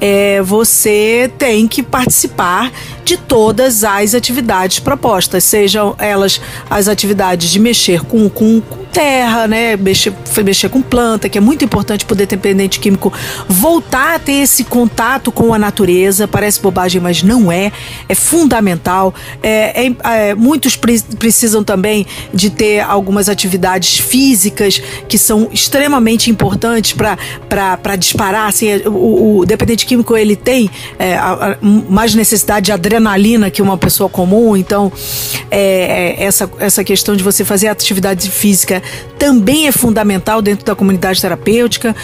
é, 0.00 0.40
você 0.42 1.30
tem 1.38 1.68
que 1.68 1.82
participar 1.82 2.72
de 3.12 3.18
todas 3.18 3.84
as 3.84 4.14
atividades 4.14 4.78
propostas, 4.78 5.44
sejam 5.44 5.94
elas 5.98 6.40
as 6.70 6.88
atividades 6.88 7.50
de 7.50 7.58
mexer 7.58 8.00
com, 8.00 8.26
com, 8.30 8.58
com 8.62 8.84
terra, 8.84 9.46
né? 9.46 9.76
Mexer, 9.76 10.14
mexer 10.42 10.70
com 10.70 10.80
planta, 10.80 11.28
que 11.28 11.36
é 11.36 11.40
muito 11.40 11.62
importante 11.62 12.06
para 12.06 12.14
o 12.14 12.16
dependente 12.16 12.80
químico 12.80 13.12
voltar 13.48 14.14
a 14.14 14.18
ter 14.18 14.32
esse 14.32 14.64
contato 14.64 15.30
com 15.30 15.52
a 15.52 15.58
natureza. 15.58 16.26
Parece 16.26 16.60
bobagem, 16.60 17.02
mas 17.02 17.22
não 17.22 17.52
é. 17.52 17.70
É 18.08 18.14
fundamental. 18.14 19.14
É, 19.42 19.86
é, 19.86 19.92
é, 20.04 20.34
muitos 20.34 20.74
pre 20.74 20.98
precisam 21.18 21.62
também 21.62 22.06
de 22.32 22.48
ter 22.48 22.80
algumas 22.80 23.28
atividades 23.28 23.98
físicas 23.98 24.80
que 25.08 25.18
são 25.18 25.48
extremamente 25.52 26.30
importantes 26.30 26.92
para 26.92 27.96
disparar. 27.96 28.48
Assim, 28.48 28.68
o, 28.86 29.40
o 29.40 29.46
dependente 29.46 29.84
químico 29.84 30.16
ele 30.16 30.36
tem 30.36 30.70
é, 30.98 31.18
mais 31.60 32.14
necessidade 32.14 32.66
de 32.66 32.72
adrenalina 32.72 33.01
que 33.50 33.62
uma 33.62 33.76
pessoa 33.76 34.08
comum, 34.08 34.56
então 34.56 34.92
é, 35.50 36.16
é, 36.20 36.24
essa, 36.24 36.50
essa 36.58 36.84
questão 36.84 37.14
de 37.16 37.22
você 37.22 37.44
fazer 37.44 37.68
atividade 37.68 38.30
física 38.30 38.82
também 39.18 39.66
é 39.66 39.72
fundamental 39.72 40.40
dentro 40.40 40.64
da 40.64 40.74
comunidade 40.74 41.20
terapêutica. 41.20 41.94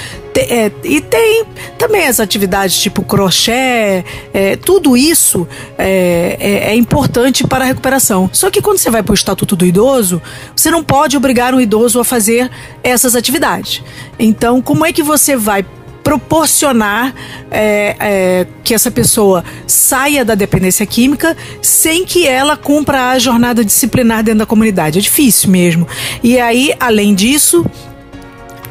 É, 0.40 0.70
e 0.84 1.00
tem 1.00 1.44
também 1.76 2.06
as 2.06 2.20
atividades 2.20 2.78
tipo 2.78 3.02
crochê, 3.02 4.04
é, 4.32 4.56
tudo 4.64 4.96
isso 4.96 5.48
é, 5.76 6.36
é, 6.38 6.70
é, 6.70 6.74
importante 6.76 7.44
para 7.44 7.64
a 7.64 7.66
recuperação. 7.66 8.30
Só 8.32 8.48
que 8.48 8.62
quando 8.62 8.78
você 8.78 8.88
vai 8.88 9.02
para 9.02 9.12
o 9.12 9.14
Estatuto 9.14 9.56
do 9.56 9.66
Idoso, 9.66 10.22
você 10.54 10.70
não 10.70 10.84
pode 10.84 11.16
obrigar 11.16 11.54
um 11.54 11.60
idoso 11.60 11.98
a 11.98 12.04
fazer 12.04 12.48
essas 12.84 13.16
atividades. 13.16 13.82
Então, 14.16 14.62
como 14.62 14.86
é 14.86 14.92
que 14.92 15.02
você 15.02 15.36
vai 15.36 15.64
proporcionar 16.08 17.14
é, 17.50 17.94
é, 18.00 18.46
que 18.64 18.72
essa 18.72 18.90
pessoa 18.90 19.44
saia 19.66 20.24
da 20.24 20.34
dependência 20.34 20.86
química 20.86 21.36
sem 21.60 22.06
que 22.06 22.26
ela 22.26 22.56
cumpra 22.56 23.10
a 23.10 23.18
jornada 23.18 23.62
disciplinar 23.62 24.24
dentro 24.24 24.38
da 24.38 24.46
comunidade. 24.46 24.98
É 24.98 25.02
difícil 25.02 25.50
mesmo. 25.50 25.86
E 26.22 26.38
aí, 26.40 26.72
além 26.80 27.14
disso, 27.14 27.62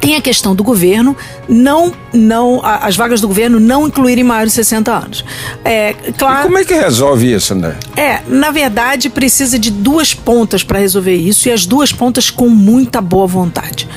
tem 0.00 0.16
a 0.16 0.20
questão 0.20 0.54
do 0.54 0.62
governo 0.62 1.16
não 1.48 1.92
não 2.12 2.60
as 2.64 2.96
vagas 2.96 3.20
do 3.20 3.28
governo 3.28 3.60
não 3.60 3.86
incluírem 3.86 4.24
maiores 4.24 4.52
de 4.52 4.56
60 4.56 4.92
anos. 4.92 5.24
É, 5.64 5.94
claro. 6.16 6.40
E 6.40 6.42
como 6.42 6.58
é 6.58 6.64
que 6.64 6.74
resolve 6.74 7.32
isso, 7.32 7.54
André? 7.54 7.76
É, 7.96 8.20
na 8.26 8.50
verdade 8.50 9.08
precisa 9.08 9.58
de 9.58 9.70
duas 9.70 10.14
pontas 10.14 10.62
para 10.62 10.78
resolver 10.78 11.14
isso 11.14 11.48
e 11.48 11.52
as 11.52 11.66
duas 11.66 11.92
pontas 11.92 12.30
com 12.30 12.48
muita 12.48 13.00
boa 13.00 13.26
vontade. 13.26 13.88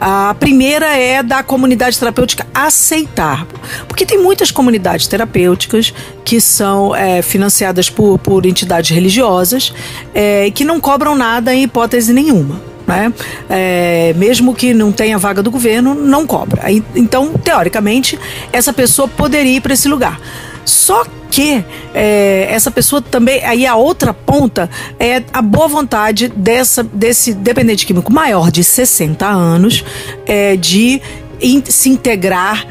A 0.00 0.34
primeira 0.40 0.96
é 0.96 1.22
da 1.22 1.42
comunidade 1.42 1.98
terapêutica 1.98 2.46
aceitar, 2.54 3.46
porque 3.86 4.06
tem 4.06 4.16
muitas 4.16 4.50
comunidades 4.50 5.06
terapêuticas 5.06 5.92
que 6.24 6.40
são 6.40 6.96
é, 6.96 7.20
financiadas 7.20 7.90
por, 7.90 8.18
por 8.18 8.46
entidades 8.46 8.90
religiosas 8.90 9.74
é, 10.14 10.50
que 10.52 10.64
não 10.64 10.80
cobram 10.80 11.14
nada 11.14 11.54
em 11.54 11.64
hipótese 11.64 12.14
nenhuma. 12.14 12.69
Né? 12.90 13.12
É, 13.48 14.12
mesmo 14.16 14.52
que 14.52 14.74
não 14.74 14.90
tenha 14.90 15.16
vaga 15.16 15.40
do 15.42 15.50
governo, 15.50 15.94
não 15.94 16.26
cobra. 16.26 16.64
Então, 16.96 17.32
teoricamente, 17.34 18.18
essa 18.52 18.72
pessoa 18.72 19.06
poderia 19.06 19.58
ir 19.58 19.60
para 19.60 19.74
esse 19.74 19.88
lugar. 19.88 20.20
Só 20.64 21.04
que 21.30 21.64
é, 21.94 22.48
essa 22.50 22.68
pessoa 22.68 23.00
também, 23.00 23.44
aí 23.44 23.64
a 23.64 23.76
outra 23.76 24.12
ponta 24.12 24.68
é 24.98 25.22
a 25.32 25.40
boa 25.40 25.68
vontade 25.68 26.28
dessa, 26.28 26.82
desse 26.82 27.32
dependente 27.32 27.86
químico 27.86 28.12
maior 28.12 28.50
de 28.50 28.64
60 28.64 29.24
anos 29.24 29.84
é, 30.26 30.56
de 30.56 31.00
in, 31.40 31.62
se 31.64 31.88
integrar 31.90 32.66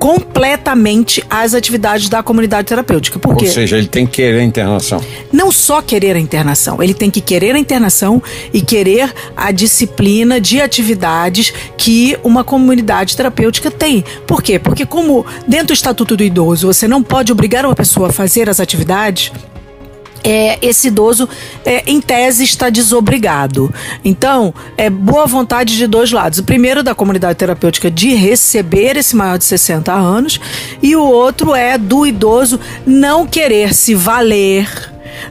completamente 0.00 1.22
às 1.28 1.52
atividades 1.52 2.08
da 2.08 2.22
comunidade 2.22 2.66
terapêutica. 2.66 3.18
Por 3.18 3.34
Ou 3.34 3.46
seja, 3.46 3.76
ele 3.76 3.86
tem 3.86 4.06
que 4.06 4.12
querer 4.12 4.40
a 4.40 4.42
internação. 4.42 5.04
Não 5.30 5.52
só 5.52 5.82
querer 5.82 6.16
a 6.16 6.18
internação, 6.18 6.82
ele 6.82 6.94
tem 6.94 7.10
que 7.10 7.20
querer 7.20 7.54
a 7.54 7.58
internação 7.58 8.22
e 8.50 8.62
querer 8.62 9.12
a 9.36 9.52
disciplina 9.52 10.40
de 10.40 10.58
atividades 10.58 11.52
que 11.76 12.18
uma 12.24 12.42
comunidade 12.42 13.14
terapêutica 13.14 13.70
tem. 13.70 14.02
Por 14.26 14.42
quê? 14.42 14.58
Porque 14.58 14.86
como 14.86 15.26
dentro 15.46 15.68
do 15.68 15.72
Estatuto 15.74 16.16
do 16.16 16.24
Idoso 16.24 16.66
você 16.66 16.88
não 16.88 17.02
pode 17.02 17.30
obrigar 17.30 17.66
uma 17.66 17.74
pessoa 17.74 18.08
a 18.08 18.12
fazer 18.12 18.48
as 18.48 18.58
atividades, 18.58 19.30
é, 20.22 20.58
esse 20.62 20.88
idoso, 20.88 21.28
é, 21.64 21.82
em 21.86 22.00
tese, 22.00 22.44
está 22.44 22.70
desobrigado. 22.70 23.72
Então, 24.04 24.54
é 24.76 24.88
boa 24.90 25.26
vontade 25.26 25.76
de 25.76 25.86
dois 25.86 26.12
lados. 26.12 26.38
O 26.38 26.44
primeiro, 26.44 26.82
da 26.82 26.94
comunidade 26.94 27.38
terapêutica, 27.38 27.90
de 27.90 28.14
receber 28.14 28.96
esse 28.96 29.16
maior 29.16 29.38
de 29.38 29.44
60 29.44 29.92
anos, 29.92 30.40
e 30.82 30.94
o 30.96 31.02
outro 31.02 31.54
é 31.54 31.76
do 31.78 32.06
idoso 32.06 32.60
não 32.86 33.26
querer 33.26 33.74
se 33.74 33.94
valer 33.94 34.68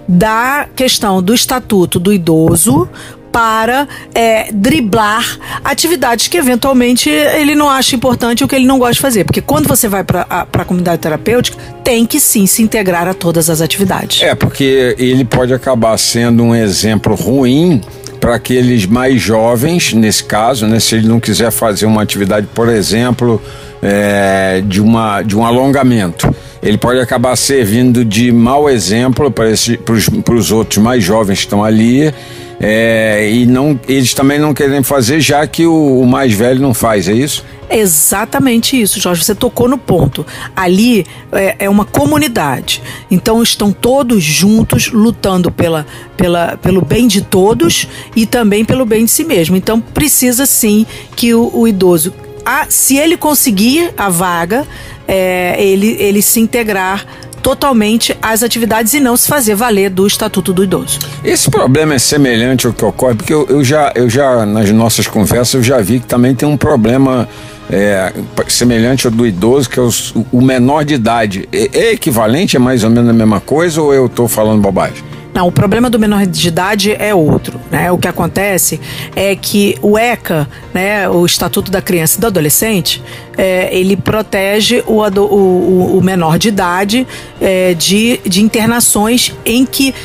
da 0.08 0.68
questão 0.76 1.22
do 1.22 1.34
estatuto 1.34 2.00
do 2.00 2.12
idoso 2.14 2.88
para 3.32 3.88
é, 4.14 4.52
driblar 4.52 5.38
atividades 5.64 6.28
que 6.28 6.38
eventualmente 6.38 7.10
ele 7.10 7.56
não 7.56 7.70
acha 7.70 7.96
importante 7.96 8.44
ou 8.44 8.50
que 8.50 8.56
ele 8.56 8.66
não 8.66 8.80
gosta 8.80 8.94
de 8.94 9.00
fazer. 9.00 9.24
Porque 9.24 9.42
quando 9.42 9.68
você 9.68 9.88
vai 9.88 10.04
para 10.04 10.26
a 10.30 10.66
comunidade 10.66 11.02
terapêutica, 11.02 11.58
tem 11.84 12.06
que 12.06 12.20
sim 12.20 12.46
se 12.46 12.62
integrar 12.62 13.08
a 13.08 13.14
todas 13.14 13.50
as 13.50 13.62
atividades. 13.62 14.22
É, 14.22 14.36
porque 14.36 14.96
ele 14.98 15.26
pode 15.26 15.54
acabar 15.54 15.98
sendo 15.98 16.44
um 16.44 16.56
exemplo 16.56 17.16
ruim 17.16 17.82
para 18.20 18.36
aqueles 18.36 18.86
mais 18.86 19.22
jovens, 19.22 19.94
nesse 19.94 20.24
caso, 20.24 20.68
né, 20.68 20.80
se 20.80 20.96
ele 20.96 21.08
não 21.08 21.22
quiser 21.22 21.52
fazer 21.52 21.86
uma 21.86 22.02
atividade, 22.02 22.48
por 22.54 22.68
exemplo, 22.68 23.42
é, 23.82 24.62
de, 24.66 24.82
uma, 24.82 25.22
de 25.22 25.38
um 25.38 25.46
alongamento 25.46 26.30
ele 26.62 26.78
pode 26.78 27.00
acabar 27.00 27.36
servindo 27.36 28.04
de 28.04 28.32
mau 28.32 28.70
exemplo 28.70 29.32
para 29.32 30.36
os 30.36 30.52
outros 30.52 30.84
mais 30.84 31.04
jovens 31.04 31.40
que 31.40 31.46
estão 31.46 31.64
ali 31.64 32.14
é, 32.60 33.30
e 33.32 33.45
não, 33.45 33.80
eles 33.88 34.14
também 34.14 34.38
não 34.38 34.53
querem 34.53 34.84
fazer, 34.84 35.22
já 35.22 35.45
que 35.47 35.66
o, 35.66 36.01
o 36.01 36.05
mais 36.05 36.34
velho 36.34 36.60
não 36.60 36.74
faz, 36.74 37.07
é 37.07 37.14
isso? 37.14 37.45
exatamente 37.70 38.80
isso, 38.80 38.99
Jorge. 38.99 39.24
Você 39.24 39.36
tocou 39.36 39.68
no 39.68 39.78
ponto. 39.78 40.26
Ali 40.55 41.05
é, 41.32 41.55
é, 41.60 41.70
uma 41.70 41.86
comunidade. 41.86 42.82
Então 43.10 43.41
estão 43.43 43.72
todos 43.72 44.24
juntos 44.24 44.91
lutando 44.91 45.51
pela, 45.51 45.86
pela, 46.18 46.57
pelo 46.57 46.82
bem 46.82 47.07
de 47.07 47.22
todos 47.22 47.88
e 48.16 48.26
também 48.26 48.66
pelo 48.66 48.86
bem 48.86 49.05
de 49.05 49.12
si 49.12 49.24
mesmo. 49.24 49.55
Então 49.55 49.80
precisa 49.80 50.45
sim 50.45 50.86
que 51.16 51.34
o, 51.34 51.51
o 51.53 51.68
idoso, 51.68 52.14
a, 52.43 52.66
se 52.70 52.97
ele 52.97 53.16
conseguir 53.16 53.93
a 53.95 54.10
vaga, 54.10 54.68
é, 55.07 55.55
ele, 55.64 55.95
ele 55.99 56.22
se 56.22 56.39
integrar 56.39 57.05
totalmente 57.42 58.16
às 58.22 58.44
atividades 58.44 58.94
e 58.94 59.00
não 59.00 59.16
se 59.18 59.28
fazer 59.28 59.56
valer 59.56 59.90
do 59.90 60.06
Estatuto 60.06 60.54
do 60.54 60.64
Idoso. 60.64 61.00
Esse 61.24 61.50
problema 61.50 61.94
é 61.94 62.00
semelhante 62.00 62.68
ao 62.68 62.74
que 62.74 62.84
ocorre, 62.84 63.16
porque 63.16 63.34
eu, 63.34 63.46
eu 63.50 63.64
já, 63.64 63.92
eu 63.96 64.10
já, 64.10 64.46
nas 64.46 64.70
nossas 64.72 65.08
conversas, 65.08 65.56
eu 65.56 65.64
já 65.64 65.80
vi 65.82 66.00
que 66.00 66.06
também 66.06 66.36
tem 66.36 66.48
um 66.48 66.58
problema 66.58 67.28
é, 67.70 68.12
semelhante 68.48 69.06
ao 69.06 69.12
do 69.12 69.26
idoso, 69.26 69.70
que 69.70 69.80
é 69.80 69.82
os, 69.82 70.14
o 70.32 70.42
menor 70.42 70.84
de 70.84 70.96
idade. 70.96 71.48
É, 71.52 71.70
é, 71.74 71.94
equivalente? 71.94 72.56
É 72.56 72.60
mais 72.60 72.84
ou 72.84 72.90
menos 72.90 73.10
a 73.10 73.14
mesma 73.14 73.40
coisa 73.40 73.82
ou 73.82 73.94
eu 73.94 74.08
estou 74.08 74.28
falando 74.28 74.62
bobagem? 74.62 75.04
Não, 75.40 75.48
o 75.48 75.54
problema 75.54 75.90
do 75.90 75.98
menor 75.98 76.26
de 76.26 76.50
idade 76.50 76.92
é 76.92 77.16
outro. 77.16 77.62
Né? 77.72 77.90
O 77.94 77.98
que 77.98 78.10
acontece 78.10 78.78
é 79.16 79.34
que 79.38 79.78
o 79.82 79.98
ECA, 79.98 80.46
né, 80.74 81.08
o 81.08 81.26
Estatuto 81.26 81.72
da 81.72 81.82
Criança 81.82 82.18
e 82.18 82.20
do 82.20 82.28
Adolescente, 82.28 83.02
é, 83.38 83.70
ele 83.74 83.96
protege 83.96 84.84
o, 84.86 85.02
o, 85.02 85.98
o, 85.98 86.04
menor 86.04 86.38
de 86.38 86.50
idade 86.50 87.08
é, 87.40 87.74
de, 87.74 88.20
de 88.26 88.42
internações 88.42 89.34
em 89.46 89.66
que 89.66 89.96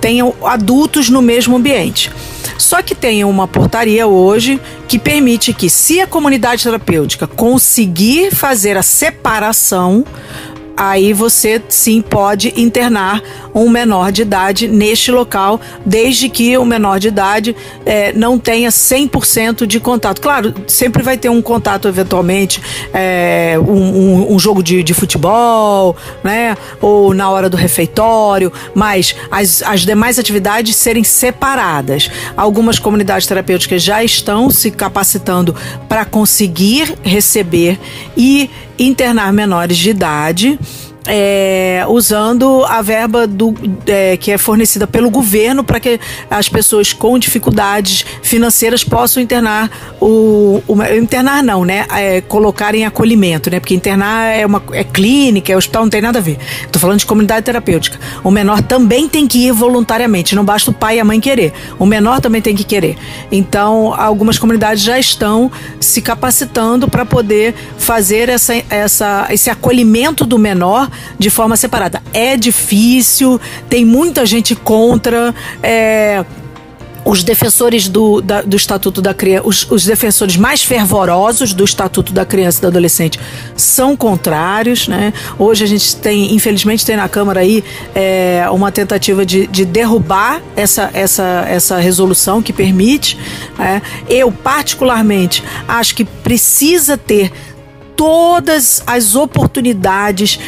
tenham 0.00 0.34
adultos 0.42 1.08
no 1.08 1.22
mesmo 1.22 1.54
ambiente. 1.56 2.10
Só 2.58 2.82
que 2.82 2.92
tem 2.92 3.22
uma 3.22 3.46
portaria 3.46 4.08
hoje 4.08 4.60
que 4.88 4.98
permite 4.98 5.52
que, 5.52 5.70
se 5.70 6.00
a 6.00 6.08
comunidade 6.08 6.64
terapêutica 6.64 7.28
conseguir 7.28 8.34
fazer 8.34 8.76
a 8.76 8.82
separação, 8.82 10.04
aí 10.76 11.12
você 11.12 11.60
sim 11.68 12.00
pode 12.00 12.52
internar 12.60 13.22
um 13.54 13.68
menor 13.68 14.10
de 14.10 14.22
idade 14.22 14.68
neste 14.68 15.10
local, 15.10 15.60
desde 15.84 16.28
que 16.28 16.56
o 16.56 16.64
menor 16.64 16.98
de 16.98 17.08
idade 17.08 17.54
é, 17.84 18.12
não 18.12 18.38
tenha 18.38 18.70
100% 18.70 19.66
de 19.66 19.78
contato. 19.78 20.20
Claro, 20.20 20.54
sempre 20.66 21.02
vai 21.02 21.16
ter 21.16 21.28
um 21.28 21.42
contato 21.42 21.86
eventualmente, 21.86 22.62
é, 22.92 23.56
um, 23.58 23.72
um, 23.72 24.34
um, 24.34 24.38
jogo 24.38 24.62
de, 24.62 24.82
de, 24.82 24.94
futebol, 24.94 25.96
né? 26.24 26.56
Ou 26.80 27.12
na 27.12 27.28
hora 27.30 27.48
do 27.50 27.56
refeitório, 27.56 28.52
mas 28.74 29.14
as, 29.30 29.62
as 29.62 29.82
demais 29.82 30.18
atividades 30.18 30.76
serem 30.76 31.04
separadas. 31.04 32.10
Algumas 32.36 32.78
comunidades 32.78 33.26
terapêuticas 33.26 33.82
já 33.82 34.02
estão 34.02 34.50
se 34.50 34.70
capacitando 34.70 35.54
para 35.88 36.04
conseguir 36.04 36.94
receber 37.02 37.78
e 38.16 38.50
internar 38.78 39.32
menores 39.32 39.76
de 39.76 39.90
idade 39.90 40.58
é, 41.06 41.84
usando 41.88 42.64
a 42.64 42.80
verba 42.80 43.26
do, 43.26 43.54
é, 43.86 44.16
que 44.16 44.30
é 44.30 44.38
fornecida 44.38 44.86
pelo 44.86 45.10
governo 45.10 45.64
para 45.64 45.80
que 45.80 45.98
as 46.30 46.48
pessoas 46.48 46.92
com 46.92 47.18
dificuldades 47.18 48.04
financeiras 48.22 48.84
possam 48.84 49.22
internar 49.22 49.70
o, 50.00 50.62
o 50.66 50.82
internar 50.96 51.42
não, 51.42 51.64
né? 51.64 51.86
É, 51.90 52.20
colocar 52.20 52.74
em 52.74 52.84
acolhimento, 52.84 53.50
né? 53.50 53.58
Porque 53.58 53.74
internar 53.74 54.36
é 54.36 54.46
uma 54.46 54.62
é 54.72 54.84
clínica, 54.84 55.52
é 55.52 55.56
hospital, 55.56 55.82
não 55.82 55.90
tem 55.90 56.00
nada 56.00 56.18
a 56.18 56.22
ver. 56.22 56.38
Estou 56.64 56.80
falando 56.80 57.00
de 57.00 57.06
comunidade 57.06 57.44
terapêutica. 57.44 57.98
O 58.22 58.30
menor 58.30 58.62
também 58.62 59.08
tem 59.08 59.26
que 59.26 59.46
ir 59.46 59.52
voluntariamente, 59.52 60.34
não 60.34 60.44
basta 60.44 60.70
o 60.70 60.74
pai 60.74 60.96
e 60.96 61.00
a 61.00 61.04
mãe 61.04 61.20
querer. 61.20 61.52
O 61.78 61.86
menor 61.86 62.20
também 62.20 62.40
tem 62.40 62.54
que 62.54 62.64
querer. 62.64 62.96
Então, 63.30 63.92
algumas 63.94 64.38
comunidades 64.38 64.82
já 64.82 64.98
estão 64.98 65.50
se 65.80 66.00
capacitando 66.00 66.88
para 66.88 67.04
poder 67.04 67.54
fazer 67.76 68.28
essa, 68.28 68.54
essa, 68.70 69.26
esse 69.30 69.50
acolhimento 69.50 70.24
do 70.24 70.38
menor 70.38 70.91
de 71.18 71.30
forma 71.30 71.56
separada. 71.56 72.02
É 72.12 72.36
difícil, 72.36 73.40
tem 73.68 73.84
muita 73.84 74.24
gente 74.26 74.54
contra. 74.54 75.34
É, 75.62 76.24
os 77.04 77.24
defensores 77.24 77.88
do, 77.88 78.20
da, 78.20 78.42
do 78.42 78.56
Estatuto 78.56 79.02
da 79.02 79.12
Criança, 79.12 79.46
os, 79.46 79.70
os, 79.70 79.84
defensores 79.84 80.36
mais 80.36 80.62
fervorosos 80.62 81.52
do 81.52 81.64
Estatuto 81.64 82.12
da 82.12 82.24
Criança 82.24 82.58
e 82.58 82.62
do 82.62 82.66
Adolescente 82.68 83.18
são 83.56 83.96
contrários, 83.96 84.86
né? 84.88 85.12
Hoje 85.38 85.64
a 85.64 85.66
gente 85.66 85.96
tem, 85.96 86.34
infelizmente, 86.34 86.86
tem 86.86 86.96
na 86.96 87.08
Câmara 87.08 87.40
aí 87.40 87.64
é, 87.94 88.46
uma 88.50 88.70
tentativa 88.70 89.26
de, 89.26 89.46
de 89.46 89.64
derrubar 89.64 90.40
essa, 90.54 90.90
essa, 90.92 91.44
essa 91.48 91.78
resolução 91.78 92.40
que 92.40 92.52
permite. 92.52 93.18
É. 93.58 93.80
Eu, 94.08 94.30
particularmente, 94.30 95.42
acho 95.66 95.94
que 95.94 96.04
precisa 96.04 96.96
ter 96.96 97.32
todas 97.96 98.82
as 98.86 99.14
oportunidades 99.14 100.38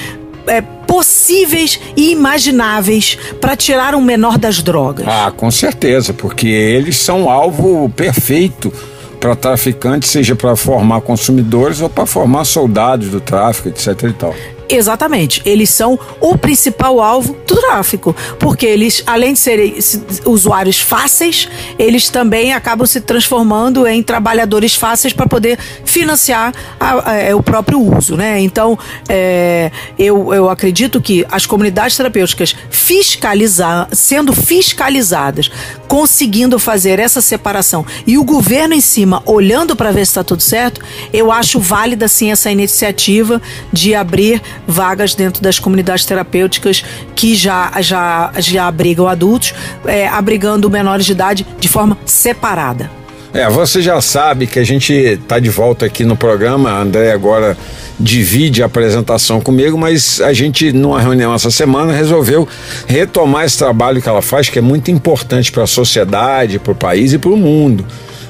é, 0.46 0.60
possíveis 0.60 1.80
e 1.96 2.12
imagináveis 2.12 3.18
para 3.40 3.56
tirar 3.56 3.94
um 3.94 4.00
menor 4.00 4.38
das 4.38 4.62
drogas. 4.62 5.06
Ah, 5.08 5.32
com 5.34 5.50
certeza, 5.50 6.12
porque 6.12 6.46
eles 6.46 6.96
são 6.96 7.30
alvo 7.30 7.88
perfeito 7.90 8.72
para 9.18 9.34
traficantes, 9.34 10.10
seja 10.10 10.36
para 10.36 10.54
formar 10.54 11.00
consumidores 11.00 11.80
ou 11.80 11.88
para 11.88 12.04
formar 12.04 12.44
soldados 12.44 13.08
do 13.08 13.20
tráfico, 13.20 13.68
etc 13.68 14.02
e 14.02 14.12
tal. 14.12 14.34
Exatamente. 14.76 15.40
Eles 15.44 15.70
são 15.70 15.98
o 16.20 16.36
principal 16.36 17.00
alvo 17.00 17.36
do 17.46 17.56
tráfico. 17.56 18.14
Porque 18.38 18.66
eles, 18.66 19.02
além 19.06 19.32
de 19.32 19.38
serem 19.38 19.76
usuários 20.24 20.80
fáceis, 20.80 21.48
eles 21.78 22.08
também 22.08 22.52
acabam 22.52 22.86
se 22.86 23.00
transformando 23.00 23.86
em 23.86 24.02
trabalhadores 24.02 24.74
fáceis 24.74 25.12
para 25.12 25.26
poder 25.26 25.58
financiar 25.84 26.52
a, 26.78 27.10
a, 27.10 27.14
é, 27.14 27.34
o 27.34 27.42
próprio 27.42 27.80
uso. 27.80 28.16
Né? 28.16 28.40
Então, 28.40 28.78
é, 29.08 29.70
eu, 29.98 30.32
eu 30.34 30.50
acredito 30.50 31.00
que 31.00 31.24
as 31.30 31.46
comunidades 31.46 31.96
terapêuticas 31.96 32.54
fiscalizar, 32.70 33.88
sendo 33.92 34.32
fiscalizadas, 34.32 35.50
conseguindo 35.86 36.58
fazer 36.58 36.98
essa 36.98 37.20
separação 37.20 37.86
e 38.06 38.18
o 38.18 38.24
governo 38.24 38.74
em 38.74 38.80
cima 38.80 39.22
olhando 39.26 39.76
para 39.76 39.92
ver 39.92 40.04
se 40.04 40.10
está 40.10 40.24
tudo 40.24 40.42
certo, 40.42 40.80
eu 41.12 41.30
acho 41.30 41.60
válida 41.60 42.08
sim 42.08 42.32
essa 42.32 42.50
iniciativa 42.50 43.40
de 43.72 43.94
abrir 43.94 44.42
vagas 44.66 45.14
dentro 45.14 45.42
das 45.42 45.58
comunidades 45.58 46.04
terapêuticas 46.04 46.84
que 47.14 47.34
já, 47.34 47.70
já, 47.80 48.32
já 48.38 48.66
abrigam 48.66 49.06
adultos, 49.06 49.54
é, 49.86 50.06
abrigando 50.08 50.68
menores 50.70 51.06
de 51.06 51.12
idade 51.12 51.46
de 51.58 51.68
forma 51.68 51.96
separada. 52.04 52.90
É, 53.34 53.50
você 53.50 53.82
já 53.82 54.00
sabe 54.00 54.46
que 54.46 54.60
a 54.60 54.64
gente 54.64 54.92
está 54.92 55.40
de 55.40 55.50
volta 55.50 55.86
aqui 55.86 56.04
no 56.04 56.16
programa. 56.16 56.70
A 56.70 56.80
André 56.80 57.10
agora 57.10 57.58
divide 57.98 58.62
a 58.62 58.66
apresentação 58.66 59.40
comigo, 59.40 59.76
mas 59.76 60.20
a 60.20 60.32
gente, 60.32 60.72
numa 60.72 61.00
reunião 61.00 61.34
essa 61.34 61.50
semana, 61.50 61.92
resolveu 61.92 62.46
retomar 62.86 63.44
esse 63.44 63.58
trabalho 63.58 64.00
que 64.00 64.08
ela 64.08 64.22
faz, 64.22 64.48
que 64.48 64.60
é 64.60 64.62
muito 64.62 64.88
importante 64.92 65.50
para 65.50 65.64
a 65.64 65.66
sociedade, 65.66 66.60
para 66.60 66.72
o 66.72 66.76
país 66.76 67.12
e 67.12 67.18
para 67.18 67.30
o 67.30 67.36
mundo. 67.36 67.84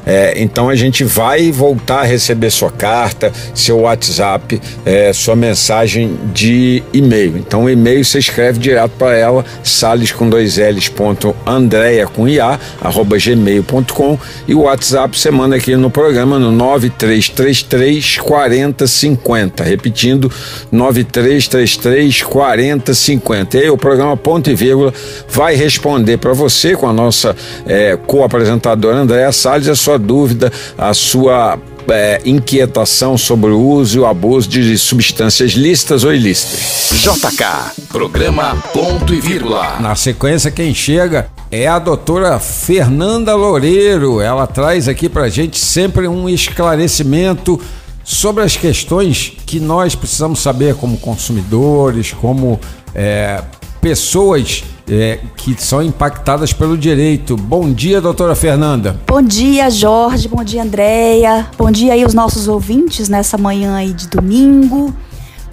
É, 0.07 0.35
então 0.37 0.69
a 0.69 0.75
gente 0.75 1.05
vai 1.05 1.51
voltar 1.51 2.01
a 2.01 2.05
receber 2.05 2.51
sua 2.51 2.71
carta, 2.71 3.33
seu 3.55 3.81
WhatsApp, 3.81 4.61
é, 4.85 5.13
sua 5.13 5.35
mensagem 5.35 6.17
de 6.33 6.83
e-mail. 6.93 7.37
Então 7.37 7.65
o 7.65 7.71
e-mail 7.71 8.05
você 8.05 8.19
escreve 8.19 8.59
direto 8.59 8.93
para 8.99 9.17
ela, 9.17 9.45
sales 9.63 10.13
com 10.13 10.29
dois 10.29 10.59
L's 10.59 10.89
ponto 10.89 11.35
Andréia 11.47 12.07
com 12.07 12.29
IA, 12.29 12.59
arroba 12.81 13.17
gmail.com 13.19 14.19
e 14.47 14.55
o 14.55 14.63
WhatsApp 14.63 15.19
você 15.19 15.31
manda 15.31 15.57
aqui 15.57 15.77
no 15.77 15.91
programa 15.91 16.39
no 16.39 16.53
9333 16.53 18.19
4050. 18.19 19.65
Repetindo, 19.65 20.31
9333 20.71 22.23
4050. 22.23 23.57
E 23.57 23.61
aí 23.61 23.71
o 23.71 23.79
programa 23.79 24.17
Ponto 24.17 24.51
e 24.51 24.55
Vírgula 24.55 24.93
vai 25.29 25.55
responder 25.55 26.19
para 26.19 26.33
você 26.33 26.77
com 26.77 26.89
a 26.89 26.93
nossa 26.93 27.35
é, 27.67 27.97
co-apresentadora 28.07 28.97
Andréia 28.97 29.33
Salles 29.33 29.69
a 29.69 29.75
sua 29.75 29.94
sua 29.95 29.99
dúvida, 29.99 30.53
a 30.77 30.93
sua 30.93 31.59
é, 31.89 32.21
inquietação 32.25 33.17
sobre 33.17 33.51
o 33.51 33.61
uso 33.61 33.99
e 33.99 34.01
o 34.01 34.07
abuso 34.07 34.49
de 34.49 34.77
substâncias 34.77 35.53
lícitas 35.53 36.05
ou 36.05 36.13
ilícitas. 36.13 36.91
JK, 37.01 37.87
programa 37.89 38.57
ponto 38.73 39.15
e 39.15 39.21
vírgula. 39.21 39.79
Na 39.81 39.95
sequência, 39.95 40.51
quem 40.51 40.75
chega 40.75 41.29
é 41.51 41.69
a 41.69 41.79
doutora 41.79 42.39
Fernanda 42.39 43.35
Loureiro. 43.37 44.21
Ela 44.21 44.47
traz 44.47 44.89
aqui 44.89 45.09
pra 45.09 45.29
gente 45.29 45.59
sempre 45.59 46.09
um 46.09 46.29
esclarecimento 46.29 47.61
sobre 48.03 48.43
as 48.43 48.57
questões 48.57 49.33
que 49.47 49.61
nós 49.61 49.95
precisamos 49.95 50.41
saber 50.41 50.75
como 50.75 50.99
consumidores, 50.99 52.13
como 52.13 52.59
é, 52.95 53.41
pessoas 53.85 54.65
é, 54.89 55.21
que 55.37 55.55
são 55.63 55.83
impactadas 55.83 56.55
pelo 56.55 56.75
direito. 56.75 57.37
Bom 57.37 57.71
dia, 57.71 58.01
doutora 58.01 58.35
Fernanda. 58.35 58.99
Bom 59.07 59.21
dia, 59.21 59.69
Jorge. 59.69 60.27
Bom 60.27 60.43
dia, 60.43 60.63
Andréia. 60.63 61.51
Bom 61.59 61.71
dia 61.71 61.93
aí 61.93 62.03
os 62.03 62.15
nossos 62.15 62.49
ouvintes 62.49 63.11
nessa 63.11 63.37
manhã 63.37 63.77
aí 63.77 63.93
de 63.93 64.09
domingo. 64.09 64.91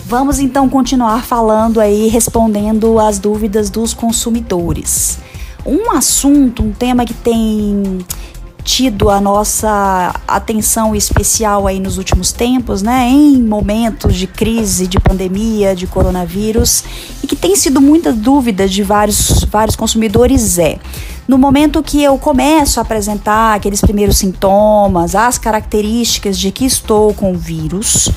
Vamos 0.05 0.39
então 0.39 0.69
continuar 0.69 1.25
falando 1.25 1.81
aí, 1.81 2.07
respondendo 2.07 2.99
as 2.99 3.19
dúvidas 3.19 3.69
dos 3.69 3.93
consumidores. 3.93 5.19
Um 5.65 5.91
assunto, 5.91 6.63
um 6.63 6.71
tema 6.71 7.03
que 7.03 7.13
tem 7.13 7.99
tido 8.63 9.09
a 9.09 9.19
nossa 9.19 10.13
atenção 10.27 10.95
especial 10.95 11.67
aí 11.67 11.79
nos 11.79 11.97
últimos 11.97 12.31
tempos, 12.31 12.81
né, 12.81 13.09
em 13.09 13.41
momentos 13.41 14.15
de 14.15 14.27
crise, 14.27 14.87
de 14.87 14.99
pandemia, 14.99 15.75
de 15.75 15.87
coronavírus, 15.87 16.83
e 17.23 17.27
que 17.27 17.35
tem 17.35 17.55
sido 17.55 17.81
muita 17.81 18.13
dúvida 18.13 18.67
de 18.67 18.83
vários, 18.83 19.43
vários 19.45 19.75
consumidores 19.75 20.57
é 20.57 20.77
no 21.31 21.37
momento 21.37 21.81
que 21.81 22.03
eu 22.03 22.17
começo 22.17 22.77
a 22.77 22.83
apresentar 22.83 23.55
aqueles 23.55 23.79
primeiros 23.79 24.17
sintomas, 24.17 25.15
as 25.15 25.37
características 25.37 26.37
de 26.37 26.51
que 26.51 26.65
estou 26.65 27.13
com 27.13 27.31
o 27.31 27.37
vírus, 27.37 28.09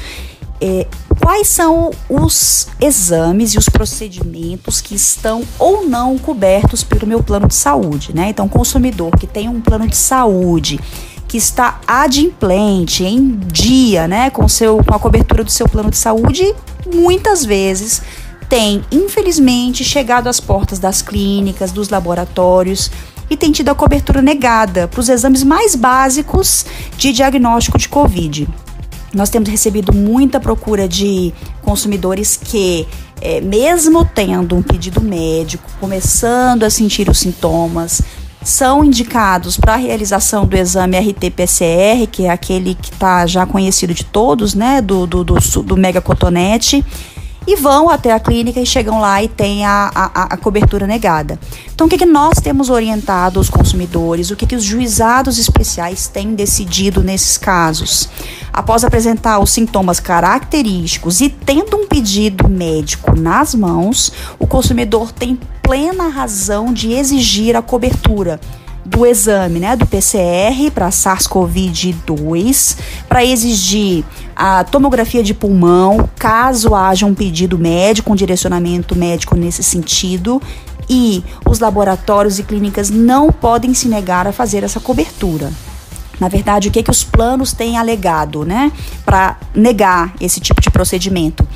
é, 0.61 0.87
quais 1.21 1.49
são 1.49 1.91
os 2.09 2.69
exames 2.81 3.55
e 3.55 3.59
os 3.59 3.69
procedimentos 3.69 4.81
que 4.81 4.95
estão 4.95 5.43
ou 5.59 5.87
não 5.87 6.19
cobertos 6.19 6.83
pelo 6.83 7.07
meu 7.07 7.23
plano 7.23 7.49
de 7.49 7.55
saúde, 7.55 8.15
né? 8.15 8.29
Então, 8.29 8.49
consumidor 8.49 9.17
que 9.19 9.27
tem 9.27 9.49
um 9.49 9.61
plano 9.61 9.87
de 9.87 9.97
saúde 9.97 10.81
que 11.27 11.39
está 11.39 11.81
adimplente, 11.87 13.03
em 13.03 13.37
dia, 13.39 14.07
né, 14.07 14.31
com, 14.31 14.47
seu, 14.47 14.79
com 14.85 14.95
a 14.95 14.99
cobertura 15.01 15.43
do 15.43 15.51
seu 15.51 15.69
plano 15.69 15.91
de 15.91 15.97
saúde, 15.97 16.55
muitas 16.95 17.45
vezes 17.45 18.03
tem, 18.49 18.85
infelizmente, 18.93 19.83
chegado 19.83 20.29
às 20.29 20.39
portas 20.39 20.79
das 20.79 21.03
clínicas, 21.03 21.73
dos 21.73 21.89
laboratórios 21.89 22.91
e 23.29 23.37
tem 23.37 23.51
tido 23.51 23.71
a 23.71 23.75
cobertura 23.75 24.23
negada 24.23 24.87
para 24.87 25.01
os 25.01 25.09
exames 25.09 25.43
mais 25.43 25.75
básicos 25.75 26.65
de 26.97 27.13
diagnóstico 27.13 27.79
de 27.79 27.89
Covid. 27.89 28.47
Nós 29.15 29.31
temos 29.31 29.49
recebido 29.49 29.93
muita 29.93 30.41
procura 30.41 30.89
de 30.89 31.33
consumidores 31.63 32.37
que, 32.37 32.87
é, 33.21 33.41
mesmo 33.41 34.05
tendo 34.05 34.57
um 34.57 34.63
pedido 34.63 35.01
médico, 35.01 35.71
começando 35.81 36.65
a 36.65 36.71
sentir 36.71 37.09
os 37.09 37.19
sintomas, 37.19 38.03
são 38.43 38.85
indicados 38.85 39.57
para 39.57 39.75
a 39.75 39.77
realização 39.77 40.45
do 40.45 40.57
exame 40.57 40.99
RT-PCR, 40.99 42.07
que 42.11 42.27
é 42.27 42.31
aquele 42.31 42.75
que 42.75 42.91
está 42.91 43.27
já 43.27 43.47
conhecido 43.47 43.95
de 43.95 44.05
todos, 44.05 44.55
né, 44.55 44.83
do, 44.83 45.07
do, 45.07 45.25
do, 45.25 45.35
do 45.63 45.77
mega 45.77 46.01
cotonete 46.01 46.85
e 47.47 47.57
vão 47.57 47.91
até 47.91 48.13
a 48.13 48.21
clínica 48.21 48.61
e 48.61 48.67
chegam 48.67 49.01
lá 49.01 49.23
e 49.23 49.29
têm 49.29 49.65
a, 49.65 49.91
a, 49.95 50.23
a 50.35 50.37
cobertura 50.37 50.87
negada. 50.87 51.39
Então, 51.75 51.87
o 51.87 51.91
que, 51.91 51.99
que 51.99 52.07
nós 52.07 52.39
temos 52.41 52.71
orientado 52.71 53.41
os 53.41 53.51
consumidores? 53.51 54.31
O 54.31 54.37
que, 54.37 54.47
que 54.47 54.57
os 54.57 54.65
juizados 54.65 55.39
especiais 55.39 56.07
têm 56.07 56.35
decidido 56.35 57.03
nesses 57.03 57.37
casos? 57.37 58.09
Após 58.53 58.85
apresentar 58.85 59.39
os 59.41 59.51
sintomas 59.51 60.01
característicos 60.01 61.21
e 61.21 61.29
tendo 61.29 61.77
um 61.77 61.87
pedido 61.87 62.49
médico 62.49 63.19
nas 63.19 63.55
mãos, 63.55 64.13
o 64.39 64.47
consumidor 64.47 65.13
tem 65.13 65.39
plena 65.63 66.09
razão 66.09 66.73
de 66.73 66.93
exigir 66.93 67.57
a 67.57 67.63
cobertura 67.63 68.41
do 68.85 69.07
exame, 69.07 69.61
né, 69.61 69.77
do 69.77 69.87
PCR 69.87 70.71
para 70.73 70.91
SARS-CoV-2, 70.91 72.77
para 73.09 73.25
exigir 73.25 74.05
a 74.37 74.65
tomografia 74.65 75.23
de 75.23 75.33
pulmão, 75.33 76.09
caso 76.19 76.75
haja 76.75 77.07
um 77.07 77.15
pedido 77.15 77.59
médico, 77.59 78.13
um 78.13 78.17
direcionamento 78.17 78.95
médico 78.95 79.37
nesse 79.37 79.63
sentido, 79.63 80.43
e 80.89 81.25
os 81.49 81.61
laboratórios 81.61 82.39
e 82.39 82.43
clínicas 82.43 82.91
não 82.91 83.31
podem 83.31 83.73
se 83.73 83.89
negar 83.89 84.27
a 84.27 84.33
fazer 84.33 84.63
essa 84.63 84.81
cobertura. 84.81 85.51
Na 86.21 86.29
verdade, 86.29 86.69
o 86.69 86.71
que, 86.71 86.83
que 86.83 86.91
os 86.91 87.03
planos 87.03 87.53
têm 87.53 87.77
alegado, 87.77 88.45
né, 88.45 88.71
para 89.05 89.37
negar 89.55 90.15
esse 90.21 90.41
tipo 90.41 90.61
de 90.61 90.71
procedimento? 90.71 91.47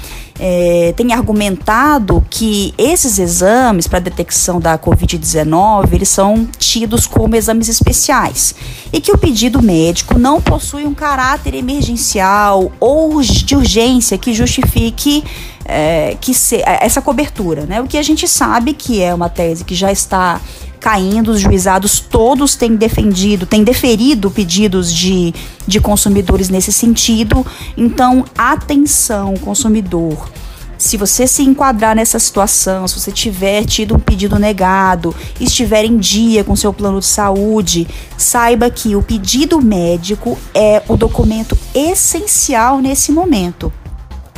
É, 0.40 0.94
tem 0.96 1.12
argumentado 1.12 2.24
que 2.30 2.72
esses 2.78 3.18
exames 3.18 3.88
para 3.88 3.98
detecção 3.98 4.60
da 4.60 4.78
Covid-19 4.78 5.92
eles 5.92 6.08
são 6.08 6.46
tidos 6.58 7.08
como 7.08 7.34
exames 7.34 7.68
especiais 7.68 8.54
e 8.92 9.00
que 9.00 9.10
o 9.10 9.18
pedido 9.18 9.60
médico 9.60 10.16
não 10.16 10.40
possui 10.40 10.86
um 10.86 10.94
caráter 10.94 11.54
emergencial 11.54 12.70
ou 12.78 13.20
de 13.20 13.56
urgência 13.56 14.16
que 14.16 14.32
justifique 14.32 15.24
é, 15.64 16.16
que 16.20 16.32
se, 16.32 16.62
essa 16.64 17.02
cobertura, 17.02 17.66
né? 17.66 17.80
O 17.80 17.86
que 17.86 17.98
a 17.98 18.02
gente 18.02 18.26
sabe 18.26 18.72
que 18.72 19.02
é 19.02 19.12
uma 19.12 19.28
tese 19.28 19.64
que 19.64 19.74
já 19.74 19.92
está 19.92 20.40
caindo, 20.78 21.32
os 21.32 21.40
juizados 21.40 22.00
todos 22.00 22.54
têm 22.54 22.76
defendido, 22.76 23.46
têm 23.46 23.64
deferido 23.64 24.30
pedidos 24.30 24.92
de, 24.92 25.34
de 25.66 25.80
consumidores 25.80 26.48
nesse 26.48 26.72
sentido. 26.72 27.44
Então, 27.76 28.24
atenção, 28.36 29.34
consumidor. 29.34 30.30
Se 30.78 30.96
você 30.96 31.26
se 31.26 31.42
enquadrar 31.42 31.96
nessa 31.96 32.20
situação, 32.20 32.86
se 32.86 33.00
você 33.00 33.10
tiver 33.10 33.64
tido 33.64 33.96
um 33.96 33.98
pedido 33.98 34.38
negado, 34.38 35.12
estiver 35.40 35.84
em 35.84 35.98
dia 35.98 36.44
com 36.44 36.54
seu 36.54 36.72
plano 36.72 37.00
de 37.00 37.06
saúde, 37.06 37.88
saiba 38.16 38.70
que 38.70 38.94
o 38.94 39.02
pedido 39.02 39.60
médico 39.60 40.38
é 40.54 40.80
o 40.86 40.96
documento 40.96 41.58
essencial 41.74 42.78
nesse 42.78 43.10
momento. 43.10 43.72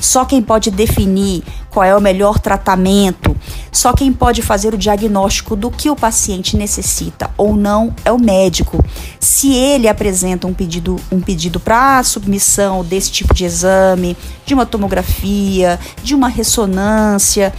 Só 0.00 0.24
quem 0.24 0.40
pode 0.40 0.70
definir 0.70 1.42
qual 1.70 1.84
é 1.84 1.94
o 1.94 2.00
melhor 2.00 2.38
tratamento, 2.38 3.36
só 3.70 3.92
quem 3.92 4.12
pode 4.12 4.42
fazer 4.42 4.74
o 4.74 4.78
diagnóstico 4.78 5.54
do 5.54 5.70
que 5.70 5.88
o 5.88 5.96
paciente 5.96 6.56
necessita 6.56 7.30
ou 7.36 7.54
não 7.54 7.94
é 8.04 8.10
o 8.10 8.18
médico. 8.18 8.84
Se 9.20 9.54
ele 9.54 9.86
apresenta 9.86 10.46
um 10.46 10.54
pedido, 10.54 10.96
um 11.12 11.20
pedido 11.20 11.60
para 11.60 12.02
submissão 12.02 12.84
desse 12.84 13.10
tipo 13.10 13.32
de 13.32 13.44
exame, 13.44 14.16
de 14.44 14.54
uma 14.54 14.66
tomografia, 14.66 15.78
de 16.02 16.14
uma 16.14 16.28
ressonância, 16.28 17.52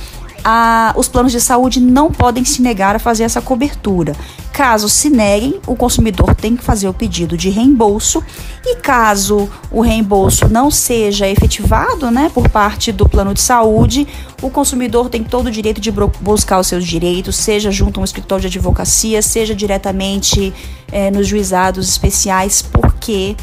a, 0.44 0.94
os 0.96 1.08
planos 1.08 1.32
de 1.32 1.40
saúde 1.40 1.80
não 1.80 2.12
podem 2.12 2.44
se 2.44 2.62
negar 2.62 2.96
a 2.96 3.00
fazer 3.00 3.24
essa 3.24 3.42
cobertura. 3.42 4.16
Caso 4.52 4.90
se 4.90 5.10
neguem, 5.10 5.60
o 5.66 5.76
consumidor 5.76 6.36
tem 6.36 6.56
que 6.56 6.64
fazer 6.64 6.88
o 6.88 6.94
pedido 6.94 7.38
de 7.38 7.50
reembolso 7.50 8.24
e 8.66 8.76
caso 8.76 9.50
o 9.72 9.82
reembolso 9.82 10.50
não 10.50 10.70
seja 10.70 11.28
efetivado, 11.28 12.12
né, 12.12 12.30
por 12.34 12.50
parte 12.50 12.92
do 12.92 13.08
plano 13.08 13.34
de 13.34 13.42
saúde, 13.42 14.08
o 14.42 14.50
consumidor 14.50 15.10
tem 15.10 15.24
todo 15.24 15.48
o 15.48 15.52
direito 15.52 15.80
de 15.80 15.92
buscar 16.20 16.60
os 16.60 16.68
seus 16.68 16.86
direitos, 16.86 17.36
seja 17.36 17.72
junto 17.72 18.00
a 18.00 18.02
um 18.02 18.04
escritório 18.04 18.42
de 18.42 18.58
advocacia, 18.58 19.22
seja 19.22 19.56
diretamente 19.56 20.54
é, 20.92 21.10
nos 21.10 21.28
juizados 21.28 21.88
especiais, 21.88 22.62
porque 22.62 23.36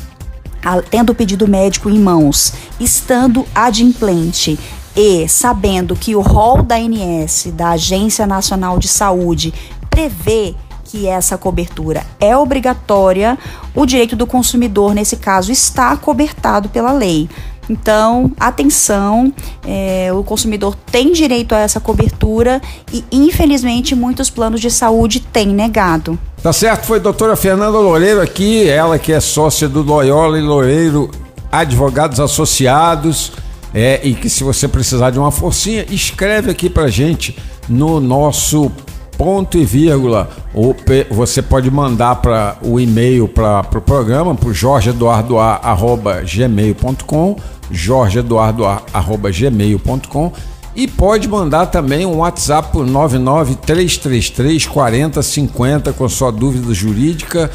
tendo 0.91 1.11
o 1.11 1.15
pedido 1.15 1.49
médico 1.49 1.89
em 1.89 1.99
mãos, 1.99 2.53
estando 2.79 3.47
adimplente 3.55 4.59
e 4.97 5.29
sabendo 5.29 5.95
que 5.95 6.17
o 6.17 6.21
rol 6.21 6.63
da 6.63 6.77
ANS, 6.77 7.49
da 7.53 7.71
Agência 7.71 8.27
Nacional 8.27 8.79
de 8.79 8.89
Saúde, 8.89 9.53
prevê 9.91 10.55
que 10.85 11.07
essa 11.07 11.37
cobertura 11.37 12.05
é 12.19 12.37
obrigatória, 12.37 13.39
o 13.75 13.85
direito 13.85 14.17
do 14.17 14.27
consumidor, 14.27 14.95
nesse 14.95 15.17
caso, 15.17 15.53
está 15.53 15.97
cobertado 15.97 16.69
pela 16.69 16.93
lei. 16.93 17.29
Então, 17.71 18.33
atenção, 18.41 19.33
é, 19.67 20.11
o 20.13 20.25
consumidor 20.25 20.75
tem 20.91 21.13
direito 21.13 21.55
a 21.55 21.59
essa 21.59 21.79
cobertura 21.79 22.63
e, 22.91 23.05
infelizmente, 23.13 23.95
muitos 23.95 24.31
planos 24.31 24.61
de 24.61 24.71
saúde 24.71 25.21
têm 25.21 25.49
negado. 25.49 26.19
Tá 26.43 26.53
certo, 26.53 26.87
foi 26.87 26.99
a 26.99 27.03
doutora 27.03 27.37
Fernanda 27.37 27.79
Loureiro 27.79 28.23
aqui, 28.23 28.67
ela 28.67 28.99
que 28.99 29.13
é 29.13 29.21
sócia 29.21 29.69
do 29.69 29.83
Loyola 29.83 30.39
e 30.39 30.43
Loureiro 30.43 31.11
Advogados 31.53 32.21
Associados. 32.21 33.33
É, 33.75 34.01
e 34.03 34.15
que 34.15 34.31
se 34.31 34.45
você 34.45 34.67
precisar 34.67 35.11
de 35.11 35.19
uma 35.19 35.31
forcinha, 35.31 35.85
escreve 35.91 36.51
aqui 36.51 36.71
pra 36.71 36.89
gente 36.89 37.37
no 37.69 38.01
nosso 38.01 38.73
ponto 39.19 39.59
e 39.59 39.65
vírgula. 39.65 40.31
Ou 40.55 40.75
você 41.11 41.43
pode 41.43 41.69
mandar 41.71 42.17
para 42.17 42.57
o 42.63 42.81
e-mail 42.81 43.29
para 43.29 43.61
o 43.61 43.65
pro 43.65 43.83
programa, 43.83 44.35
para 44.35 44.49
o 44.49 44.55
jorgeeduardoa.gmail.com, 44.55 47.37
jorgeeduardoa.gmail.com 47.71 50.33
e 50.77 50.87
pode 50.87 51.27
mandar 51.27 51.65
também 51.67 52.05
um 52.07 52.19
WhatsApp 52.19 52.71
por 52.71 52.87
99333 52.87 54.67
4050 54.67 55.93
com 55.93 56.09
sua 56.09 56.31
dúvida 56.31 56.73
jurídica 56.73 57.51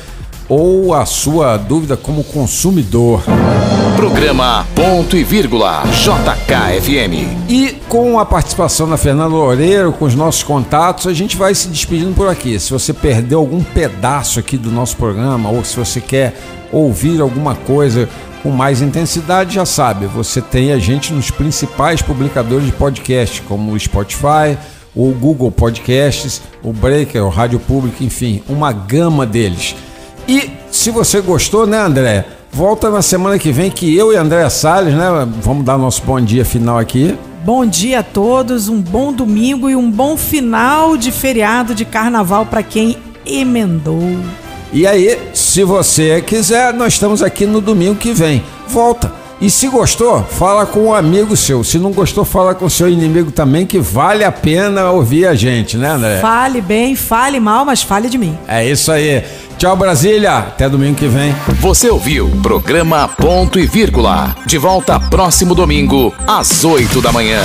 ou 0.48 0.94
a 0.94 1.06
sua 1.06 1.58
dúvida 1.58 1.96
como 1.96 2.24
consumidor. 2.24 3.24
Programa 3.96 4.66
Ponto 4.76 5.16
e 5.16 5.24
Vírgula 5.24 5.84
JKFM. 5.86 7.50
E 7.50 7.78
com 7.88 8.20
a 8.20 8.26
participação 8.26 8.90
da 8.90 8.98
Fernanda 8.98 9.30
Loureiro, 9.30 9.94
com 9.94 10.06
os 10.06 10.16
nossos 10.16 10.44
contatos, 10.44 11.08
a 11.08 11.14
gente 11.14 11.38
vai 11.38 11.56
se 11.56 11.68
despedindo 11.68 12.14
por 12.14 12.28
aqui. 12.28 12.60
Se 12.60 12.72
você 12.72 12.92
perdeu 12.94 13.40
algum 13.40 13.64
pedaço 13.64 14.40
aqui 14.40 14.58
do 14.58 14.72
nosso 14.72 14.98
programa 14.98 15.50
ou 15.50 15.64
se 15.64 15.78
você 15.78 16.02
quer 16.02 16.36
ouvir 16.72 17.22
alguma 17.22 17.56
coisa 17.56 18.10
com 18.42 18.50
mais 18.50 18.82
intensidade, 18.82 19.56
já 19.56 19.66
sabe, 19.66 20.06
você 20.06 20.42
tem 20.42 20.74
a 20.74 20.78
gente 20.78 21.14
nos 21.14 21.32
principais 21.32 22.02
publicadores 22.02 22.66
de 22.66 22.74
podcast, 22.74 23.42
como 23.44 23.72
o 23.72 23.80
Spotify, 23.80 24.58
o 24.94 25.12
Google 25.12 25.50
Podcasts, 25.50 26.42
o 26.62 26.74
Breaker, 26.74 27.24
o 27.24 27.30
Rádio 27.30 27.60
Público, 27.60 28.04
enfim, 28.04 28.44
uma 28.50 28.74
gama 28.74 29.26
deles. 29.26 29.76
E 30.28 30.52
se 30.72 30.90
você 30.90 31.22
gostou, 31.22 31.68
né, 31.68 31.78
André? 31.78 32.26
Volta 32.52 32.90
na 32.90 33.02
semana 33.02 33.40
que 33.40 33.52
vem 33.52 33.72
que 33.72 33.96
eu 33.96 34.14
e 34.14 34.16
André 34.16 34.48
Salles, 34.50 34.94
né? 34.94 35.08
Vamos 35.42 35.66
dar 35.66 35.78
nosso 35.78 36.04
bom 36.04 36.22
dia 36.22 36.46
final 36.46 36.78
aqui. 36.78 37.18
Bom 37.44 37.66
dia 37.66 38.00
a 38.00 38.04
todos, 38.04 38.70
um 38.70 38.80
bom 38.80 39.12
domingo 39.12 39.70
e 39.70 39.76
um 39.76 39.90
bom 39.90 40.16
final 40.16 40.96
de 40.96 41.12
feriado 41.12 41.76
de 41.76 41.84
carnaval 41.84 42.46
para 42.46 42.64
quem 42.64 42.96
emendou. 43.26 44.18
E 44.72 44.88
aí, 44.88 45.20
se 45.34 45.64
você 45.64 46.22
quiser, 46.22 46.74
nós 46.74 46.94
estamos 46.94 47.22
aqui 47.22 47.46
no 47.46 47.60
domingo 47.60 47.96
que 47.96 48.14
vem. 48.14 48.44
Volta 48.68 49.23
e 49.44 49.50
se 49.50 49.68
gostou, 49.68 50.24
fala 50.24 50.66
com 50.66 50.86
um 50.86 50.94
amigo 50.94 51.36
seu. 51.36 51.66
Se 51.66 51.78
não 51.78 51.92
gostou, 51.92 52.24
fala 52.24 52.56
com 52.56 52.70
seu 52.70 52.90
inimigo 52.90 53.30
também, 53.30 53.66
que 53.66 53.78
vale 53.78 54.24
a 54.24 54.32
pena 54.32 54.90
ouvir 54.90 55.28
a 55.28 55.36
gente, 55.36 55.76
né, 55.76 55.90
André? 55.90 56.22
Fale 56.22 56.62
bem, 56.62 56.96
fale 56.96 57.42
mal, 57.42 57.66
mas 57.66 57.84
fale 57.84 58.08
de 58.08 58.18
mim. 58.18 58.38
É 58.48 58.66
isso 58.66 58.90
aí. 58.90 59.22
Tchau, 59.58 59.76
Brasília. 59.76 60.38
Até 60.38 60.70
domingo 60.70 60.96
que 60.96 61.08
vem. 61.08 61.36
Você 61.60 61.90
ouviu 61.90 62.30
programa 62.42 63.10
Ponto 63.10 63.60
e 63.60 63.68
Vírgula. 63.68 64.34
De 64.46 64.58
volta 64.58 64.98
próximo 64.98 65.54
domingo, 65.54 66.14
às 66.26 66.64
8 66.64 67.02
da 67.02 67.12
manhã. 67.12 67.42